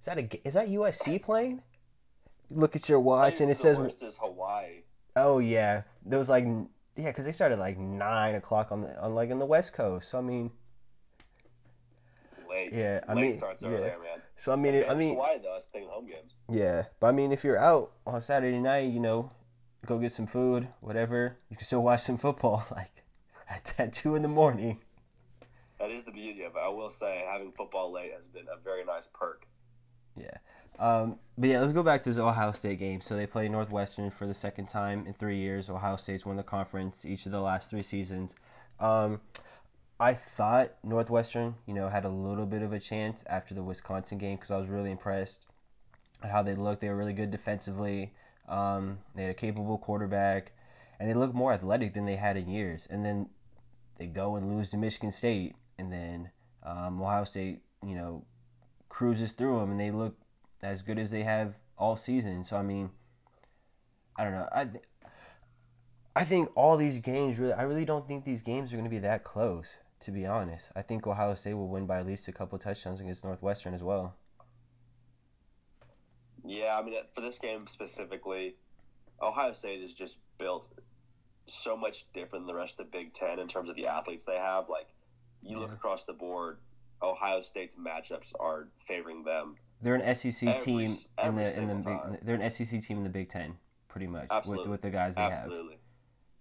is 0.00 0.06
that 0.06 0.18
a 0.18 0.46
is 0.46 0.52
that 0.52 0.68
USC 0.68 1.22
playing? 1.22 1.62
Look 2.54 2.76
at 2.76 2.88
your 2.88 3.00
watch 3.00 3.40
and 3.40 3.50
it 3.50 3.56
says. 3.56 3.76
Hawaii. 4.20 4.82
Oh 5.16 5.38
yeah, 5.38 5.82
there 6.04 6.18
was 6.18 6.28
like 6.28 6.44
yeah, 6.96 7.08
because 7.10 7.24
they 7.24 7.32
started 7.32 7.58
like 7.58 7.78
nine 7.78 8.34
o'clock 8.34 8.72
on 8.72 8.82
the 8.82 9.00
on 9.02 9.14
like 9.14 9.30
in 9.30 9.38
the 9.38 9.46
West 9.46 9.72
Coast. 9.72 10.10
So 10.10 10.18
I 10.18 10.22
mean. 10.22 10.50
Late. 12.48 12.72
Yeah, 12.72 13.00
I 13.08 13.14
Late 13.14 13.22
mean, 13.22 13.34
starts 13.34 13.62
yeah. 13.62 13.68
over 13.68 13.78
there, 13.78 13.98
man. 13.98 14.22
So 14.36 14.52
I 14.52 14.56
mean, 14.56 14.84
I 14.88 14.94
mean, 14.94 15.14
Hawaii 15.14 15.38
though, 15.42 15.56
it's 15.56 15.66
thinking 15.66 15.90
home 15.90 16.06
games. 16.06 16.34
Yeah, 16.48 16.84
but 17.00 17.08
I 17.08 17.12
mean, 17.12 17.32
if 17.32 17.42
you're 17.42 17.58
out 17.58 17.92
on 18.06 18.20
Saturday 18.20 18.58
night, 18.58 18.92
you 18.92 19.00
know, 19.00 19.30
go 19.86 19.98
get 19.98 20.12
some 20.12 20.26
food, 20.26 20.68
whatever. 20.80 21.38
You 21.50 21.56
can 21.56 21.64
still 21.64 21.82
watch 21.82 22.00
some 22.00 22.16
football, 22.16 22.66
like 22.70 23.02
at, 23.48 23.74
at 23.78 23.92
two 23.92 24.14
in 24.14 24.22
the 24.22 24.28
morning. 24.28 24.78
That 25.78 25.90
is 25.90 26.04
the 26.04 26.12
beauty 26.12 26.42
of 26.44 26.54
it. 26.54 26.60
I 26.62 26.68
will 26.68 26.90
say, 26.90 27.24
having 27.28 27.52
football 27.52 27.92
late 27.92 28.12
has 28.14 28.28
been 28.28 28.46
a 28.52 28.62
very 28.62 28.84
nice 28.84 29.08
perk. 29.12 29.46
Yeah. 30.16 30.38
Um, 30.78 31.18
but 31.38 31.48
yeah, 31.48 31.60
let's 31.60 31.72
go 31.72 31.82
back 31.82 32.02
to 32.02 32.08
this 32.08 32.18
Ohio 32.18 32.52
State 32.52 32.78
game. 32.78 33.00
So 33.00 33.16
they 33.16 33.26
play 33.26 33.48
Northwestern 33.48 34.10
for 34.10 34.26
the 34.26 34.34
second 34.34 34.68
time 34.68 35.06
in 35.06 35.12
three 35.12 35.38
years. 35.38 35.70
Ohio 35.70 35.96
State's 35.96 36.26
won 36.26 36.36
the 36.36 36.42
conference 36.42 37.04
each 37.04 37.26
of 37.26 37.32
the 37.32 37.40
last 37.40 37.70
three 37.70 37.82
seasons. 37.82 38.34
Um, 38.80 39.20
I 39.98 40.14
thought 40.14 40.74
Northwestern, 40.82 41.54
you 41.66 41.74
know, 41.74 41.88
had 41.88 42.04
a 42.04 42.08
little 42.08 42.46
bit 42.46 42.62
of 42.62 42.72
a 42.72 42.80
chance 42.80 43.24
after 43.28 43.54
the 43.54 43.62
Wisconsin 43.62 44.18
game 44.18 44.36
because 44.36 44.50
I 44.50 44.58
was 44.58 44.68
really 44.68 44.90
impressed 44.90 45.46
at 46.22 46.30
how 46.30 46.42
they 46.42 46.54
looked. 46.54 46.80
They 46.80 46.88
were 46.88 46.96
really 46.96 47.12
good 47.12 47.30
defensively. 47.30 48.12
Um, 48.48 48.98
they 49.14 49.22
had 49.22 49.30
a 49.30 49.34
capable 49.34 49.78
quarterback, 49.78 50.52
and 50.98 51.08
they 51.08 51.14
look 51.14 51.32
more 51.32 51.52
athletic 51.52 51.94
than 51.94 52.06
they 52.06 52.16
had 52.16 52.36
in 52.36 52.48
years. 52.48 52.88
And 52.90 53.04
then 53.04 53.28
they 53.98 54.06
go 54.06 54.36
and 54.36 54.48
lose 54.48 54.70
to 54.70 54.76
Michigan 54.76 55.12
State, 55.12 55.54
and 55.78 55.92
then 55.92 56.30
um, 56.64 57.00
Ohio 57.00 57.24
State, 57.24 57.62
you 57.86 57.94
know, 57.94 58.24
cruises 58.88 59.32
through 59.32 59.60
them, 59.60 59.70
and 59.70 59.80
they 59.80 59.92
look 59.92 60.16
as 60.64 60.82
good 60.82 60.98
as 60.98 61.10
they 61.10 61.22
have 61.22 61.54
all 61.78 61.96
season. 61.96 62.44
So 62.44 62.56
I 62.56 62.62
mean, 62.62 62.90
I 64.16 64.24
don't 64.24 64.32
know. 64.32 64.48
I 64.52 64.64
th- 64.64 64.84
I 66.16 66.24
think 66.24 66.50
all 66.54 66.76
these 66.76 67.00
games 67.00 67.38
really. 67.38 67.52
I 67.52 67.62
really 67.62 67.84
don't 67.84 68.06
think 68.06 68.24
these 68.24 68.42
games 68.42 68.72
are 68.72 68.76
going 68.76 68.84
to 68.84 68.90
be 68.90 69.00
that 69.00 69.24
close. 69.24 69.78
To 70.00 70.10
be 70.10 70.26
honest, 70.26 70.70
I 70.76 70.82
think 70.82 71.06
Ohio 71.06 71.32
State 71.32 71.54
will 71.54 71.68
win 71.68 71.86
by 71.86 71.98
at 72.00 72.06
least 72.06 72.28
a 72.28 72.32
couple 72.32 72.58
touchdowns 72.58 73.00
against 73.00 73.24
Northwestern 73.24 73.72
as 73.72 73.82
well. 73.82 74.14
Yeah, 76.44 76.78
I 76.78 76.84
mean, 76.84 76.94
for 77.14 77.22
this 77.22 77.38
game 77.38 77.66
specifically, 77.66 78.56
Ohio 79.22 79.54
State 79.54 79.80
is 79.80 79.94
just 79.94 80.18
built 80.36 80.68
so 81.46 81.74
much 81.74 82.12
different 82.12 82.46
than 82.46 82.54
the 82.54 82.60
rest 82.60 82.78
of 82.78 82.86
the 82.90 82.98
Big 82.98 83.14
Ten 83.14 83.38
in 83.38 83.48
terms 83.48 83.70
of 83.70 83.76
the 83.76 83.86
athletes 83.86 84.26
they 84.26 84.36
have. 84.36 84.68
Like, 84.68 84.88
you 85.42 85.56
yeah. 85.56 85.62
look 85.62 85.72
across 85.72 86.04
the 86.04 86.12
board, 86.12 86.58
Ohio 87.02 87.40
State's 87.40 87.76
matchups 87.76 88.32
are 88.38 88.68
favoring 88.76 89.24
them. 89.24 89.56
They're 89.82 89.96
an 89.96 90.14
SEC 90.14 90.48
every, 90.48 90.60
team 90.60 90.96
in 91.22 91.36
the 91.36 91.58
in 91.58 91.68
the 91.68 91.74
big, 91.74 92.24
they're 92.24 92.36
an 92.36 92.50
SEC 92.50 92.80
team 92.80 92.98
in 92.98 93.04
the 93.04 93.10
Big 93.10 93.28
Ten, 93.28 93.56
pretty 93.88 94.06
much 94.06 94.28
Absolutely. 94.30 94.62
with 94.62 94.70
with 94.70 94.82
the 94.82 94.90
guys 94.90 95.14
they 95.14 95.22
Absolutely. 95.22 95.56
have. 95.56 95.62
Absolutely, 95.62 95.78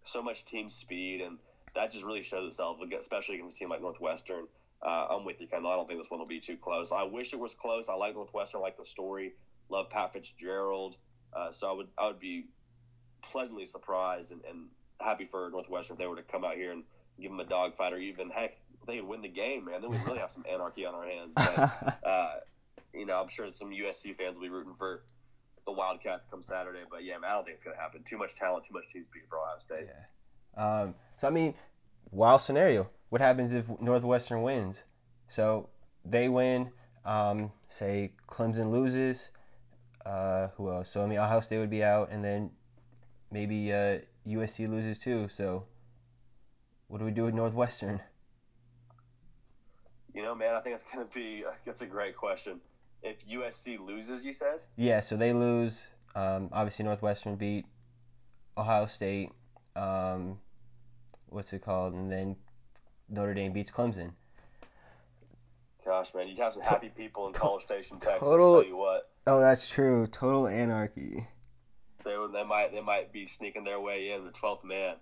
so 0.04 0.22
much 0.22 0.46
team 0.46 0.70
speed, 0.70 1.22
and 1.22 1.40
that 1.76 1.92
just 1.92 2.06
really 2.06 2.24
shows 2.24 2.48
itself, 2.48 2.78
especially 3.00 3.36
against 3.36 3.56
a 3.56 3.60
team 3.60 3.70
like 3.70 3.82
Northwestern. 3.82 4.48
Uh, 4.82 5.08
I'm 5.10 5.26
with 5.26 5.40
you, 5.40 5.48
Kendall. 5.48 5.72
I 5.72 5.76
don't 5.76 5.88
think 5.88 6.00
this 6.00 6.12
one 6.12 6.20
will 6.20 6.28
be 6.28 6.42
too 6.42 6.58
close. 6.58 6.92
I 6.92 7.04
wish 7.04 7.34
it 7.34 7.40
was 7.40 7.56
close. 7.56 7.88
I 7.88 7.94
like 7.94 8.16
Northwestern, 8.16 8.60
I 8.60 8.64
like 8.64 8.78
the 8.78 8.86
story. 8.86 9.34
Love 9.70 9.90
Pat 9.90 10.14
Fitzgerald. 10.14 10.98
Uh, 11.34 11.52
so 11.52 11.70
I 11.70 11.74
would 11.74 11.88
I 11.98 12.08
would 12.08 12.20
be 12.20 12.46
pleasantly 13.22 13.66
surprised 13.66 14.32
and, 14.32 14.42
and 14.50 14.68
happy 15.02 15.26
for 15.26 15.50
Northwestern 15.50 15.96
if 15.96 16.00
they 16.00 16.08
were 16.08 16.16
to 16.16 16.24
come 16.24 16.44
out 16.44 16.56
here 16.56 16.72
and 16.72 16.84
give 17.20 17.32
them 17.32 17.40
a 17.40 17.46
dogfight 17.46 17.94
or 17.94 17.98
even 17.98 18.30
heck 18.30 18.58
they 18.86 19.00
would 19.00 19.10
win 19.10 19.22
the 19.22 19.30
game, 19.30 19.66
man. 19.66 19.82
Then 19.82 19.92
we'd 19.92 20.04
really 20.06 20.20
have 20.20 20.32
some 20.32 20.46
anarchy 20.52 20.86
on 20.86 20.94
our 20.94 21.06
hands. 21.06 21.32
But, 21.36 22.00
uh, 22.06 22.30
you 22.94 23.06
know, 23.06 23.22
I'm 23.22 23.30
sure 23.30 23.52
some 23.52 23.70
USC 23.72 24.16
fans 24.16 24.36
will 24.36 24.44
be 24.44 24.50
rooting 24.50 24.74
for 24.74 25.04
the 25.66 25.72
Wildcats 25.72 26.26
come 26.30 26.44
Saturday. 26.44 26.82
But 26.90 27.04
yeah, 27.04 27.18
man, 27.18 27.32
I 27.32 27.34
don't 27.36 27.46
think 27.46 27.56
it's 27.56 27.64
going 27.64 27.76
to 27.76 27.82
happen. 27.82 28.04
Too 28.04 28.18
much 28.18 28.36
talent, 28.36 28.66
too 28.66 28.74
much 28.74 28.90
team 28.92 29.04
speed 29.04 29.24
for 29.30 29.40
Ohio 29.40 29.60
State. 29.60 29.88
Yeah. 29.88 30.82
Um, 30.82 30.96
so 31.18 31.28
I 31.28 31.32
mean, 31.32 31.56
wild 32.12 32.42
scenario. 32.42 32.90
What 33.10 33.22
happens 33.22 33.54
if 33.54 33.70
Northwestern 33.80 34.42
wins? 34.42 34.84
So 35.28 35.70
they 36.06 36.30
win. 36.30 36.72
Um, 37.06 37.52
say 37.68 38.14
Clemson 38.28 38.72
loses. 38.72 39.30
Uh, 40.06 40.50
who 40.58 40.72
else? 40.72 40.90
So 40.90 41.04
I 41.04 41.08
mean, 41.08 41.20
Ohio 41.20 41.40
State 41.40 41.60
would 41.60 41.70
be 41.70 41.84
out, 41.84 42.10
and 42.12 42.24
then 42.24 42.52
maybe 43.32 43.72
uh, 43.72 44.00
USC 44.28 44.68
loses 44.68 45.00
too. 45.00 45.28
So 45.30 45.66
what 46.88 47.00
do 47.00 47.06
we 47.06 47.12
do 47.12 47.24
with 47.24 47.34
Northwestern? 47.34 48.02
You 50.14 50.22
know, 50.22 50.36
man, 50.36 50.56
I 50.56 50.60
think 50.60 50.76
that's 50.76 50.86
gonna 50.92 51.08
be 51.14 51.44
that's 51.66 51.82
a 51.82 51.88
great 51.88 52.16
question. 52.16 52.60
If 53.04 53.28
USC 53.28 53.78
loses, 53.86 54.26
you 54.26 54.34
said? 54.34 54.60
Yeah, 54.78 55.02
so 55.02 55.18
they 55.18 55.34
lose. 55.34 55.88
Um, 56.16 56.50
obviously, 56.54 56.86
Northwestern 56.86 57.36
beat 57.36 57.66
Ohio 58.58 58.86
State. 58.86 59.32
Um, 59.76 60.40
what's 61.28 61.52
it 61.54 61.64
called? 61.64 61.94
And 61.94 62.10
then 62.12 62.38
Notre 63.10 63.34
Dame 63.34 63.52
beats 63.52 63.72
Clemson. 63.72 64.12
Gosh, 65.86 66.14
man, 66.16 66.30
you 66.30 66.36
have 66.42 66.54
some 66.54 66.64
happy 66.64 66.90
people 66.90 67.28
in 67.28 67.34
College 67.34 67.64
Station, 67.64 68.00
Texas. 68.00 68.22
total- 68.28 68.62
Tell 68.62 68.70
you 68.70 68.78
what, 68.78 69.10
Oh, 69.28 69.40
that's 69.40 69.70
true. 69.70 70.08
Total 70.08 70.48
anarchy. 70.48 71.28
they 72.06 72.16
they 72.34 72.44
might 72.44 72.72
they 72.74 72.82
might 72.82 73.12
be 73.14 73.26
sneaking 73.28 73.64
their 73.64 73.80
way 73.80 74.12
in 74.12 74.24
the 74.26 74.32
twelfth 74.32 74.64
man. 74.66 74.96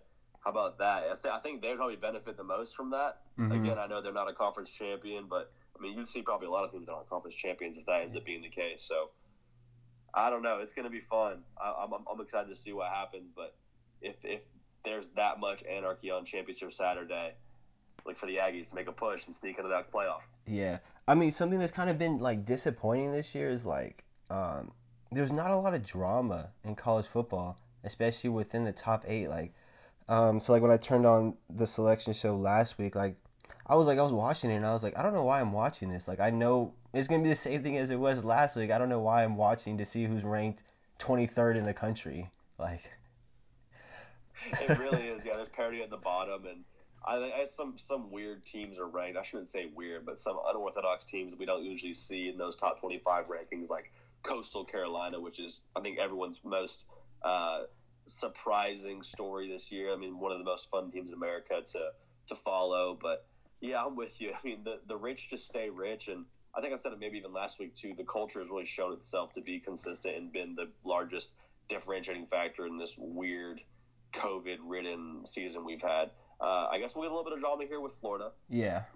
How 0.43 0.49
about 0.51 0.77
that? 0.79 1.03
I, 1.03 1.15
th- 1.21 1.33
I 1.33 1.39
think 1.39 1.61
they'd 1.61 1.75
probably 1.75 1.95
benefit 1.97 2.35
the 2.37 2.43
most 2.43 2.75
from 2.75 2.91
that. 2.91 3.21
Mhm. 3.37 3.63
Again, 3.63 3.77
I 3.79 3.85
know 3.87 4.01
they're 4.01 4.11
not 4.13 4.27
a 4.29 4.33
conference 4.33 4.69
champion, 4.71 5.25
but 5.27 5.51
I 5.81 5.83
mean, 5.83 5.97
you'd 5.97 6.07
see 6.07 6.21
probably 6.21 6.47
a 6.47 6.51
lot 6.51 6.63
of 6.63 6.71
teams 6.71 6.85
that 6.85 6.93
aren't 6.93 7.09
conference 7.09 7.35
champions 7.35 7.77
if 7.77 7.85
that 7.87 8.01
ends 8.01 8.15
up 8.15 8.23
being 8.23 8.43
the 8.43 8.49
case. 8.49 8.83
So 8.83 9.09
I 10.13 10.29
don't 10.29 10.43
know. 10.43 10.59
It's 10.59 10.73
going 10.73 10.85
to 10.85 10.91
be 10.91 10.99
fun. 10.99 11.39
I, 11.59 11.73
I'm, 11.83 11.93
I'm 11.93 12.21
excited 12.21 12.49
to 12.49 12.55
see 12.55 12.71
what 12.71 12.91
happens. 12.91 13.31
But 13.35 13.55
if 14.01 14.15
if 14.23 14.43
there's 14.85 15.09
that 15.09 15.39
much 15.39 15.63
anarchy 15.63 16.11
on 16.11 16.23
championship 16.25 16.71
Saturday, 16.73 17.33
like 18.05 18.17
for 18.17 18.27
the 18.27 18.35
Aggies 18.35 18.69
to 18.69 18.75
make 18.75 18.87
a 18.87 18.91
push 18.91 19.25
and 19.25 19.35
sneak 19.35 19.57
into 19.57 19.69
that 19.69 19.91
playoff. 19.91 20.21
Yeah. 20.45 20.79
I 21.07 21.15
mean, 21.15 21.31
something 21.31 21.59
that's 21.59 21.71
kind 21.71 21.89
of 21.89 21.97
been 21.97 22.19
like 22.19 22.45
disappointing 22.45 23.11
this 23.11 23.33
year 23.33 23.49
is 23.49 23.65
like 23.65 24.03
um, 24.29 24.71
there's 25.11 25.31
not 25.31 25.51
a 25.51 25.55
lot 25.55 25.73
of 25.73 25.83
drama 25.83 26.49
in 26.63 26.75
college 26.75 27.07
football, 27.07 27.59
especially 27.83 28.29
within 28.29 28.65
the 28.65 28.71
top 28.71 29.03
eight. 29.07 29.29
Like, 29.29 29.53
um, 30.07 30.39
so 30.39 30.53
like 30.53 30.61
when 30.61 30.71
I 30.71 30.77
turned 30.77 31.05
on 31.05 31.35
the 31.49 31.65
selection 31.65 32.13
show 32.13 32.35
last 32.35 32.77
week, 32.77 32.95
like 32.95 33.15
I 33.67 33.75
was 33.75 33.87
like 33.87 33.99
I 33.99 34.03
was 34.03 34.11
watching 34.11 34.51
it 34.51 34.55
and 34.55 34.65
I 34.65 34.73
was 34.73 34.83
like 34.83 34.97
I 34.97 35.03
don't 35.03 35.13
know 35.13 35.23
why 35.23 35.41
I'm 35.41 35.53
watching 35.53 35.89
this. 35.89 36.07
Like 36.07 36.19
I 36.19 36.29
know 36.29 36.73
it's 36.93 37.07
gonna 37.07 37.23
be 37.23 37.29
the 37.29 37.35
same 37.35 37.63
thing 37.63 37.77
as 37.77 37.91
it 37.91 37.99
was 37.99 38.23
last 38.23 38.55
week. 38.57 38.71
I 38.71 38.77
don't 38.77 38.89
know 38.89 38.99
why 38.99 39.23
I'm 39.23 39.37
watching 39.37 39.77
to 39.77 39.85
see 39.85 40.05
who's 40.05 40.23
ranked 40.23 40.63
23rd 41.01 41.57
in 41.57 41.65
the 41.65 41.73
country. 41.73 42.29
Like, 42.57 42.91
It 44.61 44.77
really 44.79 45.07
is. 45.07 45.25
Yeah, 45.25 45.35
there's 45.35 45.49
parity 45.49 45.81
at 45.81 45.89
the 45.89 45.97
bottom, 45.97 46.45
and 46.45 46.63
I, 47.05 47.41
I 47.41 47.45
some 47.45 47.75
some 47.77 48.11
weird 48.11 48.45
teams 48.45 48.77
are 48.77 48.87
ranked. 48.87 49.17
I 49.17 49.23
shouldn't 49.23 49.49
say 49.49 49.69
weird, 49.73 50.05
but 50.05 50.19
some 50.19 50.39
unorthodox 50.47 51.05
teams 51.05 51.35
we 51.37 51.45
don't 51.45 51.63
usually 51.63 51.93
see 51.93 52.29
in 52.29 52.37
those 52.37 52.55
top 52.55 52.79
25 52.79 53.25
rankings, 53.25 53.69
like 53.69 53.91
Coastal 54.23 54.63
Carolina, 54.63 55.19
which 55.19 55.39
is 55.39 55.61
I 55.75 55.81
think 55.81 55.99
everyone's 55.99 56.41
most 56.43 56.85
uh, 57.23 57.63
surprising 58.05 59.03
story 59.03 59.49
this 59.49 59.71
year. 59.71 59.93
I 59.93 59.95
mean, 59.95 60.19
one 60.19 60.31
of 60.31 60.37
the 60.37 60.45
most 60.45 60.69
fun 60.69 60.91
teams 60.91 61.09
in 61.09 61.15
America 61.15 61.61
to 61.73 61.91
to 62.27 62.35
follow. 62.35 62.97
But 62.99 63.25
yeah, 63.61 63.83
I'm 63.83 63.95
with 63.95 64.19
you. 64.19 64.31
I 64.33 64.45
mean, 64.45 64.63
the 64.63 64.79
the 64.87 64.97
rich 64.97 65.29
just 65.29 65.47
stay 65.47 65.69
rich, 65.69 66.07
and 66.07 66.25
I 66.55 66.61
think 66.61 66.73
I 66.73 66.77
said 66.77 66.91
it 66.91 66.99
maybe 66.99 67.17
even 67.17 67.31
last 67.31 67.59
week 67.59 67.75
too. 67.75 67.93
The 67.95 68.03
culture 68.03 68.39
has 68.39 68.49
really 68.49 68.65
shown 68.65 68.93
itself 68.93 69.33
to 69.35 69.41
be 69.41 69.59
consistent 69.59 70.17
and 70.17 70.31
been 70.33 70.55
the 70.55 70.69
largest 70.83 71.35
differentiating 71.69 72.25
factor 72.25 72.65
in 72.65 72.77
this 72.77 72.95
weird 72.97 73.61
COVID 74.13 74.57
ridden 74.65 75.21
season 75.25 75.63
we've 75.63 75.81
had. 75.81 76.11
Uh, 76.41 76.67
I 76.71 76.79
guess 76.79 76.95
we'll 76.95 77.03
get 77.03 77.11
a 77.11 77.15
little 77.15 77.23
bit 77.23 77.33
of 77.33 77.39
drama 77.39 77.65
here 77.65 77.79
with 77.79 77.93
Florida. 77.93 78.31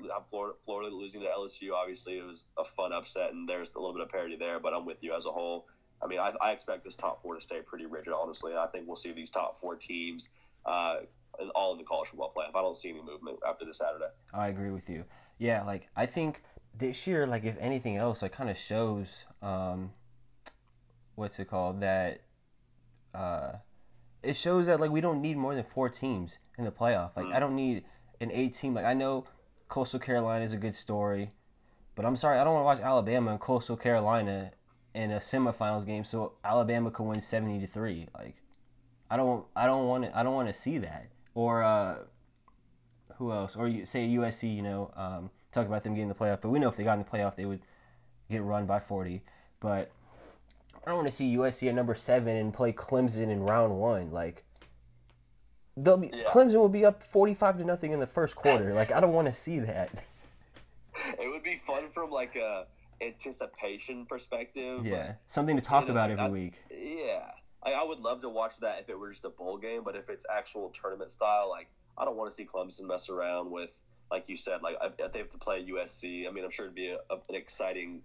yeah, 0.02 0.14
Florida, 0.30 0.56
Florida 0.66 0.94
losing 0.94 1.22
to 1.22 1.28
LSU. 1.28 1.74
Obviously, 1.74 2.18
it 2.18 2.26
was 2.26 2.46
a 2.58 2.66
fun 2.66 2.92
upset, 2.92 3.34
and 3.34 3.48
there's 3.48 3.72
a 3.76 3.80
little 3.80 3.94
bit 3.94 4.02
of 4.02 4.10
parity 4.10 4.36
there. 4.36 4.60
But 4.60 4.74
I'm 4.74 4.84
with 4.84 4.98
you 5.04 5.16
as 5.16 5.28
a 5.28 5.32
whole. 5.32 5.68
I 6.04 6.08
mean, 6.08 6.20
I, 6.20 6.34
I 6.42 6.52
expect 6.52 6.84
this 6.84 6.96
top 6.96 7.22
four 7.22 7.36
to 7.36 7.42
stay 7.42 7.62
pretty 7.62 7.86
rigid. 7.86 8.14
Honestly, 8.14 8.52
And 8.52 8.60
I 8.60 8.66
think 8.66 8.88
we'll 8.88 8.96
see 8.96 9.12
these 9.12 9.30
top 9.30 9.60
four 9.60 9.76
teams 9.76 10.30
uh, 10.66 11.02
all 11.54 11.74
in 11.74 11.78
the 11.78 11.84
college 11.84 12.10
football 12.10 12.34
playoff. 12.36 12.58
I 12.58 12.62
don't 12.62 12.78
see 12.78 12.90
any 12.90 13.02
movement 13.02 13.40
after 13.48 13.66
this 13.66 13.80
Saturday. 13.80 14.06
I 14.34 14.48
agree 14.48 14.72
with 14.72 14.90
you. 14.90 15.06
Yeah, 15.38 15.64
like 15.64 15.88
I 15.96 16.06
think 16.06 16.42
this 16.78 17.08
year, 17.08 17.28
like 17.28 17.44
if 17.44 17.56
anything 17.60 17.98
else, 17.98 18.22
like 18.22 18.32
kind 18.32 18.50
of 18.50 18.58
shows, 18.58 19.26
um, 19.42 19.92
what's 21.16 21.40
it 21.40 21.50
called? 21.50 21.82
That 21.82 22.22
uh, 23.14 23.54
it 24.24 24.36
shows 24.36 24.68
that 24.68 24.80
like 24.80 24.92
we 24.92 25.02
don't 25.02 25.22
need 25.22 25.38
more 25.38 25.56
than 25.56 25.64
four 25.64 25.90
teams 25.90 26.40
in 26.58 26.66
the 26.66 26.72
playoff. 26.72 27.16
Like 27.16 27.34
I 27.34 27.40
don't 27.40 27.56
need 27.56 27.84
an 28.22 28.32
eight 28.32 28.54
team. 28.54 28.74
Like 28.74 28.86
I 28.86 28.94
know 28.94 29.26
Coastal 29.68 30.00
Carolina 30.00 30.44
is 30.44 30.54
a 30.54 30.58
good 30.58 30.76
story, 30.76 31.32
but 31.96 32.06
I'm 32.06 32.16
sorry, 32.16 32.40
I 32.40 32.44
don't 32.44 32.54
want 32.54 32.64
to 32.64 32.66
watch 32.66 32.80
Alabama 32.80 33.32
and 33.32 33.40
Coastal 33.40 33.78
Carolina 33.78 34.52
in 34.94 35.12
a 35.12 35.18
semifinals 35.18 35.86
game 35.86 36.06
so 36.06 36.34
Alabama 36.44 36.92
could 36.92 37.04
win 37.04 37.22
seventy 37.22 37.60
to 37.60 37.68
three. 37.68 38.08
Like 38.14 38.36
I 39.10 39.18
don't, 39.18 39.46
I 39.56 39.66
don't 39.66 39.86
want 39.86 40.06
to, 40.06 40.18
I 40.18 40.24
don't 40.24 40.34
want 40.34 40.48
to 40.48 40.54
see 40.54 40.78
that. 40.80 41.08
Or 41.36 41.62
uh, 41.64 41.98
who 43.18 43.32
else? 43.32 43.56
Or 43.56 43.68
you 43.68 43.86
say 43.86 44.08
USC, 44.08 44.56
you 44.56 44.64
know, 44.64 44.92
um, 44.96 45.30
talk 45.52 45.68
about 45.68 45.84
them 45.84 45.94
getting 45.94 46.10
the 46.10 46.16
playoff, 46.16 46.42
but 46.42 46.50
we 46.50 46.60
know 46.60 46.70
if 46.70 46.76
they 46.76 46.84
got 46.84 46.94
in 46.98 47.00
the 47.00 47.06
playoff, 47.06 47.36
they 47.36 47.46
would 47.46 47.62
get 48.30 48.42
run 48.42 48.66
by 48.66 48.80
40. 48.80 49.22
But 49.60 49.92
I 50.86 50.90
don't 50.90 50.96
want 50.96 51.08
to 51.08 51.14
see 51.14 51.36
USC 51.36 51.68
at 51.68 51.76
number 51.76 51.96
seven 51.96 52.36
and 52.36 52.54
play 52.54 52.72
Clemson 52.72 53.30
in 53.30 53.44
round 53.44 53.78
one. 53.78 54.12
Like, 54.12 54.44
they'll 55.78 55.98
be 55.98 56.12
Yeah. 56.14 56.26
Clemson 56.26 56.56
will 56.56 56.70
be 56.70 56.86
up 56.86 57.04
45 57.04 57.60
to 57.60 57.64
nothing 57.64 57.92
in 57.92 58.00
the 58.00 58.08
first 58.08 58.36
quarter. 58.36 58.74
Like, 58.74 58.92
I 58.92 59.00
don't 59.00 59.14
want 59.14 59.28
to 59.28 59.34
see 59.34 59.60
that. 59.60 59.90
It 61.20 61.28
would 61.28 61.44
be 61.44 61.56
fun 61.56 61.90
from 61.90 62.10
like 62.10 62.38
a 62.38 62.68
anticipation 63.02 64.06
perspective. 64.06 64.86
Yeah, 64.86 65.16
something 65.28 65.58
to 65.58 65.62
talk 65.62 65.82
You 65.82 65.88
know, 65.88 65.94
about 65.94 66.10
every 66.10 66.30
week. 66.30 66.54
Yeah, 66.72 67.32
I, 67.66 67.84
would 67.84 68.00
love 68.00 68.22
to 68.22 68.30
watch 68.30 68.60
that 68.60 68.80
if 68.82 68.90
it 68.90 69.00
were 69.00 69.10
just 69.10 69.26
a 69.26 69.30
bowl 69.30 69.58
game, 69.58 69.82
but 69.84 69.96
if 69.96 70.10
it's 70.10 70.26
actual 70.32 70.70
tournament 70.70 71.12
style, 71.12 71.50
like 71.50 71.68
I 71.98 72.06
don't 72.06 72.16
want 72.16 72.30
to 72.30 72.36
see 72.36 72.46
Clemson 72.46 72.88
mess 72.88 73.10
around 73.10 73.52
with, 73.52 73.82
like 74.12 74.26
you 74.28 74.36
said, 74.36 74.62
like 74.62 74.76
if 75.00 75.12
they 75.12 75.20
have 75.20 75.30
to 75.30 75.38
play 75.38 75.66
USC. 75.66 76.28
I 76.28 76.32
mean, 76.32 76.44
I'm 76.44 76.52
sure 76.52 76.66
it'd 76.66 76.76
be 76.76 76.90
a, 76.90 76.98
a, 77.10 77.16
an 77.16 77.36
exciting 77.36 78.02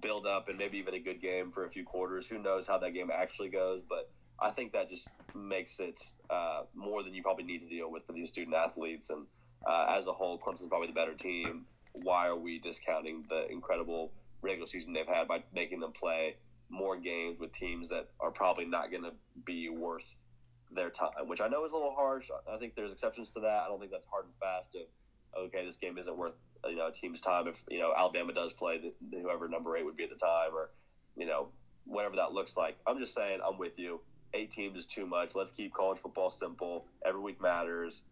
build 0.00 0.26
up 0.26 0.48
and 0.48 0.56
maybe 0.56 0.78
even 0.78 0.94
a 0.94 0.98
good 0.98 1.20
game 1.20 1.50
for 1.50 1.64
a 1.64 1.70
few 1.70 1.84
quarters. 1.84 2.28
Who 2.28 2.38
knows 2.38 2.66
how 2.66 2.78
that 2.78 2.92
game 2.92 3.10
actually 3.14 3.50
goes? 3.50 3.82
But 3.86 4.10
I 4.40 4.50
think 4.50 4.72
that 4.72 4.88
just 4.88 5.08
makes 5.34 5.78
it 5.78 6.00
uh, 6.30 6.62
more 6.74 7.02
than 7.02 7.14
you 7.14 7.22
probably 7.22 7.44
need 7.44 7.60
to 7.60 7.68
deal 7.68 7.90
with 7.90 8.04
for 8.04 8.12
these 8.12 8.30
student 8.30 8.56
athletes. 8.56 9.10
And 9.10 9.26
uh, 9.66 9.94
as 9.96 10.06
a 10.06 10.12
whole, 10.12 10.38
Clemson's 10.38 10.68
probably 10.68 10.88
the 10.88 10.94
better 10.94 11.14
team. 11.14 11.66
Why 11.92 12.28
are 12.28 12.36
we 12.36 12.58
discounting 12.58 13.24
the 13.28 13.50
incredible 13.50 14.12
regular 14.40 14.66
season 14.66 14.92
they've 14.94 15.06
had 15.06 15.28
by 15.28 15.42
making 15.54 15.80
them 15.80 15.92
play 15.92 16.36
more 16.72 16.96
games 16.96 17.38
with 17.38 17.52
teams 17.52 17.90
that 17.90 18.08
are 18.18 18.30
probably 18.30 18.64
not 18.64 18.90
going 18.90 19.04
to 19.04 19.12
be 19.44 19.68
worth 19.68 20.16
their 20.74 20.90
time, 20.90 21.10
which 21.26 21.40
I 21.40 21.48
know 21.48 21.64
is 21.64 21.72
a 21.72 21.76
little 21.76 21.94
harsh. 21.94 22.30
I 22.50 22.56
think 22.56 22.74
there's 22.74 22.92
exceptions 22.92 23.28
to 23.30 23.40
that. 23.40 23.62
I 23.64 23.68
don't 23.68 23.78
think 23.78 23.92
that's 23.92 24.06
hard 24.06 24.24
and 24.24 24.34
fast. 24.40 24.74
Of 24.74 25.44
okay, 25.46 25.64
this 25.64 25.76
game 25.76 25.98
isn't 25.98 26.16
worth 26.16 26.32
you 26.66 26.76
know 26.76 26.88
a 26.88 26.92
team's 26.92 27.20
time 27.20 27.46
if 27.46 27.62
you 27.68 27.78
know 27.78 27.92
Alabama 27.96 28.32
does 28.32 28.54
play 28.54 28.78
the, 28.78 29.18
whoever 29.20 29.48
number 29.48 29.76
eight 29.76 29.84
would 29.84 29.96
be 29.96 30.04
at 30.04 30.10
the 30.10 30.16
time, 30.16 30.50
or 30.54 30.70
you 31.16 31.26
know 31.26 31.48
whatever 31.84 32.16
that 32.16 32.32
looks 32.32 32.56
like. 32.56 32.76
I'm 32.86 32.98
just 32.98 33.14
saying 33.14 33.40
I'm 33.46 33.58
with 33.58 33.78
you. 33.78 34.00
Eight 34.34 34.50
teams 34.50 34.78
is 34.78 34.86
too 34.86 35.06
much. 35.06 35.34
Let's 35.34 35.52
keep 35.52 35.74
college 35.74 35.98
football 35.98 36.30
simple. 36.30 36.86
Every 37.04 37.20
week 37.20 37.40
matters. 37.40 38.04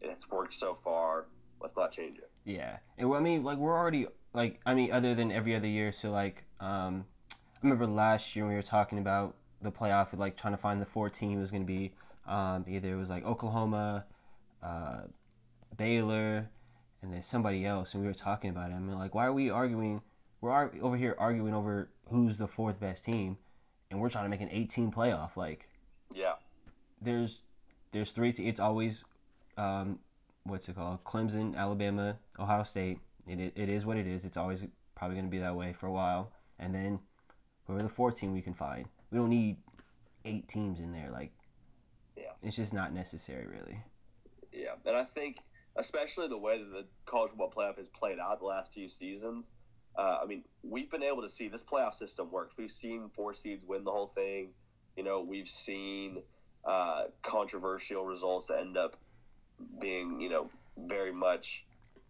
It's 0.00 0.30
worked 0.30 0.54
so 0.54 0.74
far. 0.74 1.26
Let's 1.60 1.76
not 1.76 1.90
change 1.90 2.18
it. 2.18 2.30
Yeah, 2.44 2.78
and 2.96 3.12
I 3.12 3.18
mean, 3.18 3.42
like 3.42 3.58
we're 3.58 3.76
already 3.76 4.06
like 4.32 4.60
I 4.64 4.74
mean, 4.74 4.92
other 4.92 5.16
than 5.16 5.32
every 5.32 5.56
other 5.56 5.66
year. 5.66 5.92
So 5.92 6.12
like, 6.12 6.44
um, 6.60 7.06
remember 7.62 7.86
last 7.86 8.34
year 8.36 8.44
when 8.44 8.50
we 8.52 8.56
were 8.56 8.62
talking 8.62 8.98
about 8.98 9.34
the 9.60 9.72
playoff, 9.72 10.16
like 10.16 10.36
trying 10.36 10.54
to 10.54 10.58
find 10.58 10.80
the 10.80 10.86
four 10.86 11.08
team 11.10 11.40
was 11.40 11.50
going 11.50 11.62
to 11.62 11.66
be 11.66 11.92
um, 12.26 12.64
either 12.68 12.92
it 12.92 12.96
was 12.96 13.10
like 13.10 13.24
Oklahoma, 13.24 14.04
uh, 14.62 15.00
Baylor, 15.76 16.50
and 17.02 17.12
then 17.12 17.22
somebody 17.22 17.64
else, 17.64 17.94
and 17.94 18.02
we 18.02 18.08
were 18.08 18.14
talking 18.14 18.50
about 18.50 18.70
it. 18.70 18.74
I 18.74 18.78
mean, 18.78 18.98
like, 18.98 19.14
why 19.14 19.26
are 19.26 19.32
we 19.32 19.50
arguing? 19.50 20.02
We're 20.40 20.50
ar- 20.50 20.72
over 20.80 20.96
here 20.96 21.14
arguing 21.18 21.54
over 21.54 21.88
who's 22.08 22.36
the 22.36 22.46
fourth 22.46 22.78
best 22.80 23.04
team, 23.04 23.38
and 23.90 24.00
we're 24.00 24.10
trying 24.10 24.24
to 24.24 24.28
make 24.30 24.40
an 24.40 24.48
18 24.50 24.90
playoff. 24.92 25.36
Like, 25.36 25.68
Yeah. 26.14 26.34
there's 27.00 27.42
there's 27.92 28.10
three. 28.10 28.32
Te- 28.32 28.46
it's 28.48 28.60
always 28.60 29.04
um, 29.56 29.98
what's 30.44 30.68
it 30.68 30.76
called? 30.76 31.02
Clemson, 31.04 31.56
Alabama, 31.56 32.18
Ohio 32.38 32.62
State. 32.62 32.98
It 33.26 33.38
i- 33.38 33.52
it 33.60 33.68
is 33.68 33.84
what 33.86 33.96
it 33.96 34.06
is. 34.06 34.24
It's 34.24 34.36
always 34.36 34.64
probably 34.94 35.16
going 35.16 35.26
to 35.26 35.30
be 35.30 35.38
that 35.38 35.54
way 35.56 35.72
for 35.72 35.86
a 35.86 35.92
while, 35.92 36.32
and 36.58 36.74
then 36.74 37.00
whoever 37.68 37.82
the 37.82 37.88
fourth 37.88 38.16
team 38.16 38.32
we 38.32 38.42
can 38.42 38.54
find. 38.54 38.86
We 39.12 39.18
don't 39.18 39.28
need 39.28 39.58
eight 40.24 40.48
teams 40.48 40.80
in 40.80 40.90
there. 40.92 41.10
Like, 41.10 41.32
Yeah. 42.16 42.32
it's 42.42 42.56
just 42.56 42.72
not 42.74 42.92
necessary, 42.92 43.46
really. 43.46 43.84
Yeah, 44.52 44.74
and 44.84 44.96
I 44.96 45.04
think 45.04 45.38
especially 45.76 46.26
the 46.26 46.38
way 46.38 46.58
that 46.58 46.70
the 46.72 46.86
college 47.06 47.30
football 47.30 47.52
playoff 47.52 47.76
has 47.76 47.88
played 47.88 48.18
out 48.18 48.40
the 48.40 48.46
last 48.46 48.74
few 48.74 48.88
seasons. 48.88 49.52
Uh, 49.96 50.18
I 50.22 50.26
mean, 50.26 50.44
we've 50.62 50.90
been 50.90 51.02
able 51.02 51.22
to 51.22 51.30
see 51.30 51.48
this 51.48 51.62
playoff 51.64 51.92
system 51.92 52.30
works. 52.30 52.56
We've 52.58 52.70
seen 52.70 53.10
four 53.10 53.34
seeds 53.34 53.64
win 53.64 53.84
the 53.84 53.92
whole 53.92 54.06
thing. 54.08 54.54
You 54.96 55.04
know, 55.04 55.20
we've 55.20 55.48
seen 55.48 56.22
uh, 56.64 57.04
controversial 57.22 58.04
results 58.06 58.50
end 58.50 58.76
up 58.76 58.96
being, 59.80 60.20
you 60.20 60.28
know, 60.28 60.50
very 60.76 61.12
much 61.12 61.66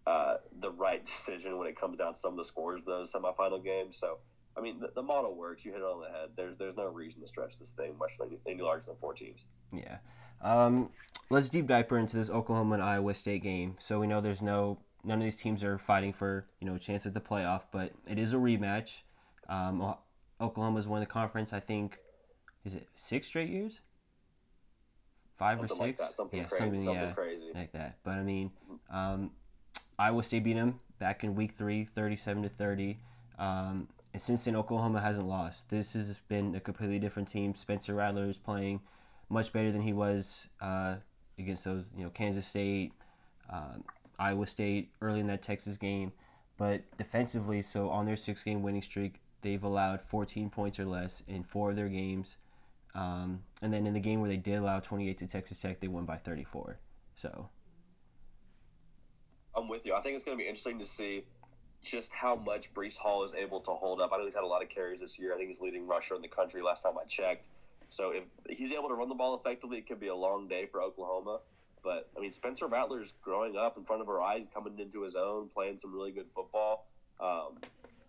uh, 0.06 0.36
the 0.60 0.70
right 0.70 1.04
decision 1.04 1.58
when 1.58 1.66
it 1.68 1.76
comes 1.76 1.98
down 1.98 2.14
to 2.14 2.18
some 2.18 2.32
of 2.32 2.38
the 2.38 2.44
scores 2.44 2.80
of 2.80 2.86
those 2.86 3.12
semifinal 3.12 3.62
games. 3.62 3.96
So, 3.98 4.18
I 4.58 4.60
mean, 4.60 4.80
the, 4.80 4.90
the 4.94 5.02
model 5.02 5.34
works. 5.34 5.64
You 5.64 5.72
hit 5.72 5.80
it 5.80 5.84
on 5.84 6.02
the 6.02 6.08
head. 6.08 6.30
There's 6.36 6.56
there's 6.56 6.76
no 6.76 6.86
reason 6.86 7.20
to 7.20 7.26
stretch 7.26 7.58
this 7.58 7.70
thing 7.70 7.96
much 7.98 8.18
any, 8.20 8.38
any 8.46 8.62
larger 8.62 8.86
than 8.86 8.96
four 9.00 9.14
teams. 9.14 9.46
Yeah. 9.72 9.98
Um, 10.42 10.90
let's 11.30 11.48
deep 11.48 11.66
dive 11.66 11.90
into 11.92 12.16
this 12.16 12.30
Oklahoma 12.30 12.74
and 12.74 12.82
Iowa 12.82 13.14
State 13.14 13.42
game. 13.42 13.76
So 13.78 14.00
we 14.00 14.06
know 14.06 14.20
there's 14.20 14.42
no 14.42 14.78
none 15.04 15.18
of 15.18 15.24
these 15.24 15.36
teams 15.36 15.62
are 15.62 15.78
fighting 15.78 16.12
for 16.12 16.46
you 16.60 16.66
know 16.66 16.74
a 16.74 16.78
chance 16.78 17.06
at 17.06 17.14
the 17.14 17.20
playoff, 17.20 17.62
but 17.72 17.92
it 18.08 18.18
is 18.18 18.32
a 18.32 18.36
rematch. 18.36 18.98
Um, 19.48 19.94
Oklahoma's 20.40 20.86
won 20.86 21.00
the 21.00 21.06
conference. 21.06 21.52
I 21.52 21.60
think 21.60 21.98
is 22.64 22.74
it 22.74 22.88
six 22.94 23.26
straight 23.26 23.50
years? 23.50 23.80
Five 25.36 25.58
Something 25.58 25.76
or 25.76 25.80
like 25.80 25.98
six? 25.98 26.08
that. 26.08 26.16
Something 26.16 26.40
yeah, 26.40 26.46
crazy. 26.46 26.64
something, 26.64 26.82
something 26.82 27.02
yeah, 27.02 27.12
crazy. 27.12 27.44
like 27.54 27.72
that. 27.72 27.98
But 28.02 28.14
I 28.14 28.22
mean, 28.22 28.50
um, 28.90 29.30
Iowa 29.98 30.22
State 30.22 30.44
beat 30.44 30.54
them 30.54 30.80
back 30.98 31.22
in 31.22 31.34
week 31.34 31.52
three, 31.52 31.84
37 31.84 32.42
to 32.42 32.48
30. 32.48 32.98
Um, 33.38 33.88
and 34.12 34.20
since 34.20 34.44
then, 34.44 34.56
Oklahoma 34.56 35.00
hasn't 35.00 35.28
lost. 35.28 35.70
This 35.70 35.92
has 35.92 36.18
been 36.28 36.54
a 36.54 36.60
completely 36.60 36.98
different 36.98 37.28
team. 37.28 37.54
Spencer 37.54 37.94
Rattler 37.94 38.28
is 38.28 38.38
playing 38.38 38.80
much 39.28 39.52
better 39.52 39.70
than 39.70 39.82
he 39.82 39.92
was 39.92 40.46
uh, 40.60 40.96
against 41.38 41.64
those, 41.64 41.84
you 41.96 42.04
know, 42.04 42.10
Kansas 42.10 42.46
State, 42.46 42.92
um, 43.50 43.84
Iowa 44.18 44.46
State 44.46 44.90
early 45.00 45.20
in 45.20 45.28
that 45.28 45.42
Texas 45.42 45.76
game. 45.76 46.12
But 46.56 46.82
defensively, 46.96 47.62
so 47.62 47.90
on 47.90 48.06
their 48.06 48.16
six 48.16 48.42
game 48.42 48.62
winning 48.62 48.82
streak, 48.82 49.20
they've 49.42 49.62
allowed 49.62 50.00
14 50.00 50.50
points 50.50 50.80
or 50.80 50.86
less 50.86 51.22
in 51.28 51.44
four 51.44 51.70
of 51.70 51.76
their 51.76 51.88
games. 51.88 52.36
Um, 52.94 53.44
and 53.62 53.72
then 53.72 53.86
in 53.86 53.94
the 53.94 54.00
game 54.00 54.20
where 54.20 54.28
they 54.28 54.36
did 54.36 54.56
allow 54.56 54.80
28 54.80 55.18
to 55.18 55.26
Texas 55.28 55.60
Tech, 55.60 55.78
they 55.78 55.86
won 55.86 56.04
by 56.04 56.16
34. 56.16 56.80
So 57.14 57.48
I'm 59.54 59.68
with 59.68 59.86
you. 59.86 59.94
I 59.94 60.00
think 60.00 60.16
it's 60.16 60.24
going 60.24 60.36
to 60.36 60.42
be 60.42 60.48
interesting 60.48 60.80
to 60.80 60.86
see 60.86 61.24
just 61.82 62.12
how 62.12 62.34
much 62.36 62.72
Breece 62.74 62.96
Hall 62.96 63.24
is 63.24 63.34
able 63.34 63.60
to 63.60 63.70
hold 63.70 64.00
up. 64.00 64.10
I 64.12 64.18
know 64.18 64.24
he's 64.24 64.34
had 64.34 64.44
a 64.44 64.46
lot 64.46 64.62
of 64.62 64.68
carries 64.68 65.00
this 65.00 65.18
year. 65.18 65.32
I 65.32 65.36
think 65.36 65.48
he's 65.48 65.60
leading 65.60 65.86
rusher 65.86 66.14
in 66.14 66.22
the 66.22 66.28
country 66.28 66.62
last 66.62 66.82
time 66.82 66.94
I 67.00 67.06
checked. 67.06 67.48
So 67.88 68.10
if 68.10 68.24
he's 68.48 68.72
able 68.72 68.88
to 68.88 68.94
run 68.94 69.08
the 69.08 69.14
ball 69.14 69.34
effectively, 69.34 69.78
it 69.78 69.88
could 69.88 70.00
be 70.00 70.08
a 70.08 70.14
long 70.14 70.48
day 70.48 70.66
for 70.66 70.82
Oklahoma. 70.82 71.40
But 71.82 72.10
I 72.16 72.20
mean, 72.20 72.32
Spencer 72.32 72.66
Rattler's 72.66 73.14
growing 73.22 73.56
up 73.56 73.76
in 73.76 73.84
front 73.84 74.02
of 74.02 74.08
our 74.08 74.20
eyes, 74.20 74.46
coming 74.52 74.78
into 74.78 75.02
his 75.02 75.14
own, 75.14 75.48
playing 75.48 75.78
some 75.78 75.94
really 75.94 76.10
good 76.10 76.30
football, 76.30 76.86
um, 77.20 77.58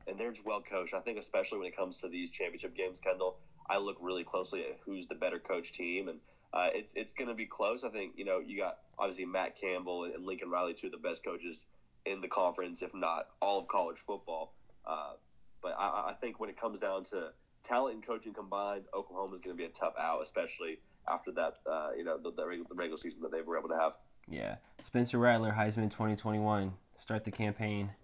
and 0.07 0.17
they're 0.17 0.31
just 0.31 0.45
well 0.45 0.61
coached. 0.61 0.93
I 0.93 0.99
think, 0.99 1.19
especially 1.19 1.59
when 1.59 1.67
it 1.67 1.77
comes 1.77 2.01
to 2.01 2.09
these 2.09 2.31
championship 2.31 2.75
games, 2.75 2.99
Kendall, 2.99 3.37
I 3.69 3.77
look 3.77 3.97
really 4.01 4.23
closely 4.23 4.61
at 4.61 4.79
who's 4.85 5.07
the 5.07 5.15
better 5.15 5.39
coach 5.39 5.71
team, 5.71 6.09
and 6.09 6.19
uh, 6.53 6.69
it's 6.73 6.93
it's 6.95 7.13
going 7.13 7.29
to 7.29 7.35
be 7.35 7.45
close. 7.45 7.83
I 7.83 7.89
think 7.89 8.13
you 8.17 8.25
know 8.25 8.39
you 8.39 8.57
got 8.57 8.79
obviously 8.97 9.25
Matt 9.25 9.55
Campbell 9.55 10.05
and 10.05 10.25
Lincoln 10.25 10.49
Riley, 10.49 10.73
two 10.73 10.87
of 10.87 10.93
the 10.93 10.97
best 10.97 11.23
coaches 11.23 11.65
in 12.09 12.21
the 12.21 12.27
conference, 12.27 12.81
if 12.81 12.93
not 12.93 13.27
all 13.41 13.59
of 13.59 13.67
college 13.67 13.99
football. 13.99 14.53
Uh, 14.85 15.13
but 15.61 15.75
I, 15.77 16.09
I, 16.09 16.13
think 16.19 16.39
when 16.39 16.49
it 16.49 16.59
comes 16.59 16.79
down 16.79 17.03
to 17.05 17.29
talent 17.63 17.95
and 17.95 18.05
coaching 18.05 18.33
combined, 18.33 18.85
Oklahoma 18.93 19.35
is 19.35 19.41
going 19.41 19.55
to 19.55 19.57
be 19.57 19.65
a 19.65 19.69
tough 19.69 19.93
out, 19.99 20.21
especially 20.21 20.79
after 21.07 21.31
that, 21.33 21.55
uh, 21.69 21.89
you 21.95 22.03
know, 22.03 22.17
the, 22.17 22.31
the, 22.31 22.45
regular, 22.45 22.67
the 22.69 22.75
regular 22.75 22.97
season 22.97 23.21
that 23.21 23.31
they 23.31 23.41
were 23.41 23.57
able 23.57 23.69
to 23.69 23.77
have. 23.77 23.93
Yeah. 24.27 24.55
Spencer 24.83 25.17
Rattler, 25.17 25.51
Heisman 25.57 25.91
2021. 25.91 26.73
Start 26.97 27.23
the 27.23 27.31
campaign. 27.31 27.91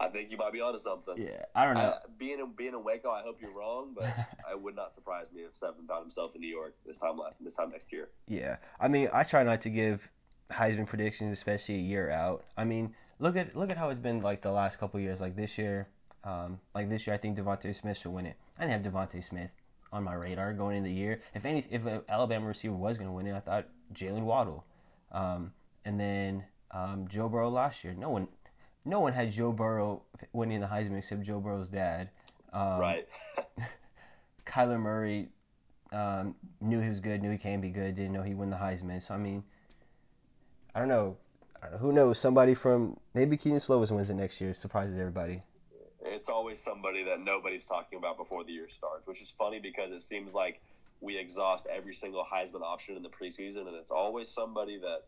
I 0.00 0.08
think 0.08 0.30
you 0.30 0.36
might 0.36 0.52
be 0.52 0.60
onto 0.60 0.78
something. 0.78 1.14
Yeah, 1.18 1.44
I 1.54 1.64
don't 1.64 1.74
know. 1.74 1.80
Uh, 1.80 1.98
being 2.18 2.38
in 2.38 2.52
being 2.56 2.72
in 2.72 2.82
Waco, 2.82 3.10
I 3.10 3.22
hope 3.22 3.38
you're 3.40 3.52
wrong, 3.52 3.92
but 3.94 4.04
I 4.50 4.54
would 4.54 4.74
not 4.74 4.94
surprise 4.94 5.30
me 5.32 5.42
if 5.42 5.54
Seven 5.54 5.86
found 5.86 6.04
himself 6.04 6.34
in 6.34 6.40
New 6.40 6.48
York 6.48 6.74
this 6.86 6.98
time 6.98 7.18
last 7.18 7.36
this 7.42 7.56
time 7.56 7.70
next 7.70 7.92
year. 7.92 8.08
Yeah, 8.26 8.56
I 8.80 8.88
mean, 8.88 9.08
I 9.12 9.24
try 9.24 9.42
not 9.42 9.60
to 9.62 9.70
give 9.70 10.10
Heisman 10.50 10.86
predictions, 10.86 11.32
especially 11.32 11.76
a 11.76 11.78
year 11.78 12.10
out. 12.10 12.44
I 12.56 12.64
mean, 12.64 12.94
look 13.18 13.36
at 13.36 13.56
look 13.56 13.70
at 13.70 13.76
how 13.76 13.90
it's 13.90 14.00
been 14.00 14.20
like 14.20 14.42
the 14.42 14.52
last 14.52 14.78
couple 14.78 15.00
years. 15.00 15.20
Like 15.20 15.36
this 15.36 15.58
year, 15.58 15.88
um, 16.24 16.60
like 16.74 16.88
this 16.88 17.06
year, 17.06 17.14
I 17.14 17.18
think 17.18 17.38
DeVonta 17.38 17.74
Smith 17.74 17.98
should 17.98 18.12
win 18.12 18.26
it. 18.26 18.36
I 18.58 18.66
didn't 18.66 18.84
have 18.84 18.92
DeVonta 18.92 19.22
Smith 19.22 19.52
on 19.92 20.04
my 20.04 20.14
radar 20.14 20.52
going 20.52 20.76
into 20.76 20.88
the 20.88 20.94
year. 20.94 21.20
If 21.34 21.44
any, 21.44 21.64
if 21.70 21.84
an 21.86 22.02
Alabama 22.08 22.46
receiver 22.46 22.74
was 22.74 22.96
going 22.96 23.08
to 23.08 23.12
win 23.12 23.26
it, 23.26 23.34
I 23.34 23.40
thought 23.40 23.68
Jaylen 23.94 24.22
Waddle, 24.22 24.64
um, 25.12 25.52
and 25.84 25.98
then 25.98 26.44
um, 26.70 27.06
Joe 27.08 27.28
Burrow 27.28 27.50
last 27.50 27.84
year. 27.84 27.94
No 27.94 28.10
one, 28.10 28.28
no 28.84 29.00
one 29.00 29.12
had 29.12 29.32
Joe 29.32 29.52
Burrow 29.52 30.02
winning 30.32 30.60
the 30.60 30.66
Heisman 30.66 30.98
except 30.98 31.22
Joe 31.22 31.40
Burrow's 31.40 31.68
dad. 31.68 32.10
Um, 32.52 32.80
right. 32.80 33.08
Kyler 34.46 34.80
Murray 34.80 35.28
um, 35.92 36.34
knew 36.60 36.80
he 36.80 36.88
was 36.88 37.00
good, 37.00 37.22
knew 37.22 37.30
he 37.30 37.38
can 37.38 37.60
be 37.60 37.70
good, 37.70 37.94
didn't 37.94 38.12
know 38.12 38.22
he 38.22 38.34
won 38.34 38.50
the 38.50 38.56
Heisman. 38.56 39.02
So 39.02 39.14
I 39.14 39.18
mean, 39.18 39.44
I 40.74 40.80
don't 40.80 40.88
know. 40.88 41.16
Who 41.78 41.92
knows? 41.92 42.18
Somebody 42.18 42.54
from 42.54 42.98
maybe 43.14 43.36
Kedon 43.36 43.58
Slovis 43.58 43.90
wins 43.90 44.10
it 44.10 44.14
next 44.14 44.40
year. 44.40 44.54
Surprises 44.54 44.96
everybody. 44.96 45.42
It's 46.02 46.28
always 46.28 46.58
somebody 46.58 47.04
that 47.04 47.20
nobody's 47.20 47.66
talking 47.66 47.98
about 47.98 48.16
before 48.16 48.44
the 48.44 48.52
year 48.52 48.68
starts, 48.68 49.06
which 49.06 49.20
is 49.20 49.30
funny 49.30 49.58
because 49.60 49.92
it 49.92 50.02
seems 50.02 50.34
like 50.34 50.60
we 51.00 51.18
exhaust 51.18 51.66
every 51.66 51.94
single 51.94 52.24
Heisman 52.24 52.62
option 52.62 52.96
in 52.96 53.02
the 53.02 53.08
preseason, 53.08 53.66
and 53.66 53.76
it's 53.76 53.90
always 53.90 54.28
somebody 54.30 54.78
that 54.78 55.04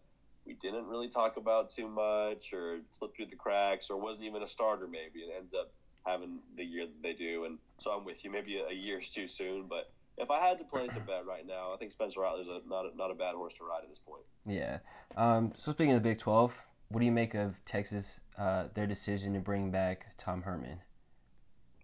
we 0.46 0.54
didn't 0.54 0.86
really 0.86 1.08
talk 1.08 1.36
about 1.36 1.70
too 1.70 1.88
much, 1.88 2.52
or 2.52 2.80
slipped 2.90 3.16
through 3.16 3.26
the 3.26 3.36
cracks, 3.36 3.90
or 3.90 3.98
wasn't 3.98 4.26
even 4.26 4.42
a 4.42 4.48
starter 4.48 4.86
maybe, 4.86 5.22
and 5.22 5.32
ends 5.32 5.54
up 5.54 5.70
having 6.04 6.38
the 6.56 6.64
year 6.64 6.86
that 6.86 7.02
they 7.02 7.12
do. 7.12 7.44
And 7.44 7.58
so 7.78 7.92
I'm 7.92 8.04
with 8.04 8.24
you. 8.24 8.30
Maybe 8.30 8.58
a 8.58 8.74
year's 8.74 9.10
too 9.10 9.28
soon, 9.28 9.66
but 9.68 9.90
if 10.18 10.30
I 10.30 10.40
had 10.40 10.58
to 10.58 10.64
place 10.64 10.96
a 10.96 11.00
bet 11.00 11.26
right 11.26 11.46
now, 11.46 11.72
I 11.72 11.76
think 11.76 11.92
Spencer 11.92 12.20
Rattler's 12.20 12.48
a, 12.48 12.60
not 12.68 12.86
a, 12.86 12.96
not 12.96 13.10
a 13.10 13.14
bad 13.14 13.34
horse 13.34 13.54
to 13.54 13.64
ride 13.64 13.82
at 13.82 13.88
this 13.88 13.98
point. 13.98 14.22
Yeah. 14.46 14.78
Um, 15.16 15.52
so 15.56 15.72
speaking 15.72 15.92
of 15.92 16.02
the 16.02 16.08
Big 16.08 16.18
Twelve, 16.18 16.58
what 16.88 17.00
do 17.00 17.06
you 17.06 17.12
make 17.12 17.34
of 17.34 17.64
Texas 17.64 18.20
uh, 18.38 18.64
their 18.74 18.86
decision 18.86 19.32
to 19.34 19.40
bring 19.40 19.70
back 19.70 20.16
Tom 20.18 20.42
Herman? 20.42 20.80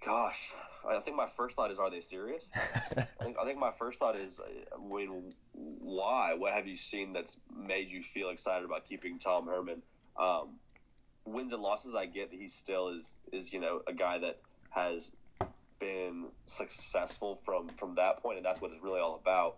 Gosh, 0.04 0.52
I 0.88 0.98
think 1.00 1.16
my 1.16 1.26
first 1.26 1.56
thought 1.56 1.70
is, 1.70 1.78
are 1.78 1.90
they 1.90 2.00
serious? 2.00 2.50
I, 2.54 3.24
think, 3.24 3.36
I 3.40 3.44
think 3.44 3.58
my 3.58 3.72
first 3.72 3.98
thought 3.98 4.16
is, 4.16 4.40
I 4.40 4.78
mean, 4.78 5.32
why? 5.52 6.34
What 6.34 6.52
have 6.52 6.66
you 6.66 6.76
seen 6.76 7.12
that's 7.12 7.38
made 7.54 7.90
you 7.90 8.02
feel 8.02 8.30
excited 8.30 8.64
about 8.64 8.84
keeping 8.84 9.18
Tom 9.18 9.46
Herman? 9.46 9.82
Um, 10.18 10.56
wins 11.24 11.52
and 11.52 11.62
losses, 11.62 11.94
I 11.94 12.06
get 12.06 12.30
that 12.30 12.38
he 12.38 12.48
still 12.48 12.88
is 12.88 13.16
is 13.32 13.52
you 13.52 13.60
know 13.60 13.82
a 13.86 13.92
guy 13.92 14.18
that 14.18 14.40
has 14.70 15.12
been 15.80 16.26
successful 16.46 17.36
from 17.44 17.68
from 17.78 17.94
that 17.96 18.22
point, 18.22 18.36
and 18.36 18.46
that's 18.46 18.60
what 18.60 18.70
it's 18.72 18.82
really 18.82 19.00
all 19.00 19.18
about. 19.20 19.56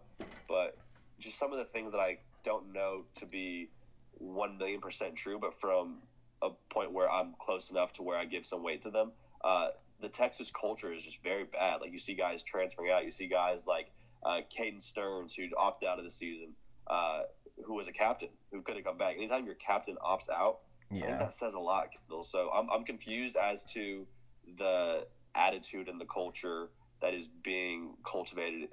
But 0.49 0.77
just 1.19 1.39
some 1.39 1.53
of 1.53 1.59
the 1.59 1.65
things 1.65 1.93
that 1.93 1.99
I 1.99 2.19
don't 2.45 2.73
know 2.73 3.05
to 3.17 3.27
be 3.27 3.71
one 4.13 4.59
million 4.59 4.81
percent 4.81 5.17
true, 5.17 5.39
but 5.39 5.59
from 5.59 5.99
a 6.43 6.51
point 6.71 6.93
where 6.93 7.11
I'm 7.11 7.35
close 7.41 7.71
enough 7.71 7.93
to 7.95 8.03
where 8.03 8.19
I 8.19 8.25
give 8.25 8.47
some 8.47 8.63
weight 8.63 8.83
to 8.83 8.91
them. 8.91 9.13
Uh, 9.45 9.69
the 10.01 10.09
Texas 10.09 10.51
culture 10.59 10.93
is 10.93 11.03
just 11.03 11.23
very 11.23 11.45
bad. 11.45 11.81
Like 11.81 11.93
you 11.93 11.99
see 11.99 12.15
guys 12.15 12.43
transferring 12.43 12.91
out, 12.91 13.05
you 13.05 13.11
see 13.11 13.27
guys 13.27 13.67
like 13.67 13.91
uh, 14.25 14.41
Caden 14.57 14.83
Sterns 14.83 15.35
who 15.35 15.45
opted 15.59 15.89
out 15.89 15.99
of 15.99 16.05
the 16.05 16.11
season, 16.11 16.55
uh, 16.87 17.23
who 17.65 17.75
was 17.75 17.89
a 17.89 17.93
captain 17.93 18.31
who 18.51 18.63
could 18.63 18.77
have 18.77 18.85
come 18.85 18.97
back. 18.97 19.17
Anytime 19.17 19.45
your 19.45 19.55
captain 19.57 19.97
opts 20.03 20.31
out, 20.31 20.61
yeah. 20.91 21.05
I 21.05 21.07
think 21.07 21.19
that 21.21 21.35
says 21.35 21.55
a 21.55 21.61
lot. 21.61 21.89
So 22.25 22.51
I'm 22.55 22.69
I'm 22.71 22.85
confused 22.85 23.37
as 23.37 23.65
to 23.75 24.07
the 24.57 25.07
attitude 25.35 25.89
and 25.89 26.01
the 26.01 26.07
culture 26.07 26.69
that 27.03 27.15
is 27.15 27.29
being 27.43 27.95
cultivated 28.11 28.69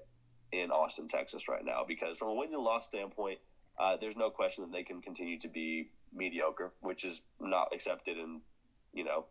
in 0.51 0.71
Austin, 0.71 1.07
Texas 1.07 1.47
right 1.47 1.63
now. 1.63 1.83
Because 1.87 2.17
from 2.17 2.29
a 2.29 2.33
win 2.33 2.53
and 2.53 2.63
loss 2.63 2.87
standpoint, 2.87 3.39
uh, 3.79 3.97
there's 3.99 4.15
no 4.15 4.29
question 4.29 4.63
that 4.63 4.71
they 4.71 4.83
can 4.83 5.01
continue 5.01 5.39
to 5.39 5.47
be 5.47 5.91
mediocre, 6.13 6.73
which 6.81 7.05
is 7.05 7.23
not 7.39 7.69
accepted 7.73 8.17
in, 8.17 8.41
you 8.93 9.03
know, 9.03 9.25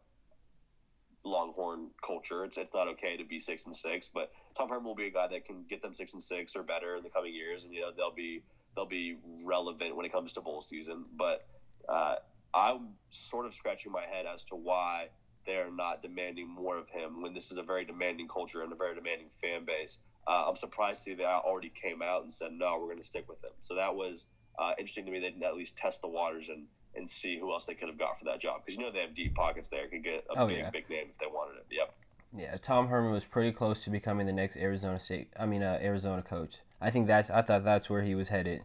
Longhorn 1.25 1.89
culture. 2.07 2.45
It's 2.45 2.57
it's 2.57 2.73
not 2.73 2.87
okay 2.89 3.17
to 3.17 3.25
be 3.25 3.41
six 3.41 3.67
and 3.67 3.77
six, 3.77 4.09
but 4.13 4.31
Tom 4.57 4.69
Herman 4.69 4.85
will 4.85 4.95
be 4.95 5.09
a 5.09 5.11
guy 5.11 5.27
that 5.27 5.45
can 5.45 5.65
get 5.69 5.83
them 5.83 5.93
six 5.93 6.13
and 6.13 6.23
six 6.23 6.55
or 6.55 6.63
better 6.63 6.97
in 6.97 7.03
the 7.03 7.11
coming 7.11 7.35
years, 7.35 7.65
and 7.65 7.75
you 7.75 7.81
know 7.81 7.91
they'll 7.95 8.15
be 8.15 8.45
they'll 8.77 8.87
be 8.87 9.17
relevant 9.45 9.97
when 9.97 10.07
it 10.07 10.13
comes 10.13 10.33
to 10.35 10.41
bowl 10.41 10.61
season. 10.61 11.05
But 11.19 11.47
uh, 11.89 12.17
I'm 12.55 12.91
sort 13.11 13.47
of 13.47 13.55
scratching 13.55 13.91
my 13.91 14.03
head 14.03 14.25
as 14.33 14.45
to 14.47 14.55
why 14.55 15.09
they're 15.47 15.71
not 15.71 16.03
demanding 16.03 16.49
more 16.49 16.77
of 16.77 16.89
him 16.89 17.23
when 17.23 17.33
this 17.33 17.51
is 17.51 17.59
a 17.59 17.63
very 17.63 17.85
demanding 17.85 18.29
culture 18.29 18.63
and 18.63 18.73
a 18.73 18.77
very 18.77 18.95
demanding 18.95 19.29
fan 19.31 19.65
base. 19.65 20.01
Uh, 20.27 20.45
I'm 20.49 20.57
surprised 20.57 20.99
to 21.01 21.05
see 21.05 21.15
that 21.15 21.25
I 21.25 21.39
already 21.39 21.71
came 21.71 22.03
out 22.03 22.23
and 22.23 22.33
said, 22.33 22.53
no, 22.53 22.79
we're 22.81 22.87
going 22.87 22.99
to 22.99 23.05
stick 23.05 23.29
with 23.29 23.43
him. 23.43 23.53
So 23.63 23.77
that 23.77 23.95
was 23.95 24.27
uh, 24.59 24.73
interesting 24.79 25.07
to 25.07 25.13
me. 25.13 25.21
They 25.21 25.31
didn't 25.31 25.45
at 25.45 25.57
least 25.57 25.77
test 25.77 26.03
the 26.03 26.09
waters 26.09 26.49
and, 26.49 26.65
and 26.97 27.09
see 27.09 27.39
who 27.39 27.53
else 27.53 27.67
they 27.67 27.75
could 27.75 27.89
have 27.89 27.99
got 27.99 28.19
for 28.19 28.25
that 28.25 28.41
job. 28.41 28.63
Because 28.65 28.77
you 28.77 28.85
know 28.85 28.91
they 28.91 29.01
have 29.01 29.15
deep 29.15 29.35
pockets 29.35 29.69
there, 29.69 29.87
could 29.87 30.03
get 30.03 30.27
a 30.35 30.41
oh, 30.41 30.49
big, 30.49 30.59
yeah. 30.59 30.71
big 30.71 30.91
name 30.91 31.07
if 31.11 31.19
they 31.19 31.27
wanted 31.27 31.59
it. 31.59 31.67
Yep. 31.71 31.95
Yeah, 32.37 32.55
Tom 32.61 32.89
Herman 32.89 33.13
was 33.13 33.25
pretty 33.25 33.53
close 33.53 33.85
to 33.85 33.91
becoming 33.91 34.27
the 34.27 34.33
next 34.33 34.57
Arizona 34.57 34.99
State. 34.99 35.29
I 35.39 35.47
mean, 35.47 35.63
uh, 35.63 35.79
Arizona 35.81 36.23
coach. 36.23 36.59
I 36.81 36.91
think 36.91 37.07
that's. 37.07 37.31
I 37.31 37.41
thought 37.43 37.65
that's 37.65 37.89
where 37.89 38.03
he 38.03 38.15
was 38.15 38.29
headed. 38.29 38.63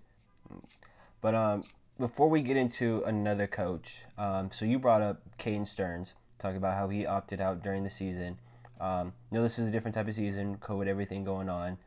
But 1.21 1.35
um, 1.35 1.63
before 1.99 2.27
we 2.29 2.41
get 2.41 2.57
into 2.57 3.03
another 3.03 3.47
coach, 3.47 4.03
um, 4.17 4.49
so 4.51 4.65
you 4.65 4.79
brought 4.79 5.01
up 5.01 5.21
Caden 5.37 5.67
Sterns 5.67 6.15
talk 6.41 6.55
about 6.55 6.75
how 6.75 6.89
he 6.89 7.05
opted 7.05 7.39
out 7.39 7.63
during 7.63 7.83
the 7.83 7.89
season. 7.89 8.37
Um, 8.79 9.13
know, 9.31 9.43
this 9.43 9.59
is 9.59 9.67
a 9.67 9.71
different 9.71 9.95
type 9.95 10.07
of 10.07 10.13
season, 10.13 10.57
COVID, 10.57 10.87
everything 10.87 11.23
going 11.23 11.49
on. 11.49 11.77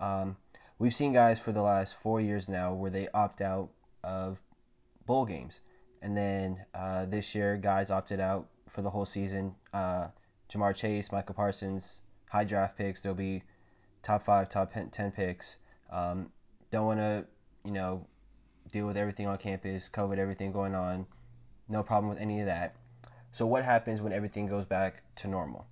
Um, 0.00 0.36
we've 0.78 0.94
seen 0.94 1.12
guys 1.12 1.40
for 1.40 1.52
the 1.52 1.62
last 1.62 1.96
four 1.96 2.20
years 2.20 2.48
now 2.48 2.72
where 2.72 2.90
they 2.90 3.08
opt 3.12 3.40
out 3.40 3.70
of 4.02 4.42
bowl 5.04 5.24
games. 5.24 5.60
And 6.00 6.16
then 6.16 6.64
uh, 6.74 7.06
this 7.06 7.34
year, 7.34 7.56
guys 7.56 7.90
opted 7.90 8.20
out 8.20 8.48
for 8.68 8.82
the 8.82 8.90
whole 8.90 9.06
season. 9.06 9.54
Uh, 9.72 10.08
Ja'Marr 10.48 10.76
Chase, 10.76 11.10
Micah 11.10 11.32
Parsons, 11.32 12.00
high 12.30 12.44
draft 12.44 12.76
picks. 12.76 13.00
There'll 13.00 13.16
be 13.16 13.42
top 14.02 14.22
five, 14.22 14.48
top 14.48 14.72
10 14.72 15.10
picks. 15.10 15.56
Um, 15.90 16.30
don't 16.70 16.86
want 16.86 17.00
to, 17.00 17.26
you 17.64 17.72
know, 17.72 18.06
deal 18.70 18.86
with 18.86 18.96
everything 18.96 19.26
on 19.26 19.38
campus, 19.38 19.88
COVID, 19.88 20.18
everything 20.18 20.52
going 20.52 20.74
on. 20.74 21.06
No 21.68 21.82
problem 21.82 22.10
with 22.10 22.18
any 22.18 22.40
of 22.40 22.46
that. 22.46 22.76
So 23.34 23.48
what 23.48 23.64
happens 23.64 24.00
when 24.00 24.12
everything 24.12 24.46
goes 24.46 24.64
back 24.64 25.02
to 25.16 25.26
normal? 25.26 25.66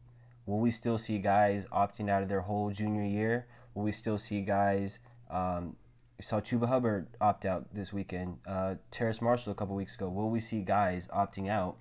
Will 0.47 0.59
we 0.59 0.73
still 0.73 0.99
see 0.99 1.19
guys 1.19 1.65
opting 1.67 2.11
out 2.11 2.21
of 2.21 2.29
their 2.29 2.41
whole 2.41 2.71
junior 2.71 3.05
year? 3.05 3.47
Will 3.73 3.85
we 3.85 3.93
still 3.93 4.19
see 4.19 4.41
guys 4.41 4.99
um, 5.31 5.77
saw 6.21 6.41
Chuba 6.41 6.67
Hubbard 6.67 7.07
opt 7.21 7.45
out 7.45 7.73
this 7.73 7.93
weekend. 7.93 8.39
Uh, 8.45 8.75
Terrace 8.91 9.23
Marshall 9.23 9.53
a 9.53 9.55
couple 9.55 9.77
weeks 9.77 9.95
ago. 9.95 10.09
Will 10.09 10.29
we 10.29 10.41
see 10.41 10.63
guys 10.63 11.07
opting 11.15 11.49
out 11.49 11.77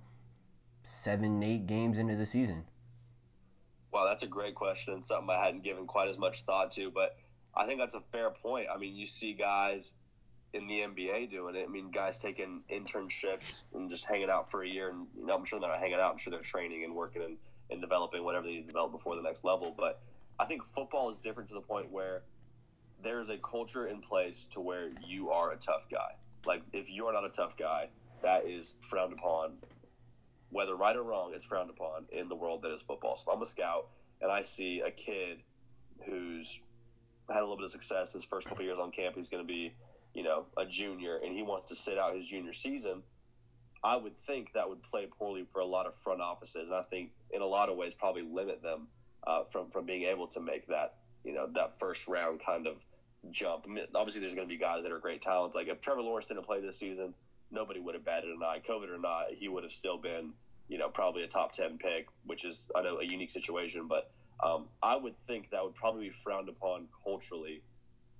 seven, 0.84 1.42
eight 1.42 1.66
games 1.66 1.98
into 1.98 2.14
the 2.14 2.26
season? 2.26 2.62
Well, 3.92 4.06
that's 4.06 4.22
a 4.22 4.28
great 4.28 4.54
question 4.54 4.94
and 4.94 5.04
something 5.04 5.30
I 5.30 5.44
hadn't 5.44 5.64
given 5.64 5.88
quite 5.88 6.08
as 6.08 6.16
much 6.16 6.42
thought 6.42 6.70
to, 6.72 6.92
but 6.92 7.16
I 7.56 7.66
think 7.66 7.80
that's 7.80 7.96
a 7.96 8.04
fair 8.12 8.30
point. 8.30 8.68
I 8.72 8.78
mean, 8.78 8.94
you 8.94 9.08
see 9.08 9.32
guys 9.32 9.94
in 10.54 10.66
the 10.66 10.80
NBA 10.80 11.30
doing 11.30 11.56
it. 11.56 11.64
I 11.66 11.70
mean, 11.70 11.90
guys 11.90 12.18
taking 12.18 12.62
internships 12.70 13.62
and 13.74 13.88
just 13.88 14.06
hanging 14.06 14.30
out 14.30 14.50
for 14.50 14.62
a 14.62 14.68
year, 14.68 14.90
and 14.90 15.06
you 15.18 15.26
know, 15.26 15.34
I'm 15.34 15.44
sure 15.44 15.58
they're 15.58 15.68
not 15.68 15.78
hanging 15.78 15.94
out. 15.94 16.12
I'm 16.12 16.18
sure 16.18 16.30
they're 16.30 16.40
training 16.40 16.84
and 16.84 16.94
working 16.94 17.22
and, 17.22 17.36
and 17.70 17.80
developing 17.80 18.24
whatever 18.24 18.46
they 18.46 18.52
need 18.52 18.62
to 18.62 18.66
develop 18.66 18.92
before 18.92 19.16
the 19.16 19.22
next 19.22 19.44
level. 19.44 19.74
But 19.76 20.00
I 20.38 20.44
think 20.44 20.64
football 20.64 21.10
is 21.10 21.18
different 21.18 21.48
to 21.48 21.54
the 21.54 21.60
point 21.60 21.90
where 21.90 22.22
there's 23.02 23.30
a 23.30 23.38
culture 23.38 23.86
in 23.86 24.00
place 24.00 24.46
to 24.52 24.60
where 24.60 24.90
you 25.06 25.30
are 25.30 25.52
a 25.52 25.56
tough 25.56 25.88
guy. 25.90 26.16
Like 26.44 26.62
if 26.72 26.90
you 26.90 27.06
are 27.06 27.12
not 27.12 27.24
a 27.24 27.30
tough 27.30 27.56
guy, 27.56 27.88
that 28.22 28.46
is 28.46 28.74
frowned 28.80 29.12
upon. 29.12 29.54
Whether 30.50 30.76
right 30.76 30.94
or 30.94 31.02
wrong, 31.02 31.32
it's 31.34 31.44
frowned 31.44 31.70
upon 31.70 32.04
in 32.12 32.28
the 32.28 32.34
world 32.34 32.62
that 32.62 32.72
is 32.72 32.82
football. 32.82 33.16
So 33.16 33.32
I'm 33.32 33.40
a 33.40 33.46
scout 33.46 33.88
and 34.20 34.30
I 34.30 34.42
see 34.42 34.80
a 34.80 34.90
kid 34.90 35.38
who's 36.06 36.60
had 37.28 37.38
a 37.38 37.40
little 37.40 37.56
bit 37.56 37.64
of 37.64 37.70
success 37.70 38.12
his 38.12 38.24
first 38.24 38.48
couple 38.48 38.64
years 38.64 38.78
on 38.78 38.90
camp, 38.90 39.16
he's 39.16 39.28
going 39.28 39.42
to 39.42 39.46
be, 39.46 39.72
you 40.14 40.22
know, 40.22 40.46
a 40.56 40.66
junior, 40.66 41.16
and 41.16 41.34
he 41.34 41.42
wants 41.42 41.68
to 41.70 41.76
sit 41.76 41.98
out 41.98 42.14
his 42.14 42.26
junior 42.26 42.52
season. 42.52 43.02
I 43.84 43.96
would 43.96 44.16
think 44.16 44.52
that 44.54 44.68
would 44.68 44.82
play 44.82 45.08
poorly 45.10 45.44
for 45.50 45.60
a 45.60 45.66
lot 45.66 45.86
of 45.86 45.94
front 45.94 46.20
offices, 46.20 46.68
and 46.68 46.74
I 46.74 46.82
think 46.82 47.10
in 47.30 47.42
a 47.42 47.46
lot 47.46 47.68
of 47.68 47.76
ways 47.76 47.94
probably 47.94 48.22
limit 48.22 48.62
them 48.62 48.88
uh, 49.26 49.44
from 49.44 49.68
from 49.68 49.86
being 49.86 50.04
able 50.04 50.26
to 50.28 50.40
make 50.40 50.66
that 50.68 50.94
you 51.24 51.34
know 51.34 51.48
that 51.54 51.78
first 51.80 52.06
round 52.08 52.40
kind 52.44 52.66
of 52.66 52.84
jump. 53.30 53.64
I 53.68 53.72
mean, 53.72 53.84
obviously, 53.94 54.20
there's 54.20 54.34
going 54.34 54.46
to 54.46 54.52
be 54.52 54.58
guys 54.58 54.82
that 54.84 54.92
are 54.92 54.98
great 54.98 55.22
talents. 55.22 55.56
Like 55.56 55.68
if 55.68 55.80
Trevor 55.80 56.02
Lawrence 56.02 56.26
didn't 56.26 56.44
play 56.44 56.60
this 56.60 56.78
season, 56.78 57.14
nobody 57.50 57.80
would 57.80 57.94
have 57.94 58.04
batted 58.04 58.30
an 58.30 58.40
eye. 58.44 58.60
COVID 58.66 58.94
or 58.94 58.98
not, 58.98 59.26
he 59.36 59.48
would 59.48 59.64
have 59.64 59.72
still 59.72 59.98
been 59.98 60.32
you 60.68 60.78
know 60.78 60.88
probably 60.88 61.24
a 61.24 61.28
top 61.28 61.52
ten 61.52 61.78
pick, 61.78 62.06
which 62.24 62.44
is 62.44 62.66
I 62.76 62.82
know 62.82 62.98
a 62.98 63.04
unique 63.04 63.30
situation, 63.30 63.88
but 63.88 64.12
um, 64.42 64.66
I 64.82 64.96
would 64.96 65.16
think 65.16 65.50
that 65.50 65.62
would 65.64 65.74
probably 65.74 66.06
be 66.06 66.10
frowned 66.10 66.48
upon 66.48 66.88
culturally 67.04 67.62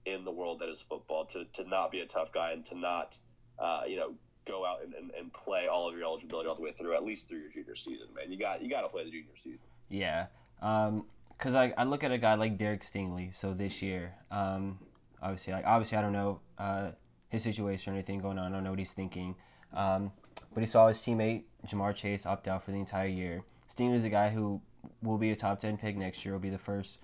in 0.05 0.25
the 0.25 0.31
world 0.31 0.61
that 0.61 0.69
is 0.69 0.81
football 0.81 1.25
to, 1.27 1.45
to 1.53 1.69
not 1.69 1.91
be 1.91 2.01
a 2.01 2.07
tough 2.07 2.33
guy 2.33 2.53
and 2.53 2.65
to 2.67 2.77
not 2.77 3.19
uh, 3.59 3.83
you 3.87 3.97
know 3.97 4.15
go 4.47 4.67
out 4.67 4.79
and, 4.83 4.95
and, 4.95 5.11
and 5.19 5.33
play 5.33 5.67
all 5.69 5.89
of 5.89 5.95
your 5.95 6.05
eligibility 6.05 6.49
all 6.49 6.55
the 6.55 6.63
way 6.63 6.73
through 6.73 6.95
at 6.95 7.05
least 7.05 7.29
through 7.29 7.39
your 7.39 7.51
junior 7.51 7.75
season 7.75 8.09
man. 8.15 8.31
You 8.33 8.39
got 8.39 8.63
you 8.63 8.69
got 8.69 8.83
to 8.83 8.89
play 8.89 9.05
the 9.05 9.11
junior 9.11 9.37
season. 9.37 9.67
Yeah. 9.89 10.27
Because 10.59 11.55
um, 11.55 11.57
I, 11.57 11.73
I 11.77 11.85
look 11.85 12.03
at 12.05 12.13
a 12.13 12.19
guy 12.19 12.35
like 12.35 12.59
Derek 12.59 12.83
Stingley 12.83 13.35
so 13.35 13.55
this 13.55 13.83
year 13.83 14.15
um, 14.31 14.79
obviously 15.23 15.53
like 15.53 15.67
obviously 15.67 15.99
I 15.99 16.03
don't 16.03 16.13
know 16.13 16.41
uh, 16.59 16.91
his 17.29 17.43
situation 17.43 17.93
or 17.93 17.97
anything 17.97 18.21
going 18.21 18.39
on. 18.39 18.53
I 18.53 18.55
don't 18.55 18.65
know 18.65 18.71
what 18.71 18.79
he's 18.79 18.93
thinking. 18.93 19.37
Um, 19.73 20.13
but 20.53 20.61
he 20.61 20.67
saw 20.67 20.89
his 20.89 20.99
teammate 20.99 21.45
Ja'Marr 21.67 21.95
Chase 21.95 22.27
opt 22.27 22.49
out 22.49 22.63
for 22.63 22.73
the 22.73 22.79
entire 22.79 23.09
year. 23.09 23.43
Stingley's 23.73 24.05
a 24.05 24.11
guy 24.11 24.31
who 24.31 24.61
will 25.03 25.19
be 25.19 25.31
a 25.31 25.37
top 25.37 25.61
10 25.61 25.79
pick 25.79 25.97
next 25.97 26.25
year. 26.25 26.35
Will 26.35 26.41
be 26.41 26.51
the 26.51 26.59
first 26.59 26.99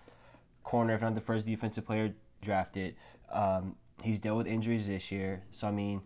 corner 0.65 0.95
if 0.95 1.01
not 1.01 1.15
the 1.15 1.21
first 1.21 1.47
defensive 1.47 1.87
player 1.87 2.13
drafted. 2.41 2.97
Um, 3.31 3.77
he's 4.03 4.19
dealt 4.19 4.39
with 4.39 4.47
injuries 4.47 4.87
this 4.87 5.11
year, 5.13 5.43
so 5.51 5.69
I 5.69 5.71
mean, 5.71 6.03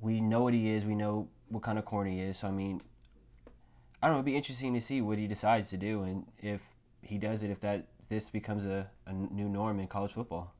we 0.00 0.20
know 0.20 0.42
what 0.42 0.54
he 0.54 0.70
is. 0.70 0.86
We 0.86 0.94
know 0.94 1.28
what 1.48 1.62
kind 1.62 1.78
of 1.78 1.84
corner 1.84 2.10
he 2.10 2.20
is. 2.20 2.38
So 2.38 2.48
I 2.48 2.50
mean, 2.50 2.80
I 4.02 4.06
don't 4.06 4.16
know. 4.16 4.18
It'd 4.18 4.26
be 4.26 4.36
interesting 4.36 4.74
to 4.74 4.80
see 4.80 5.00
what 5.00 5.18
he 5.18 5.26
decides 5.26 5.70
to 5.70 5.76
do, 5.76 6.02
and 6.02 6.26
if 6.38 6.62
he 7.02 7.18
does 7.18 7.42
it, 7.42 7.50
if 7.50 7.60
that 7.60 7.86
this 8.08 8.28
becomes 8.28 8.66
a, 8.66 8.90
a 9.06 9.12
new 9.12 9.48
norm 9.48 9.80
in 9.80 9.86
college 9.86 10.12
football. 10.12 10.54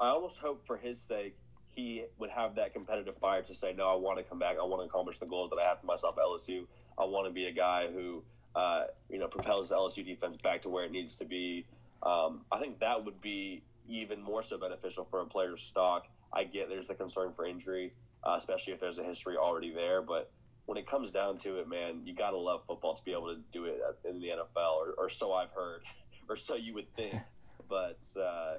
I 0.00 0.08
almost 0.08 0.38
hope 0.38 0.66
for 0.66 0.78
his 0.78 0.98
sake 0.98 1.36
he 1.74 2.04
would 2.18 2.30
have 2.30 2.56
that 2.56 2.72
competitive 2.72 3.16
fire 3.16 3.42
to 3.42 3.54
say, 3.54 3.72
no, 3.72 3.88
I 3.88 3.94
want 3.94 4.18
to 4.18 4.24
come 4.24 4.38
back. 4.38 4.56
I 4.60 4.64
want 4.64 4.82
to 4.82 4.86
accomplish 4.86 5.18
the 5.18 5.26
goals 5.26 5.50
that 5.50 5.58
I 5.58 5.68
have 5.68 5.80
for 5.80 5.86
myself 5.86 6.16
at 6.18 6.24
LSU. 6.24 6.66
I 6.98 7.04
want 7.04 7.26
to 7.26 7.32
be 7.32 7.46
a 7.46 7.52
guy 7.52 7.88
who, 7.92 8.22
uh, 8.54 8.84
you 9.08 9.18
know, 9.18 9.28
propels 9.28 9.68
the 9.68 9.76
LSU 9.76 10.04
defense 10.04 10.36
back 10.36 10.62
to 10.62 10.68
where 10.68 10.84
it 10.84 10.92
needs 10.92 11.16
to 11.16 11.24
be. 11.24 11.66
Um, 12.02 12.42
I 12.50 12.58
think 12.58 12.80
that 12.80 13.04
would 13.04 13.20
be 13.20 13.62
even 13.88 14.22
more 14.22 14.42
so 14.42 14.58
beneficial 14.58 15.04
for 15.04 15.20
a 15.20 15.26
player's 15.26 15.62
stock. 15.62 16.06
I 16.32 16.44
get 16.44 16.68
there's 16.68 16.86
the 16.86 16.94
concern 16.94 17.32
for 17.32 17.44
injury, 17.44 17.92
uh, 18.24 18.34
especially 18.36 18.72
if 18.72 18.80
there's 18.80 18.98
a 18.98 19.04
history 19.04 19.36
already 19.36 19.72
there. 19.72 20.00
But 20.00 20.30
when 20.66 20.78
it 20.78 20.86
comes 20.86 21.10
down 21.10 21.38
to 21.38 21.58
it, 21.58 21.68
man, 21.68 22.02
you 22.04 22.14
got 22.14 22.30
to 22.30 22.38
love 22.38 22.64
football 22.64 22.94
to 22.94 23.04
be 23.04 23.12
able 23.12 23.34
to 23.34 23.40
do 23.52 23.64
it 23.64 23.80
in 24.08 24.20
the 24.20 24.28
NFL, 24.28 24.76
or, 24.76 24.94
or 24.96 25.08
so 25.08 25.32
I've 25.32 25.50
heard, 25.52 25.82
or 26.28 26.36
so 26.36 26.56
you 26.56 26.74
would 26.74 26.94
think. 26.94 27.14
But 27.68 28.04
uh, 28.20 28.54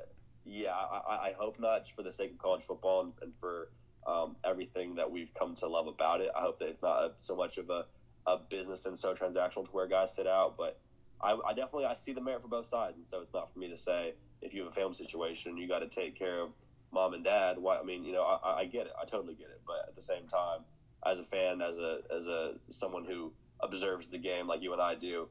yeah, 0.46 0.72
I, 0.72 1.32
I, 1.32 1.34
hope 1.38 1.60
not, 1.60 1.84
just 1.84 1.98
for 1.98 2.02
the 2.02 2.14
sake 2.14 2.32
of 2.32 2.38
college 2.38 2.64
football 2.64 3.02
and, 3.02 3.14
and 3.22 3.34
for 3.42 3.72
um, 4.08 4.38
everything 4.44 4.96
that 4.96 5.12
we've 5.12 5.34
come 5.34 5.54
to 5.56 5.68
love 5.68 5.88
about 5.88 6.22
it. 6.22 6.30
I 6.34 6.42
hope 6.42 6.60
that 6.60 6.70
it's 6.70 6.82
not 6.82 7.04
a, 7.04 7.12
so 7.20 7.36
much 7.36 7.58
of 7.58 7.70
a, 7.70 7.86
a 8.26 8.38
business 8.50 8.86
and 8.86 8.98
so 8.98 9.14
transactional 9.14 9.66
to 9.66 9.72
where 9.72 9.88
guys 9.88 10.16
sit 10.16 10.28
out, 10.28 10.56
but 10.58 10.80
I, 11.24 11.38
I 11.46 11.54
definitely 11.54 11.86
I 11.86 11.94
see 11.94 12.14
the 12.14 12.22
merit 12.22 12.42
for 12.42 12.48
both 12.48 12.68
sides, 12.68 12.98
and 12.98 13.06
so 13.06 13.22
it's 13.22 13.34
not 13.34 13.52
for 13.52 13.60
me 13.60 13.70
to 13.70 13.78
say 13.78 14.14
if 14.42 14.54
you 14.54 14.64
have 14.64 14.72
a 14.72 14.76
family 14.76 14.94
situation, 14.94 15.58
you 15.58 15.68
got 15.68 15.80
to 15.80 15.88
take 15.88 16.18
care 16.18 16.42
of 16.42 16.50
mom 16.92 17.14
and 17.14 17.24
dad. 17.24 17.58
Why? 17.58 17.78
I 17.78 17.84
mean, 17.84 18.04
you 18.04 18.14
know, 18.14 18.24
I, 18.24 18.62
I 18.62 18.66
get 18.66 18.88
it, 18.88 18.94
I 19.02 19.06
totally 19.06 19.36
get 19.36 19.48
it, 19.48 19.62
but 19.66 19.88
at 19.88 19.96
the 19.96 20.02
same 20.02 20.28
time, 20.28 20.62
as 21.06 21.20
a 21.20 21.24
fan, 21.24 21.62
as 21.62 21.78
a 21.78 22.00
as 22.16 22.28
a 22.28 22.54
someone 22.70 23.06
who 23.06 23.32
observes 23.60 24.08
the 24.08 24.18
game 24.18 24.48
like 24.48 24.62
you 24.62 24.74
and 24.74 24.82
I 24.82 24.96
do, 24.96 25.28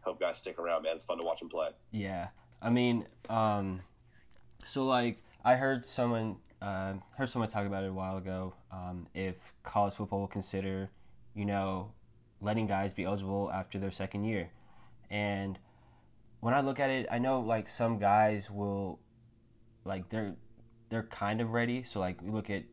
hope 0.00 0.20
guys 0.20 0.38
stick 0.38 0.58
around, 0.58 0.82
man. 0.82 0.96
It's 0.96 1.04
fun 1.04 1.18
to 1.18 1.24
watch 1.24 1.40
them 1.40 1.48
play. 1.48 1.70
Yeah, 1.90 2.28
I 2.62 2.70
mean, 2.70 3.06
um, 3.28 3.80
so 4.64 4.86
like 4.86 5.22
I 5.44 5.56
heard 5.56 5.84
someone 5.84 6.36
uh, 6.60 6.94
heard 7.16 7.28
someone 7.28 7.48
talk 7.48 7.66
about 7.66 7.84
it 7.84 7.90
a 7.90 7.92
while 7.92 8.16
ago. 8.16 8.54
Um, 8.72 9.06
if 9.14 9.52
college 9.62 9.94
football 9.94 10.20
will 10.20 10.26
consider, 10.26 10.90
you 11.34 11.44
know, 11.44 11.92
letting 12.40 12.66
guys 12.66 12.92
be 12.92 13.04
eligible 13.04 13.50
after 13.52 13.78
their 13.78 13.90
second 13.90 14.24
year. 14.24 14.50
And 15.10 15.58
when 16.40 16.54
I 16.54 16.60
look 16.60 16.80
at 16.80 16.90
it, 16.90 17.06
I 17.10 17.18
know 17.18 17.40
like 17.40 17.68
some 17.68 17.98
guys 17.98 18.50
will, 18.50 19.00
like 19.84 20.08
they're 20.08 20.36
they're 20.88 21.04
kind 21.04 21.40
of 21.40 21.50
ready. 21.50 21.82
So 21.82 22.00
like 22.00 22.22
we 22.22 22.30
look 22.30 22.50
at 22.50 22.64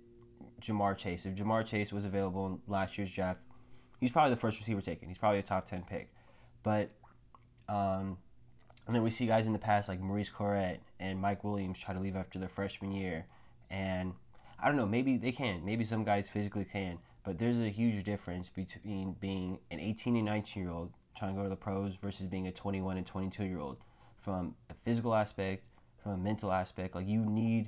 Ja'Marr 0.61 0.97
Chase. 0.97 1.25
If 1.25 1.35
Ja'Marr 1.35 1.65
Chase 1.65 1.91
was 1.91 2.05
available 2.05 2.45
in 2.47 2.59
last 2.67 2.97
year's 2.97 3.11
draft, 3.11 3.43
he's 3.99 4.11
probably 4.11 4.31
the 4.31 4.39
first 4.39 4.59
receiver 4.59 4.81
taken. 4.81 5.07
He's 5.07 5.17
probably 5.17 5.39
a 5.39 5.43
top 5.43 5.65
ten 5.65 5.83
pick. 5.83 6.13
But 6.63 6.91
um, 7.67 8.17
and 8.87 8.95
then 8.95 9.03
we 9.03 9.09
see 9.09 9.25
guys 9.25 9.47
in 9.47 9.53
the 9.53 9.59
past 9.59 9.89
like 9.89 9.99
Maurice 9.99 10.29
Clarett 10.29 10.79
and 10.99 11.19
Mike 11.19 11.43
Williams 11.43 11.79
try 11.79 11.93
to 11.93 11.99
leave 11.99 12.15
after 12.15 12.39
their 12.39 12.49
freshman 12.49 12.91
year. 12.91 13.25
And 13.69 14.13
I 14.59 14.67
don't 14.67 14.77
know, 14.77 14.85
maybe 14.85 15.17
they 15.17 15.31
can. 15.31 15.65
Maybe 15.65 15.83
some 15.83 16.03
guys 16.03 16.29
physically 16.29 16.65
can. 16.65 16.99
But 17.23 17.39
there's 17.39 17.59
a 17.59 17.69
huge 17.69 18.03
difference 18.03 18.49
between 18.49 19.13
being 19.19 19.59
an 19.71 19.79
18 19.79 20.15
and 20.15 20.25
19 20.25 20.63
year 20.63 20.71
old 20.71 20.93
trying 21.15 21.33
to 21.33 21.37
go 21.37 21.43
to 21.43 21.49
the 21.49 21.55
pros 21.55 21.95
versus 21.95 22.27
being 22.27 22.47
a 22.47 22.51
21 22.51 22.97
and 22.97 23.05
22 23.05 23.43
year 23.43 23.59
old 23.59 23.77
from 24.17 24.55
a 24.69 24.73
physical 24.73 25.13
aspect 25.15 25.63
from 26.01 26.13
a 26.13 26.17
mental 26.17 26.51
aspect. 26.51 26.95
Like 26.95 27.07
you 27.07 27.25
need 27.25 27.67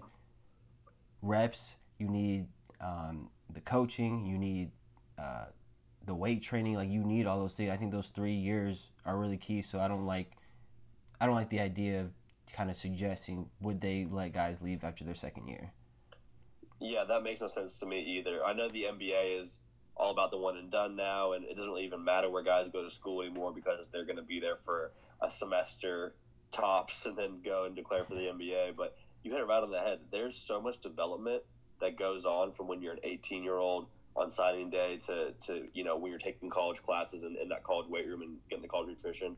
reps 1.21 1.73
you 1.97 2.07
need 2.07 2.45
um, 2.79 3.29
the 3.51 3.61
coaching 3.61 4.25
you 4.25 4.37
need 4.37 4.71
uh, 5.17 5.45
the 6.05 6.13
weight 6.13 6.41
training 6.41 6.75
like 6.75 6.89
you 6.89 7.03
need 7.03 7.25
all 7.25 7.39
those 7.39 7.53
things. 7.53 7.71
I 7.71 7.77
think 7.77 7.91
those 7.91 8.09
three 8.09 8.33
years 8.33 8.91
are 9.05 9.17
really 9.17 9.37
key 9.37 9.61
so 9.61 9.79
i 9.79 9.87
don't 9.87 10.05
like 10.05 10.31
i 11.19 11.25
don't 11.25 11.35
like 11.35 11.49
the 11.49 11.59
idea 11.59 12.01
of 12.01 12.11
kind 12.53 12.69
of 12.69 12.77
suggesting 12.77 13.49
would 13.59 13.81
they 13.81 14.07
let 14.09 14.33
guys 14.33 14.61
leave 14.61 14.83
after 14.83 15.03
their 15.03 15.15
second 15.15 15.47
year. 15.47 15.71
Yeah 16.79 17.03
that 17.05 17.23
makes 17.23 17.41
no 17.41 17.47
sense 17.47 17.79
to 17.79 17.85
me 17.85 17.99
either. 17.99 18.43
I 18.45 18.53
know 18.53 18.69
the 18.69 18.83
nba 18.83 19.41
is 19.41 19.59
all 19.97 20.11
about 20.11 20.31
the 20.31 20.37
one 20.37 20.57
and 20.57 20.71
done 20.71 20.95
now, 20.95 21.33
and 21.33 21.43
it 21.45 21.55
doesn't 21.55 21.71
really 21.71 21.85
even 21.85 22.03
matter 22.03 22.29
where 22.29 22.43
guys 22.43 22.69
go 22.69 22.83
to 22.83 22.89
school 22.89 23.21
anymore 23.21 23.51
because 23.53 23.89
they're 23.89 24.05
going 24.05 24.17
to 24.17 24.23
be 24.23 24.39
there 24.39 24.57
for 24.63 24.91
a 25.21 25.29
semester 25.29 26.13
tops 26.51 27.05
and 27.05 27.17
then 27.17 27.41
go 27.43 27.65
and 27.65 27.75
declare 27.75 28.05
for 28.05 28.13
the 28.13 28.21
NBA. 28.33 28.75
But 28.75 28.95
you 29.23 29.31
hit 29.31 29.41
it 29.41 29.45
right 29.45 29.63
on 29.63 29.71
the 29.71 29.79
head. 29.79 29.99
There's 30.11 30.37
so 30.37 30.61
much 30.61 30.79
development 30.79 31.43
that 31.81 31.97
goes 31.97 32.25
on 32.25 32.53
from 32.53 32.67
when 32.67 32.81
you're 32.81 32.93
an 32.93 32.99
18 33.03 33.43
year 33.43 33.57
old 33.57 33.87
on 34.15 34.29
signing 34.29 34.69
day 34.69 34.97
to, 34.97 35.31
to 35.45 35.67
you 35.73 35.83
know 35.83 35.95
when 35.95 36.09
you're 36.09 36.19
taking 36.19 36.49
college 36.49 36.81
classes 36.81 37.23
in, 37.23 37.35
in 37.41 37.49
that 37.49 37.63
college 37.63 37.87
weight 37.87 38.07
room 38.07 38.21
and 38.21 38.39
getting 38.49 38.63
the 38.63 38.67
college 38.67 38.87
nutrition. 38.87 39.35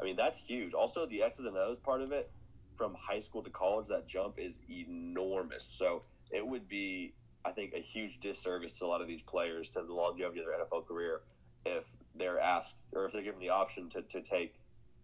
I 0.00 0.04
mean 0.04 0.16
that's 0.16 0.40
huge. 0.40 0.72
Also 0.74 1.06
the 1.06 1.22
X's 1.22 1.44
and 1.44 1.56
O's 1.56 1.78
part 1.78 2.00
of 2.00 2.12
it 2.12 2.30
from 2.76 2.94
high 2.94 3.18
school 3.18 3.42
to 3.42 3.50
college 3.50 3.88
that 3.88 4.06
jump 4.06 4.38
is 4.38 4.60
enormous. 4.70 5.64
So 5.64 6.02
it 6.30 6.46
would 6.46 6.68
be 6.68 7.14
I 7.46 7.52
think, 7.52 7.74
a 7.74 7.78
huge 7.78 8.20
disservice 8.20 8.78
to 8.78 8.86
a 8.86 8.88
lot 8.88 9.00
of 9.00 9.08
these 9.08 9.22
players 9.22 9.70
to 9.70 9.82
the 9.82 9.92
longevity 9.92 10.40
of 10.40 10.46
their 10.46 10.58
NFL 10.58 10.86
career 10.86 11.20
if 11.64 11.88
they're 12.14 12.40
asked 12.40 12.88
or 12.92 13.04
if 13.04 13.12
they're 13.12 13.22
given 13.22 13.40
the 13.40 13.50
option 13.50 13.88
to, 13.90 14.02
to 14.02 14.20
take, 14.20 14.54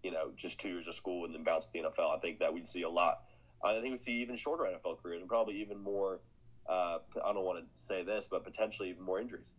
you 0.03 0.11
know, 0.11 0.31
just 0.37 0.61
two 0.61 0.69
years 0.69 0.89
of 0.89 0.95
school 0.95 1.25
and 1.25 1.35
then 1.35 1.43
bounce 1.43 1.69
to 1.69 1.73
the 1.73 1.79
NFL. 1.81 2.17
I 2.17 2.19
think 2.21 2.39
that 2.41 2.53
we'd 2.53 2.69
see 2.69 2.83
a 2.83 2.89
lot. 2.89 3.23
I 3.65 3.79
think 3.81 3.93
we'd 3.93 4.01
see 4.01 4.21
even 4.23 4.37
shorter 4.37 4.65
NFL 4.65 5.03
careers 5.03 5.21
and 5.21 5.29
probably 5.29 5.61
even 5.61 5.79
more. 5.79 6.21
Uh, 6.69 6.99
I 7.25 7.33
don't 7.33 7.45
want 7.45 7.59
to 7.59 7.65
say 7.81 8.03
this, 8.03 8.29
but 8.31 8.45
potentially 8.45 8.91
even 8.91 9.03
more 9.03 9.21
injuries. 9.21 9.55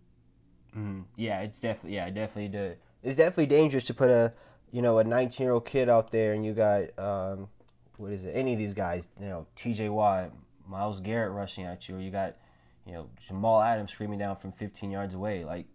Mm, 0.75 1.03
yeah, 1.15 1.41
it's 1.41 1.59
definitely 1.59 1.95
yeah, 1.95 2.09
definitely 2.09 2.47
the 2.47 2.75
it's 3.03 3.15
definitely 3.15 3.45
dangerous 3.45 3.83
to 3.85 3.93
put 3.93 4.09
a 4.09 4.33
you 4.71 4.81
know 4.81 4.97
a 4.97 5.03
19 5.03 5.43
year 5.43 5.53
old 5.53 5.65
kid 5.65 5.87
out 5.87 6.11
there 6.11 6.33
and 6.33 6.43
you 6.43 6.53
got 6.53 6.97
um, 6.97 7.47
what 7.97 8.11
is 8.11 8.25
it? 8.25 8.31
Any 8.31 8.53
of 8.53 8.59
these 8.59 8.73
guys, 8.73 9.07
you 9.19 9.27
know, 9.27 9.47
T.J. 9.55 9.89
Watt, 9.89 10.31
Myles 10.67 10.99
Garrett 10.99 11.31
rushing 11.31 11.65
at 11.65 11.87
you, 11.87 11.95
or 11.95 11.99
you 11.99 12.11
got, 12.11 12.35
you 12.85 12.93
know, 12.93 13.09
Jamal 13.19 13.61
Adams 13.61 13.91
screaming 13.91 14.19
down 14.19 14.35
from 14.35 14.51
15 14.51 14.91
yards 14.91 15.15
away. 15.15 15.43
Like, 15.43 15.65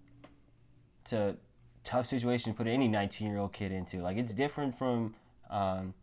it's 1.03 1.13
a 1.13 1.37
tough 1.85 2.07
situation 2.07 2.53
to 2.53 2.57
put 2.57 2.67
any 2.67 2.89
19 2.89 3.29
year 3.29 3.39
old 3.39 3.53
kid 3.53 3.73
into. 3.73 4.01
Like, 4.01 4.17
it's 4.17 4.35
different 4.35 4.75
from 4.75 5.15
um, 5.51 5.95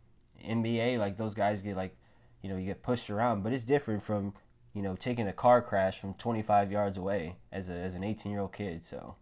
NBA. 0.43 0.97
Like, 0.97 1.17
those 1.17 1.33
guys 1.33 1.61
get 1.61 1.75
like, 1.75 1.95
you 2.41 2.49
know, 2.49 2.57
you 2.57 2.65
get 2.65 2.81
pushed 2.81 3.09
around, 3.09 3.43
but 3.43 3.53
it's 3.53 3.63
different 3.63 4.01
from, 4.01 4.33
you 4.73 4.81
know, 4.81 4.95
taking 4.95 5.27
a 5.27 5.33
car 5.33 5.61
crash 5.61 5.99
from 5.99 6.13
25 6.15 6.71
yards 6.71 6.97
away 6.97 7.35
as 7.51 7.69
a 7.69 7.73
as 7.73 7.95
an 7.95 8.03
18 8.03 8.31
year 8.31 8.41
old 8.41 8.53
kid. 8.53 8.83
So. 8.85 9.15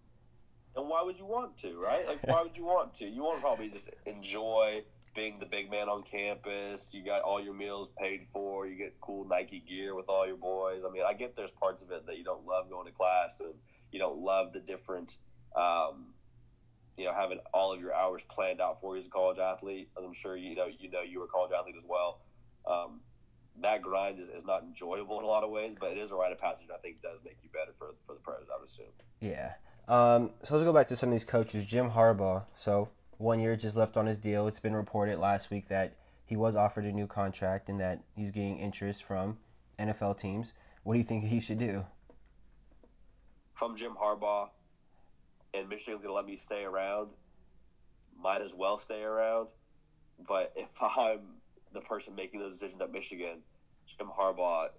And 0.76 0.90
why 0.90 1.04
would 1.04 1.20
you 1.20 1.26
want 1.26 1.56
to, 1.58 1.80
right? 1.80 2.08
Like, 2.08 2.26
why 2.26 2.42
would 2.42 2.58
you 2.58 2.66
want 2.66 2.96
to? 2.96 3.08
You 3.08 3.24
want 3.24 3.38
to 3.38 3.42
probably 3.42 3.70
just 3.70 3.92
enjoy 4.08 4.84
being 5.14 5.40
the 5.40 5.46
big 5.46 5.70
man 5.70 5.90
on 5.90 6.04
campus. 6.04 6.90
You 6.92 7.04
got 7.04 7.22
all 7.22 7.42
your 7.42 7.54
meals 7.54 7.92
paid 7.98 8.24
for. 8.24 8.68
You 8.68 8.76
get 8.76 9.00
cool 9.02 9.26
Nike 9.26 9.60
gear 9.60 9.96
with 9.96 10.10
all 10.10 10.26
your 10.28 10.38
boys. 10.38 10.82
I 10.88 10.92
mean, 10.92 11.04
I 11.08 11.14
get 11.14 11.36
there's 11.36 11.52
parts 11.52 11.84
of 11.84 11.92
it 11.92 12.06
that 12.08 12.18
you 12.18 12.24
don't 12.24 12.46
love 12.46 12.70
going 12.70 12.86
to 12.88 12.92
class 12.92 13.40
and 13.40 13.54
you 13.92 14.00
don't 14.00 14.20
love 14.20 14.54
the 14.54 14.60
different, 14.60 15.18
um, 15.56 16.14
you 16.98 17.06
know, 17.06 17.14
having 17.14 17.40
all 17.54 17.74
of 17.74 17.80
your 17.80 17.94
hours 17.94 18.26
planned 18.30 18.62
out 18.62 18.82
for 18.82 18.96
you 18.96 19.02
as 19.02 19.08
a 19.08 19.10
college 19.10 19.40
athlete. 19.40 19.90
I'm 19.98 20.14
sure 20.14 20.36
you 20.36 20.56
know 20.56 20.68
you 20.80 20.90
know 20.90 21.02
you 21.02 21.20
were 21.20 21.26
a 21.26 21.30
college 21.30 21.52
athlete 21.58 21.76
as 21.78 21.86
well. 21.88 22.22
Um, 22.66 23.02
that 23.62 23.84
grind 23.84 24.20
is, 24.20 24.30
is 24.30 24.46
not 24.46 24.64
enjoyable 24.64 25.20
in 25.20 25.26
a 25.26 25.28
lot 25.28 25.44
of 25.44 25.52
ways, 25.52 25.76
but 25.80 25.92
it 25.92 25.98
is 26.00 26.12
a 26.12 26.16
rite 26.16 26.32
of 26.32 26.40
passage. 26.40 26.68
I 26.74 26.78
think 26.80 27.02
does 27.02 27.24
make 27.24 27.38
you 27.44 27.50
better 27.54 27.72
for 27.78 27.94
for 28.06 28.14
the 28.14 28.20
pros. 28.20 28.48
I 28.54 28.60
would 28.60 28.70
assume. 28.70 28.88
Yeah. 29.20 29.54
Um, 29.88 30.32
so 30.42 30.56
let's 30.56 30.64
go 30.64 30.74
back 30.74 30.88
to 30.88 30.96
some 30.96 31.10
of 31.10 31.12
these 31.12 31.26
coaches. 31.26 31.66
Jim 31.66 31.92
Harbaugh. 31.92 32.46
So 32.56 32.90
one 33.24 33.40
year 33.40 33.56
just 33.56 33.76
left 33.76 33.98
on 33.98 34.06
his 34.06 34.18
deal. 34.18 34.48
It's 34.48 34.60
been 34.60 34.76
reported 34.76 35.18
last 35.18 35.50
week 35.50 35.70
that 35.70 35.96
he 36.26 36.36
was 36.36 36.56
offered 36.56 36.86
a 36.86 36.92
new 36.92 37.08
contract 37.08 37.70
and 37.70 37.80
that 37.80 38.04
he's 38.16 38.32
getting 38.32 38.60
interest 38.60 39.04
from 39.04 39.38
NFL 39.80 40.20
teams. 40.20 40.54
What 40.84 40.94
do 40.94 41.00
you 41.00 41.06
think 41.06 41.24
he 41.24 41.40
should 41.40 41.58
do? 41.58 41.86
From 43.54 43.78
Jim 43.78 43.96
Harbaugh, 44.00 44.50
and 45.54 45.70
Michigan's 45.70 46.04
going 46.04 46.12
to 46.12 46.16
let 46.16 46.26
me 46.26 46.36
stay 46.36 46.64
around, 46.64 47.10
might 48.22 48.42
as 48.42 48.54
well 48.56 48.78
stay 48.78 49.02
around. 49.02 49.54
But 50.28 50.52
if 50.56 50.72
I'm 50.82 51.20
the 51.72 51.82
person 51.82 52.16
making 52.16 52.40
those 52.40 52.54
decisions 52.54 52.82
at 52.82 52.92
Michigan, 52.92 53.40
Jim 53.88 54.08
Harbaugh 54.08 54.70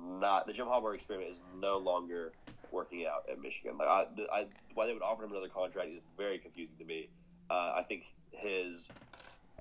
not 0.00 0.46
the 0.46 0.52
Jim 0.52 0.66
Harbaugh 0.66 0.94
experiment 0.94 1.30
is 1.30 1.42
no 1.58 1.78
longer 1.78 2.32
working 2.70 3.06
out 3.06 3.28
at 3.30 3.40
Michigan. 3.40 3.76
Like 3.78 3.88
I, 3.88 4.06
I, 4.32 4.46
why 4.74 4.86
they 4.86 4.92
would 4.92 5.02
offer 5.02 5.24
him 5.24 5.30
another 5.30 5.48
contract 5.48 5.88
is 5.90 6.06
very 6.16 6.38
confusing 6.38 6.76
to 6.78 6.84
me. 6.84 7.08
Uh, 7.50 7.74
I 7.76 7.84
think 7.86 8.04
his 8.30 8.88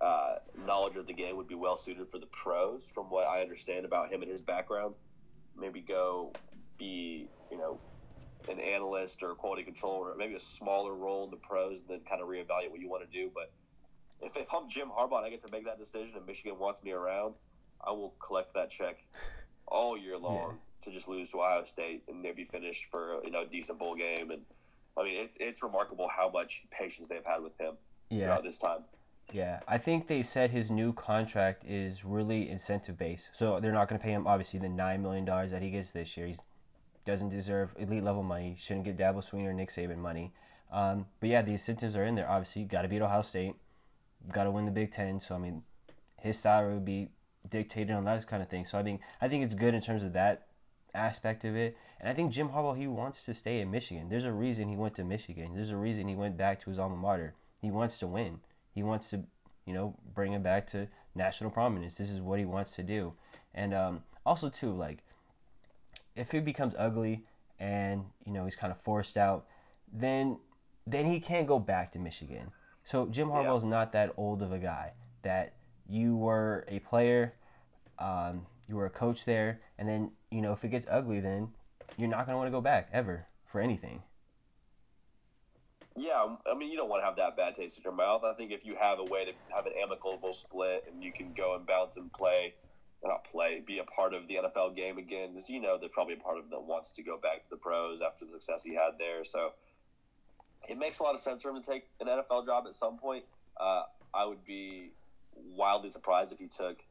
uh, 0.01 0.35
knowledge 0.65 0.97
of 0.97 1.07
the 1.07 1.13
game 1.13 1.37
would 1.37 1.47
be 1.47 1.55
well 1.55 1.77
suited 1.77 2.09
for 2.09 2.19
the 2.19 2.25
pros, 2.27 2.89
from 2.93 3.09
what 3.09 3.25
I 3.25 3.41
understand 3.41 3.85
about 3.85 4.11
him 4.11 4.21
and 4.21 4.31
his 4.31 4.41
background. 4.41 4.95
Maybe 5.57 5.81
go 5.81 6.33
be, 6.77 7.27
you 7.51 7.57
know, 7.57 7.79
an 8.49 8.59
analyst 8.59 9.23
or 9.23 9.31
a 9.31 9.35
quality 9.35 9.63
controller, 9.63 10.13
maybe 10.17 10.35
a 10.35 10.39
smaller 10.39 10.93
role 10.93 11.23
in 11.23 11.31
the 11.31 11.37
pros, 11.37 11.81
and 11.81 11.89
then 11.89 11.99
kind 12.09 12.21
of 12.21 12.27
reevaluate 12.27 12.71
what 12.71 12.79
you 12.79 12.89
want 12.89 13.09
to 13.09 13.17
do. 13.17 13.29
But 13.33 13.51
if, 14.21 14.35
if 14.35 14.47
I'm 14.53 14.69
Jim 14.69 14.89
Harbaugh 14.89 15.17
and 15.17 15.25
I 15.25 15.29
get 15.29 15.45
to 15.45 15.51
make 15.51 15.65
that 15.65 15.79
decision 15.79 16.11
and 16.15 16.25
Michigan 16.25 16.59
wants 16.59 16.83
me 16.83 16.91
around, 16.91 17.35
I 17.85 17.91
will 17.91 18.13
collect 18.25 18.53
that 18.55 18.69
check 18.69 19.05
all 19.67 19.97
year 19.97 20.17
long 20.17 20.57
yeah. 20.85 20.85
to 20.85 20.91
just 20.91 21.07
lose 21.07 21.31
to 21.31 21.39
Ohio 21.39 21.63
State 21.65 22.03
and 22.07 22.21
maybe 22.21 22.43
finish 22.43 22.87
for 22.89 23.21
you 23.23 23.31
know 23.31 23.41
a 23.41 23.45
decent 23.45 23.79
bowl 23.79 23.95
game 23.95 24.31
and 24.31 24.41
I 24.97 25.03
mean, 25.03 25.15
it's 25.15 25.37
it's 25.39 25.63
remarkable 25.63 26.07
how 26.07 26.29
much 26.29 26.63
patience 26.71 27.09
they've 27.09 27.25
had 27.25 27.41
with 27.41 27.59
him 27.59 27.73
yeah. 28.09 28.25
throughout 28.25 28.43
this 28.43 28.59
time. 28.59 28.79
Yeah, 29.31 29.61
I 29.67 29.77
think 29.77 30.07
they 30.07 30.21
said 30.21 30.51
his 30.51 30.69
new 30.69 30.93
contract 30.93 31.63
is 31.65 32.03
really 32.03 32.49
incentive 32.49 32.97
based. 32.97 33.29
So 33.33 33.59
they're 33.59 33.71
not 33.71 33.87
going 33.87 33.99
to 33.99 34.03
pay 34.03 34.11
him 34.11 34.27
obviously 34.27 34.59
the 34.59 34.69
nine 34.69 35.01
million 35.01 35.25
dollars 35.25 35.51
that 35.51 35.61
he 35.61 35.71
gets 35.71 35.91
this 35.91 36.17
year. 36.17 36.27
He 36.27 36.35
doesn't 37.05 37.29
deserve 37.29 37.73
elite 37.77 38.03
level 38.03 38.23
money. 38.23 38.55
Shouldn't 38.57 38.85
get 38.85 38.97
Dabo 38.97 39.17
Swinney 39.17 39.45
or 39.45 39.53
Nick 39.53 39.69
Saban 39.69 39.97
money. 39.97 40.33
Um, 40.71 41.05
but 41.19 41.29
yeah, 41.29 41.41
the 41.41 41.53
incentives 41.53 41.95
are 41.95 42.03
in 42.03 42.15
there. 42.15 42.29
Obviously, 42.29 42.63
you 42.63 42.67
got 42.67 42.81
to 42.83 42.87
beat 42.87 43.01
Ohio 43.01 43.21
State. 43.21 43.55
Got 44.31 44.43
to 44.45 44.51
win 44.51 44.65
the 44.65 44.71
Big 44.71 44.91
Ten. 44.91 45.19
So 45.19 45.35
I 45.35 45.37
mean, 45.37 45.63
his 46.19 46.37
salary 46.37 46.75
would 46.75 46.85
be 46.85 47.09
dictated 47.49 47.95
on 47.95 48.05
that 48.05 48.27
kind 48.27 48.43
of 48.43 48.49
thing. 48.49 48.65
So 48.65 48.77
I 48.77 48.83
think 48.83 49.01
I 49.21 49.27
think 49.27 49.43
it's 49.43 49.55
good 49.55 49.73
in 49.73 49.81
terms 49.81 50.03
of 50.03 50.13
that 50.13 50.47
aspect 50.93 51.43
of 51.43 51.55
it. 51.55 51.77
And 51.99 52.09
I 52.09 52.13
think 52.13 52.31
Jim 52.31 52.49
Harbaugh 52.49 52.77
he 52.77 52.87
wants 52.87 53.23
to 53.23 53.33
stay 53.33 53.59
in 53.59 53.71
Michigan. 53.71 54.09
There's 54.09 54.25
a 54.25 54.31
reason 54.31 54.69
he 54.69 54.75
went 54.75 54.95
to 54.95 55.03
Michigan. 55.03 55.53
There's 55.53 55.71
a 55.71 55.77
reason 55.77 56.07
he 56.07 56.15
went 56.15 56.37
back 56.37 56.59
to 56.61 56.69
his 56.69 56.79
alma 56.79 56.95
mater. 56.95 57.35
He 57.61 57.71
wants 57.71 57.99
to 57.99 58.07
win. 58.07 58.39
He 58.71 58.83
wants 58.83 59.09
to, 59.11 59.23
you 59.65 59.73
know, 59.73 59.95
bring 60.13 60.33
him 60.33 60.43
back 60.43 60.67
to 60.67 60.87
national 61.15 61.51
prominence. 61.51 61.95
This 61.95 62.09
is 62.09 62.21
what 62.21 62.39
he 62.39 62.45
wants 62.45 62.75
to 62.75 62.83
do. 62.83 63.13
And 63.53 63.73
um, 63.73 64.03
also 64.25 64.49
too, 64.49 64.71
like, 64.71 65.03
if 66.15 66.33
it 66.33 66.45
becomes 66.45 66.75
ugly 66.77 67.23
and 67.59 68.05
you 68.25 68.33
know 68.33 68.45
he's 68.45 68.55
kind 68.55 68.71
of 68.71 68.79
forced 68.79 69.17
out, 69.17 69.45
then 69.91 70.37
then 70.85 71.05
he 71.05 71.19
can't 71.19 71.47
go 71.47 71.59
back 71.59 71.91
to 71.91 71.99
Michigan. 71.99 72.51
So 72.83 73.07
Jim 73.07 73.29
Harbaugh 73.29 73.57
is 73.57 73.63
yeah. 73.63 73.69
not 73.69 73.91
that 73.93 74.13
old 74.17 74.41
of 74.41 74.51
a 74.51 74.59
guy. 74.59 74.93
That 75.21 75.53
you 75.87 76.17
were 76.17 76.65
a 76.67 76.79
player. 76.79 77.33
Um, 77.99 78.45
you 78.67 78.75
were 78.75 78.85
a 78.85 78.89
coach 78.89 79.25
there, 79.25 79.61
and 79.77 79.87
then 79.87 80.11
you 80.31 80.41
know 80.41 80.53
if 80.53 80.63
it 80.63 80.69
gets 80.69 80.85
ugly, 80.89 81.19
then 81.19 81.49
you're 81.97 82.09
not 82.09 82.25
gonna 82.25 82.37
want 82.37 82.47
to 82.47 82.51
go 82.51 82.61
back 82.61 82.89
ever 82.91 83.27
for 83.45 83.61
anything. 83.61 84.03
Yeah, 85.95 86.35
I 86.51 86.57
mean 86.57 86.71
you 86.71 86.77
don't 86.77 86.89
want 86.89 87.01
to 87.01 87.05
have 87.05 87.17
that 87.17 87.37
bad 87.37 87.55
taste 87.55 87.77
in 87.77 87.83
your 87.83 87.93
mouth. 87.93 88.23
I 88.23 88.33
think 88.33 88.51
if 88.51 88.65
you 88.65 88.75
have 88.75 88.99
a 88.99 89.03
way 89.03 89.25
to 89.25 89.31
have 89.53 89.65
an 89.65 89.73
amicable 89.81 90.33
split 90.33 90.85
and 90.91 91.03
you 91.03 91.11
can 91.11 91.33
go 91.33 91.55
and 91.55 91.65
bounce 91.67 91.97
and 91.97 92.11
play, 92.11 92.55
not 93.03 93.25
play, 93.25 93.61
be 93.65 93.77
a 93.77 93.83
part 93.83 94.13
of 94.13 94.27
the 94.27 94.35
NFL 94.35 94.75
game 94.75 94.97
again, 94.97 95.33
because 95.33 95.49
you 95.49 95.61
know 95.61 95.77
there's 95.77 95.91
probably 95.91 96.15
a 96.15 96.17
part 96.17 96.37
of 96.37 96.45
him 96.45 96.49
that 96.51 96.63
wants 96.63 96.93
to 96.93 97.03
go 97.03 97.17
back 97.17 97.43
to 97.43 97.49
the 97.51 97.57
pros 97.57 97.99
after 98.01 98.25
the 98.25 98.31
success 98.33 98.63
he 98.63 98.73
had 98.73 98.97
there. 98.97 99.23
So 99.23 99.51
it 100.67 100.77
makes 100.77 100.99
a 100.99 101.03
lot 101.03 101.13
of 101.13 101.21
sense 101.21 101.43
for 101.43 101.49
him 101.49 101.61
to 101.61 101.69
take 101.69 101.87
an 101.99 102.07
NFL 102.07 102.45
job 102.45 102.65
at 102.67 102.73
some 102.73 102.97
point. 102.97 103.25
Uh, 103.59 103.83
I 104.13 104.25
would 104.25 104.43
be 104.45 104.91
wildly 105.55 105.91
surprised 105.91 106.31
if 106.31 106.39
he 106.39 106.47
took 106.47 106.83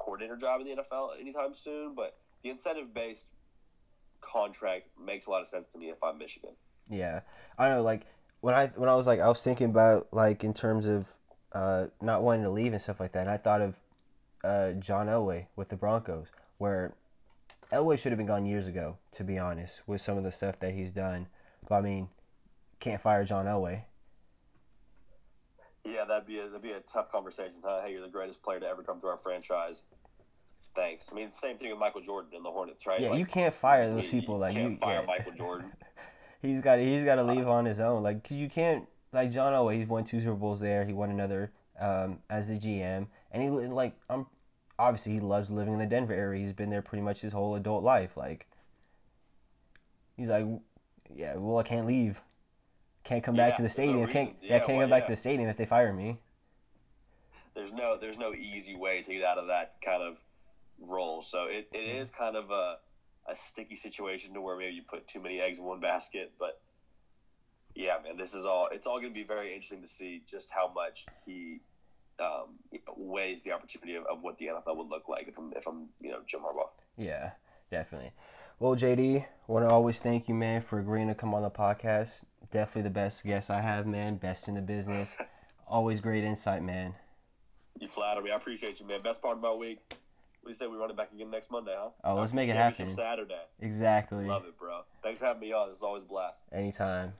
coordinator 0.00 0.36
job 0.36 0.60
in 0.60 0.66
the 0.66 0.82
NFL 0.82 1.20
anytime 1.20 1.54
soon, 1.54 1.94
but 1.94 2.16
the 2.42 2.50
incentive 2.50 2.92
based 2.92 3.28
contract 4.20 4.88
makes 5.02 5.26
a 5.26 5.30
lot 5.30 5.42
of 5.42 5.48
sense 5.48 5.68
to 5.72 5.78
me 5.78 5.90
if 5.90 6.02
I'm 6.02 6.18
Michigan. 6.18 6.50
Yeah, 6.88 7.20
I 7.56 7.68
don't 7.68 7.76
know. 7.76 7.82
Like 7.82 8.06
when 8.40 8.54
I 8.54 8.66
when 8.68 8.88
I 8.88 8.96
was 8.96 9.06
like 9.06 9.20
I 9.20 9.28
was 9.28 9.42
thinking 9.42 9.70
about 9.70 10.08
like 10.12 10.42
in 10.42 10.52
terms 10.52 10.88
of 10.88 11.14
uh, 11.52 11.86
not 12.00 12.22
wanting 12.22 12.44
to 12.44 12.50
leave 12.50 12.72
and 12.72 12.80
stuff 12.80 13.00
like 13.00 13.12
that. 13.12 13.20
And 13.20 13.30
I 13.30 13.36
thought 13.36 13.60
of 13.60 13.80
uh, 14.44 14.72
John 14.72 15.06
Elway 15.06 15.46
with 15.56 15.68
the 15.68 15.76
Broncos, 15.76 16.30
where 16.58 16.94
Elway 17.72 17.98
should 17.98 18.12
have 18.12 18.18
been 18.18 18.26
gone 18.26 18.46
years 18.46 18.66
ago, 18.66 18.98
to 19.12 19.24
be 19.24 19.38
honest, 19.38 19.82
with 19.86 20.00
some 20.00 20.16
of 20.16 20.24
the 20.24 20.32
stuff 20.32 20.58
that 20.60 20.74
he's 20.74 20.90
done. 20.90 21.26
But 21.68 21.76
I 21.76 21.80
mean, 21.82 22.08
can't 22.78 23.00
fire 23.00 23.24
John 23.24 23.46
Elway. 23.46 23.82
Yeah, 25.84 26.04
that'd 26.04 26.26
be 26.26 26.38
a, 26.38 26.46
that'd 26.46 26.62
be 26.62 26.72
a 26.72 26.80
tough 26.80 27.10
conversation. 27.10 27.54
Huh? 27.64 27.82
Hey, 27.84 27.92
you're 27.92 28.02
the 28.02 28.08
greatest 28.08 28.42
player 28.42 28.60
to 28.60 28.66
ever 28.66 28.82
come 28.82 29.00
through 29.00 29.10
our 29.10 29.16
franchise. 29.16 29.84
Thanks. 30.74 31.08
I 31.10 31.14
mean, 31.14 31.32
same 31.32 31.56
thing 31.56 31.70
with 31.70 31.78
Michael 31.78 32.00
Jordan 32.00 32.30
and 32.34 32.44
the 32.44 32.50
Hornets, 32.50 32.86
right? 32.86 33.00
Yeah, 33.00 33.10
like, 33.10 33.18
you 33.18 33.26
can't 33.26 33.54
fire 33.54 33.88
those 33.88 34.04
you, 34.04 34.10
people. 34.10 34.36
You 34.36 34.40
like 34.40 34.54
can't 34.54 34.72
you 34.72 34.78
fire 34.78 35.00
yeah. 35.00 35.06
Michael 35.06 35.32
Jordan. 35.36 35.72
he's 36.42 36.60
got 36.60 36.78
he's 36.78 37.04
got 37.04 37.16
to 37.16 37.24
leave 37.24 37.46
uh, 37.46 37.52
on 37.52 37.64
his 37.64 37.80
own. 37.80 38.02
Like 38.02 38.22
cause 38.22 38.36
you 38.36 38.48
can't 38.48 38.86
like 39.12 39.30
John 39.30 39.52
Elway. 39.52 39.78
He 39.78 39.84
won 39.84 40.04
two 40.04 40.20
Super 40.20 40.34
Bowls 40.34 40.60
there. 40.60 40.84
He 40.84 40.92
won 40.92 41.10
another 41.10 41.52
um, 41.78 42.18
as 42.28 42.48
the 42.48 42.58
GM, 42.58 43.06
and 43.32 43.42
he 43.42 43.48
like 43.48 43.96
I'm 44.08 44.26
obviously 44.78 45.12
he 45.12 45.20
loves 45.20 45.50
living 45.50 45.72
in 45.72 45.78
the 45.78 45.86
Denver 45.86 46.14
area. 46.14 46.40
He's 46.40 46.52
been 46.52 46.70
there 46.70 46.82
pretty 46.82 47.02
much 47.02 47.20
his 47.20 47.32
whole 47.32 47.54
adult 47.56 47.82
life. 47.82 48.16
Like 48.16 48.46
he's 50.16 50.30
like, 50.30 50.46
yeah, 51.14 51.34
well 51.36 51.58
I 51.58 51.62
can't 51.62 51.86
leave. 51.86 52.22
Can't 53.04 53.22
come 53.22 53.34
yeah, 53.34 53.48
back 53.48 53.56
to 53.56 53.62
the 53.62 53.68
stadium. 53.68 54.00
No 54.00 54.06
can't 54.06 54.36
yeah, 54.42 54.54
yeah 54.54 54.58
can't 54.58 54.78
well, 54.78 54.80
come 54.82 54.90
back 54.90 55.06
to 55.06 55.12
the 55.12 55.16
stadium 55.16 55.48
if 55.48 55.56
they 55.56 55.66
fire 55.66 55.92
me. 55.92 56.18
There's 57.54 57.72
no 57.72 57.96
there's 57.98 58.18
no 58.18 58.34
easy 58.34 58.76
way 58.76 59.02
to 59.02 59.14
get 59.14 59.24
out 59.24 59.38
of 59.38 59.46
that 59.48 59.76
kind 59.84 60.02
of 60.02 60.18
role. 60.80 61.22
So 61.22 61.44
it, 61.44 61.68
it 61.74 61.78
is 61.78 62.10
kind 62.10 62.36
of 62.36 62.50
a 62.50 62.76
a 63.28 63.36
sticky 63.36 63.76
situation 63.76 64.34
to 64.34 64.40
where 64.40 64.56
maybe 64.56 64.74
you 64.74 64.82
put 64.82 65.06
too 65.06 65.20
many 65.20 65.40
eggs 65.40 65.58
in 65.58 65.64
one 65.64 65.80
basket. 65.80 66.32
But 66.38 66.60
yeah, 67.74 67.96
man, 68.02 68.16
this 68.16 68.34
is 68.34 68.44
all 68.44 68.68
it's 68.70 68.86
all 68.86 69.00
going 69.00 69.12
to 69.12 69.18
be 69.18 69.24
very 69.24 69.54
interesting 69.54 69.82
to 69.82 69.88
see 69.88 70.22
just 70.26 70.50
how 70.50 70.70
much 70.74 71.06
he 71.24 71.60
um, 72.18 72.58
weighs 72.96 73.42
the 73.42 73.52
opportunity 73.52 73.94
of, 73.94 74.04
of, 74.04 74.22
what 74.22 74.36
the 74.38 74.46
NFL 74.46 74.76
would 74.76 74.88
look 74.88 75.08
like 75.08 75.26
if 75.26 75.38
I'm 75.38 75.52
if 75.56 75.66
I'm 75.66 75.88
you 76.00 76.10
know 76.10 76.20
Jim 76.26 76.40
Harbaugh. 76.40 76.68
Yeah, 76.96 77.32
definitely. 77.70 78.12
Well, 78.60 78.76
JD, 78.76 79.24
want 79.46 79.66
to 79.66 79.74
always 79.74 80.00
thank 80.00 80.28
you, 80.28 80.34
man, 80.34 80.60
for 80.60 80.78
agreeing 80.78 81.08
to 81.08 81.14
come 81.14 81.32
on 81.32 81.40
the 81.40 81.50
podcast. 81.50 82.24
Definitely 82.50 82.82
the 82.82 82.90
best 82.90 83.24
guest 83.24 83.50
I 83.50 83.62
have, 83.62 83.86
man. 83.86 84.16
Best 84.16 84.48
in 84.48 84.54
the 84.54 84.60
business. 84.60 85.16
always 85.66 85.98
great 85.98 86.24
insight, 86.24 86.62
man. 86.62 86.94
You 87.78 87.88
flatter 87.88 88.20
me. 88.20 88.30
I 88.30 88.36
appreciate 88.36 88.78
you, 88.78 88.86
man. 88.86 89.00
Best 89.00 89.22
part 89.22 89.38
of 89.38 89.42
my 89.42 89.54
week. 89.54 89.78
You 90.46 90.52
say 90.52 90.66
we 90.66 90.76
run 90.76 90.90
it 90.90 90.96
back 90.98 91.10
again 91.10 91.30
next 91.30 91.50
Monday, 91.50 91.74
huh? 91.74 91.88
Oh, 92.04 92.16
let's 92.16 92.34
make 92.34 92.50
it 92.50 92.56
happen. 92.56 92.92
Saturday. 92.92 93.40
Exactly. 93.62 94.26
Love 94.26 94.44
it, 94.44 94.58
bro. 94.58 94.82
Thanks 95.02 95.20
for 95.20 95.24
having 95.24 95.40
me 95.40 95.54
on. 95.54 95.70
This 95.70 95.78
is 95.78 95.82
always 95.82 96.02
a 96.02 96.06
blast. 96.06 96.44
Anytime. 96.52 97.14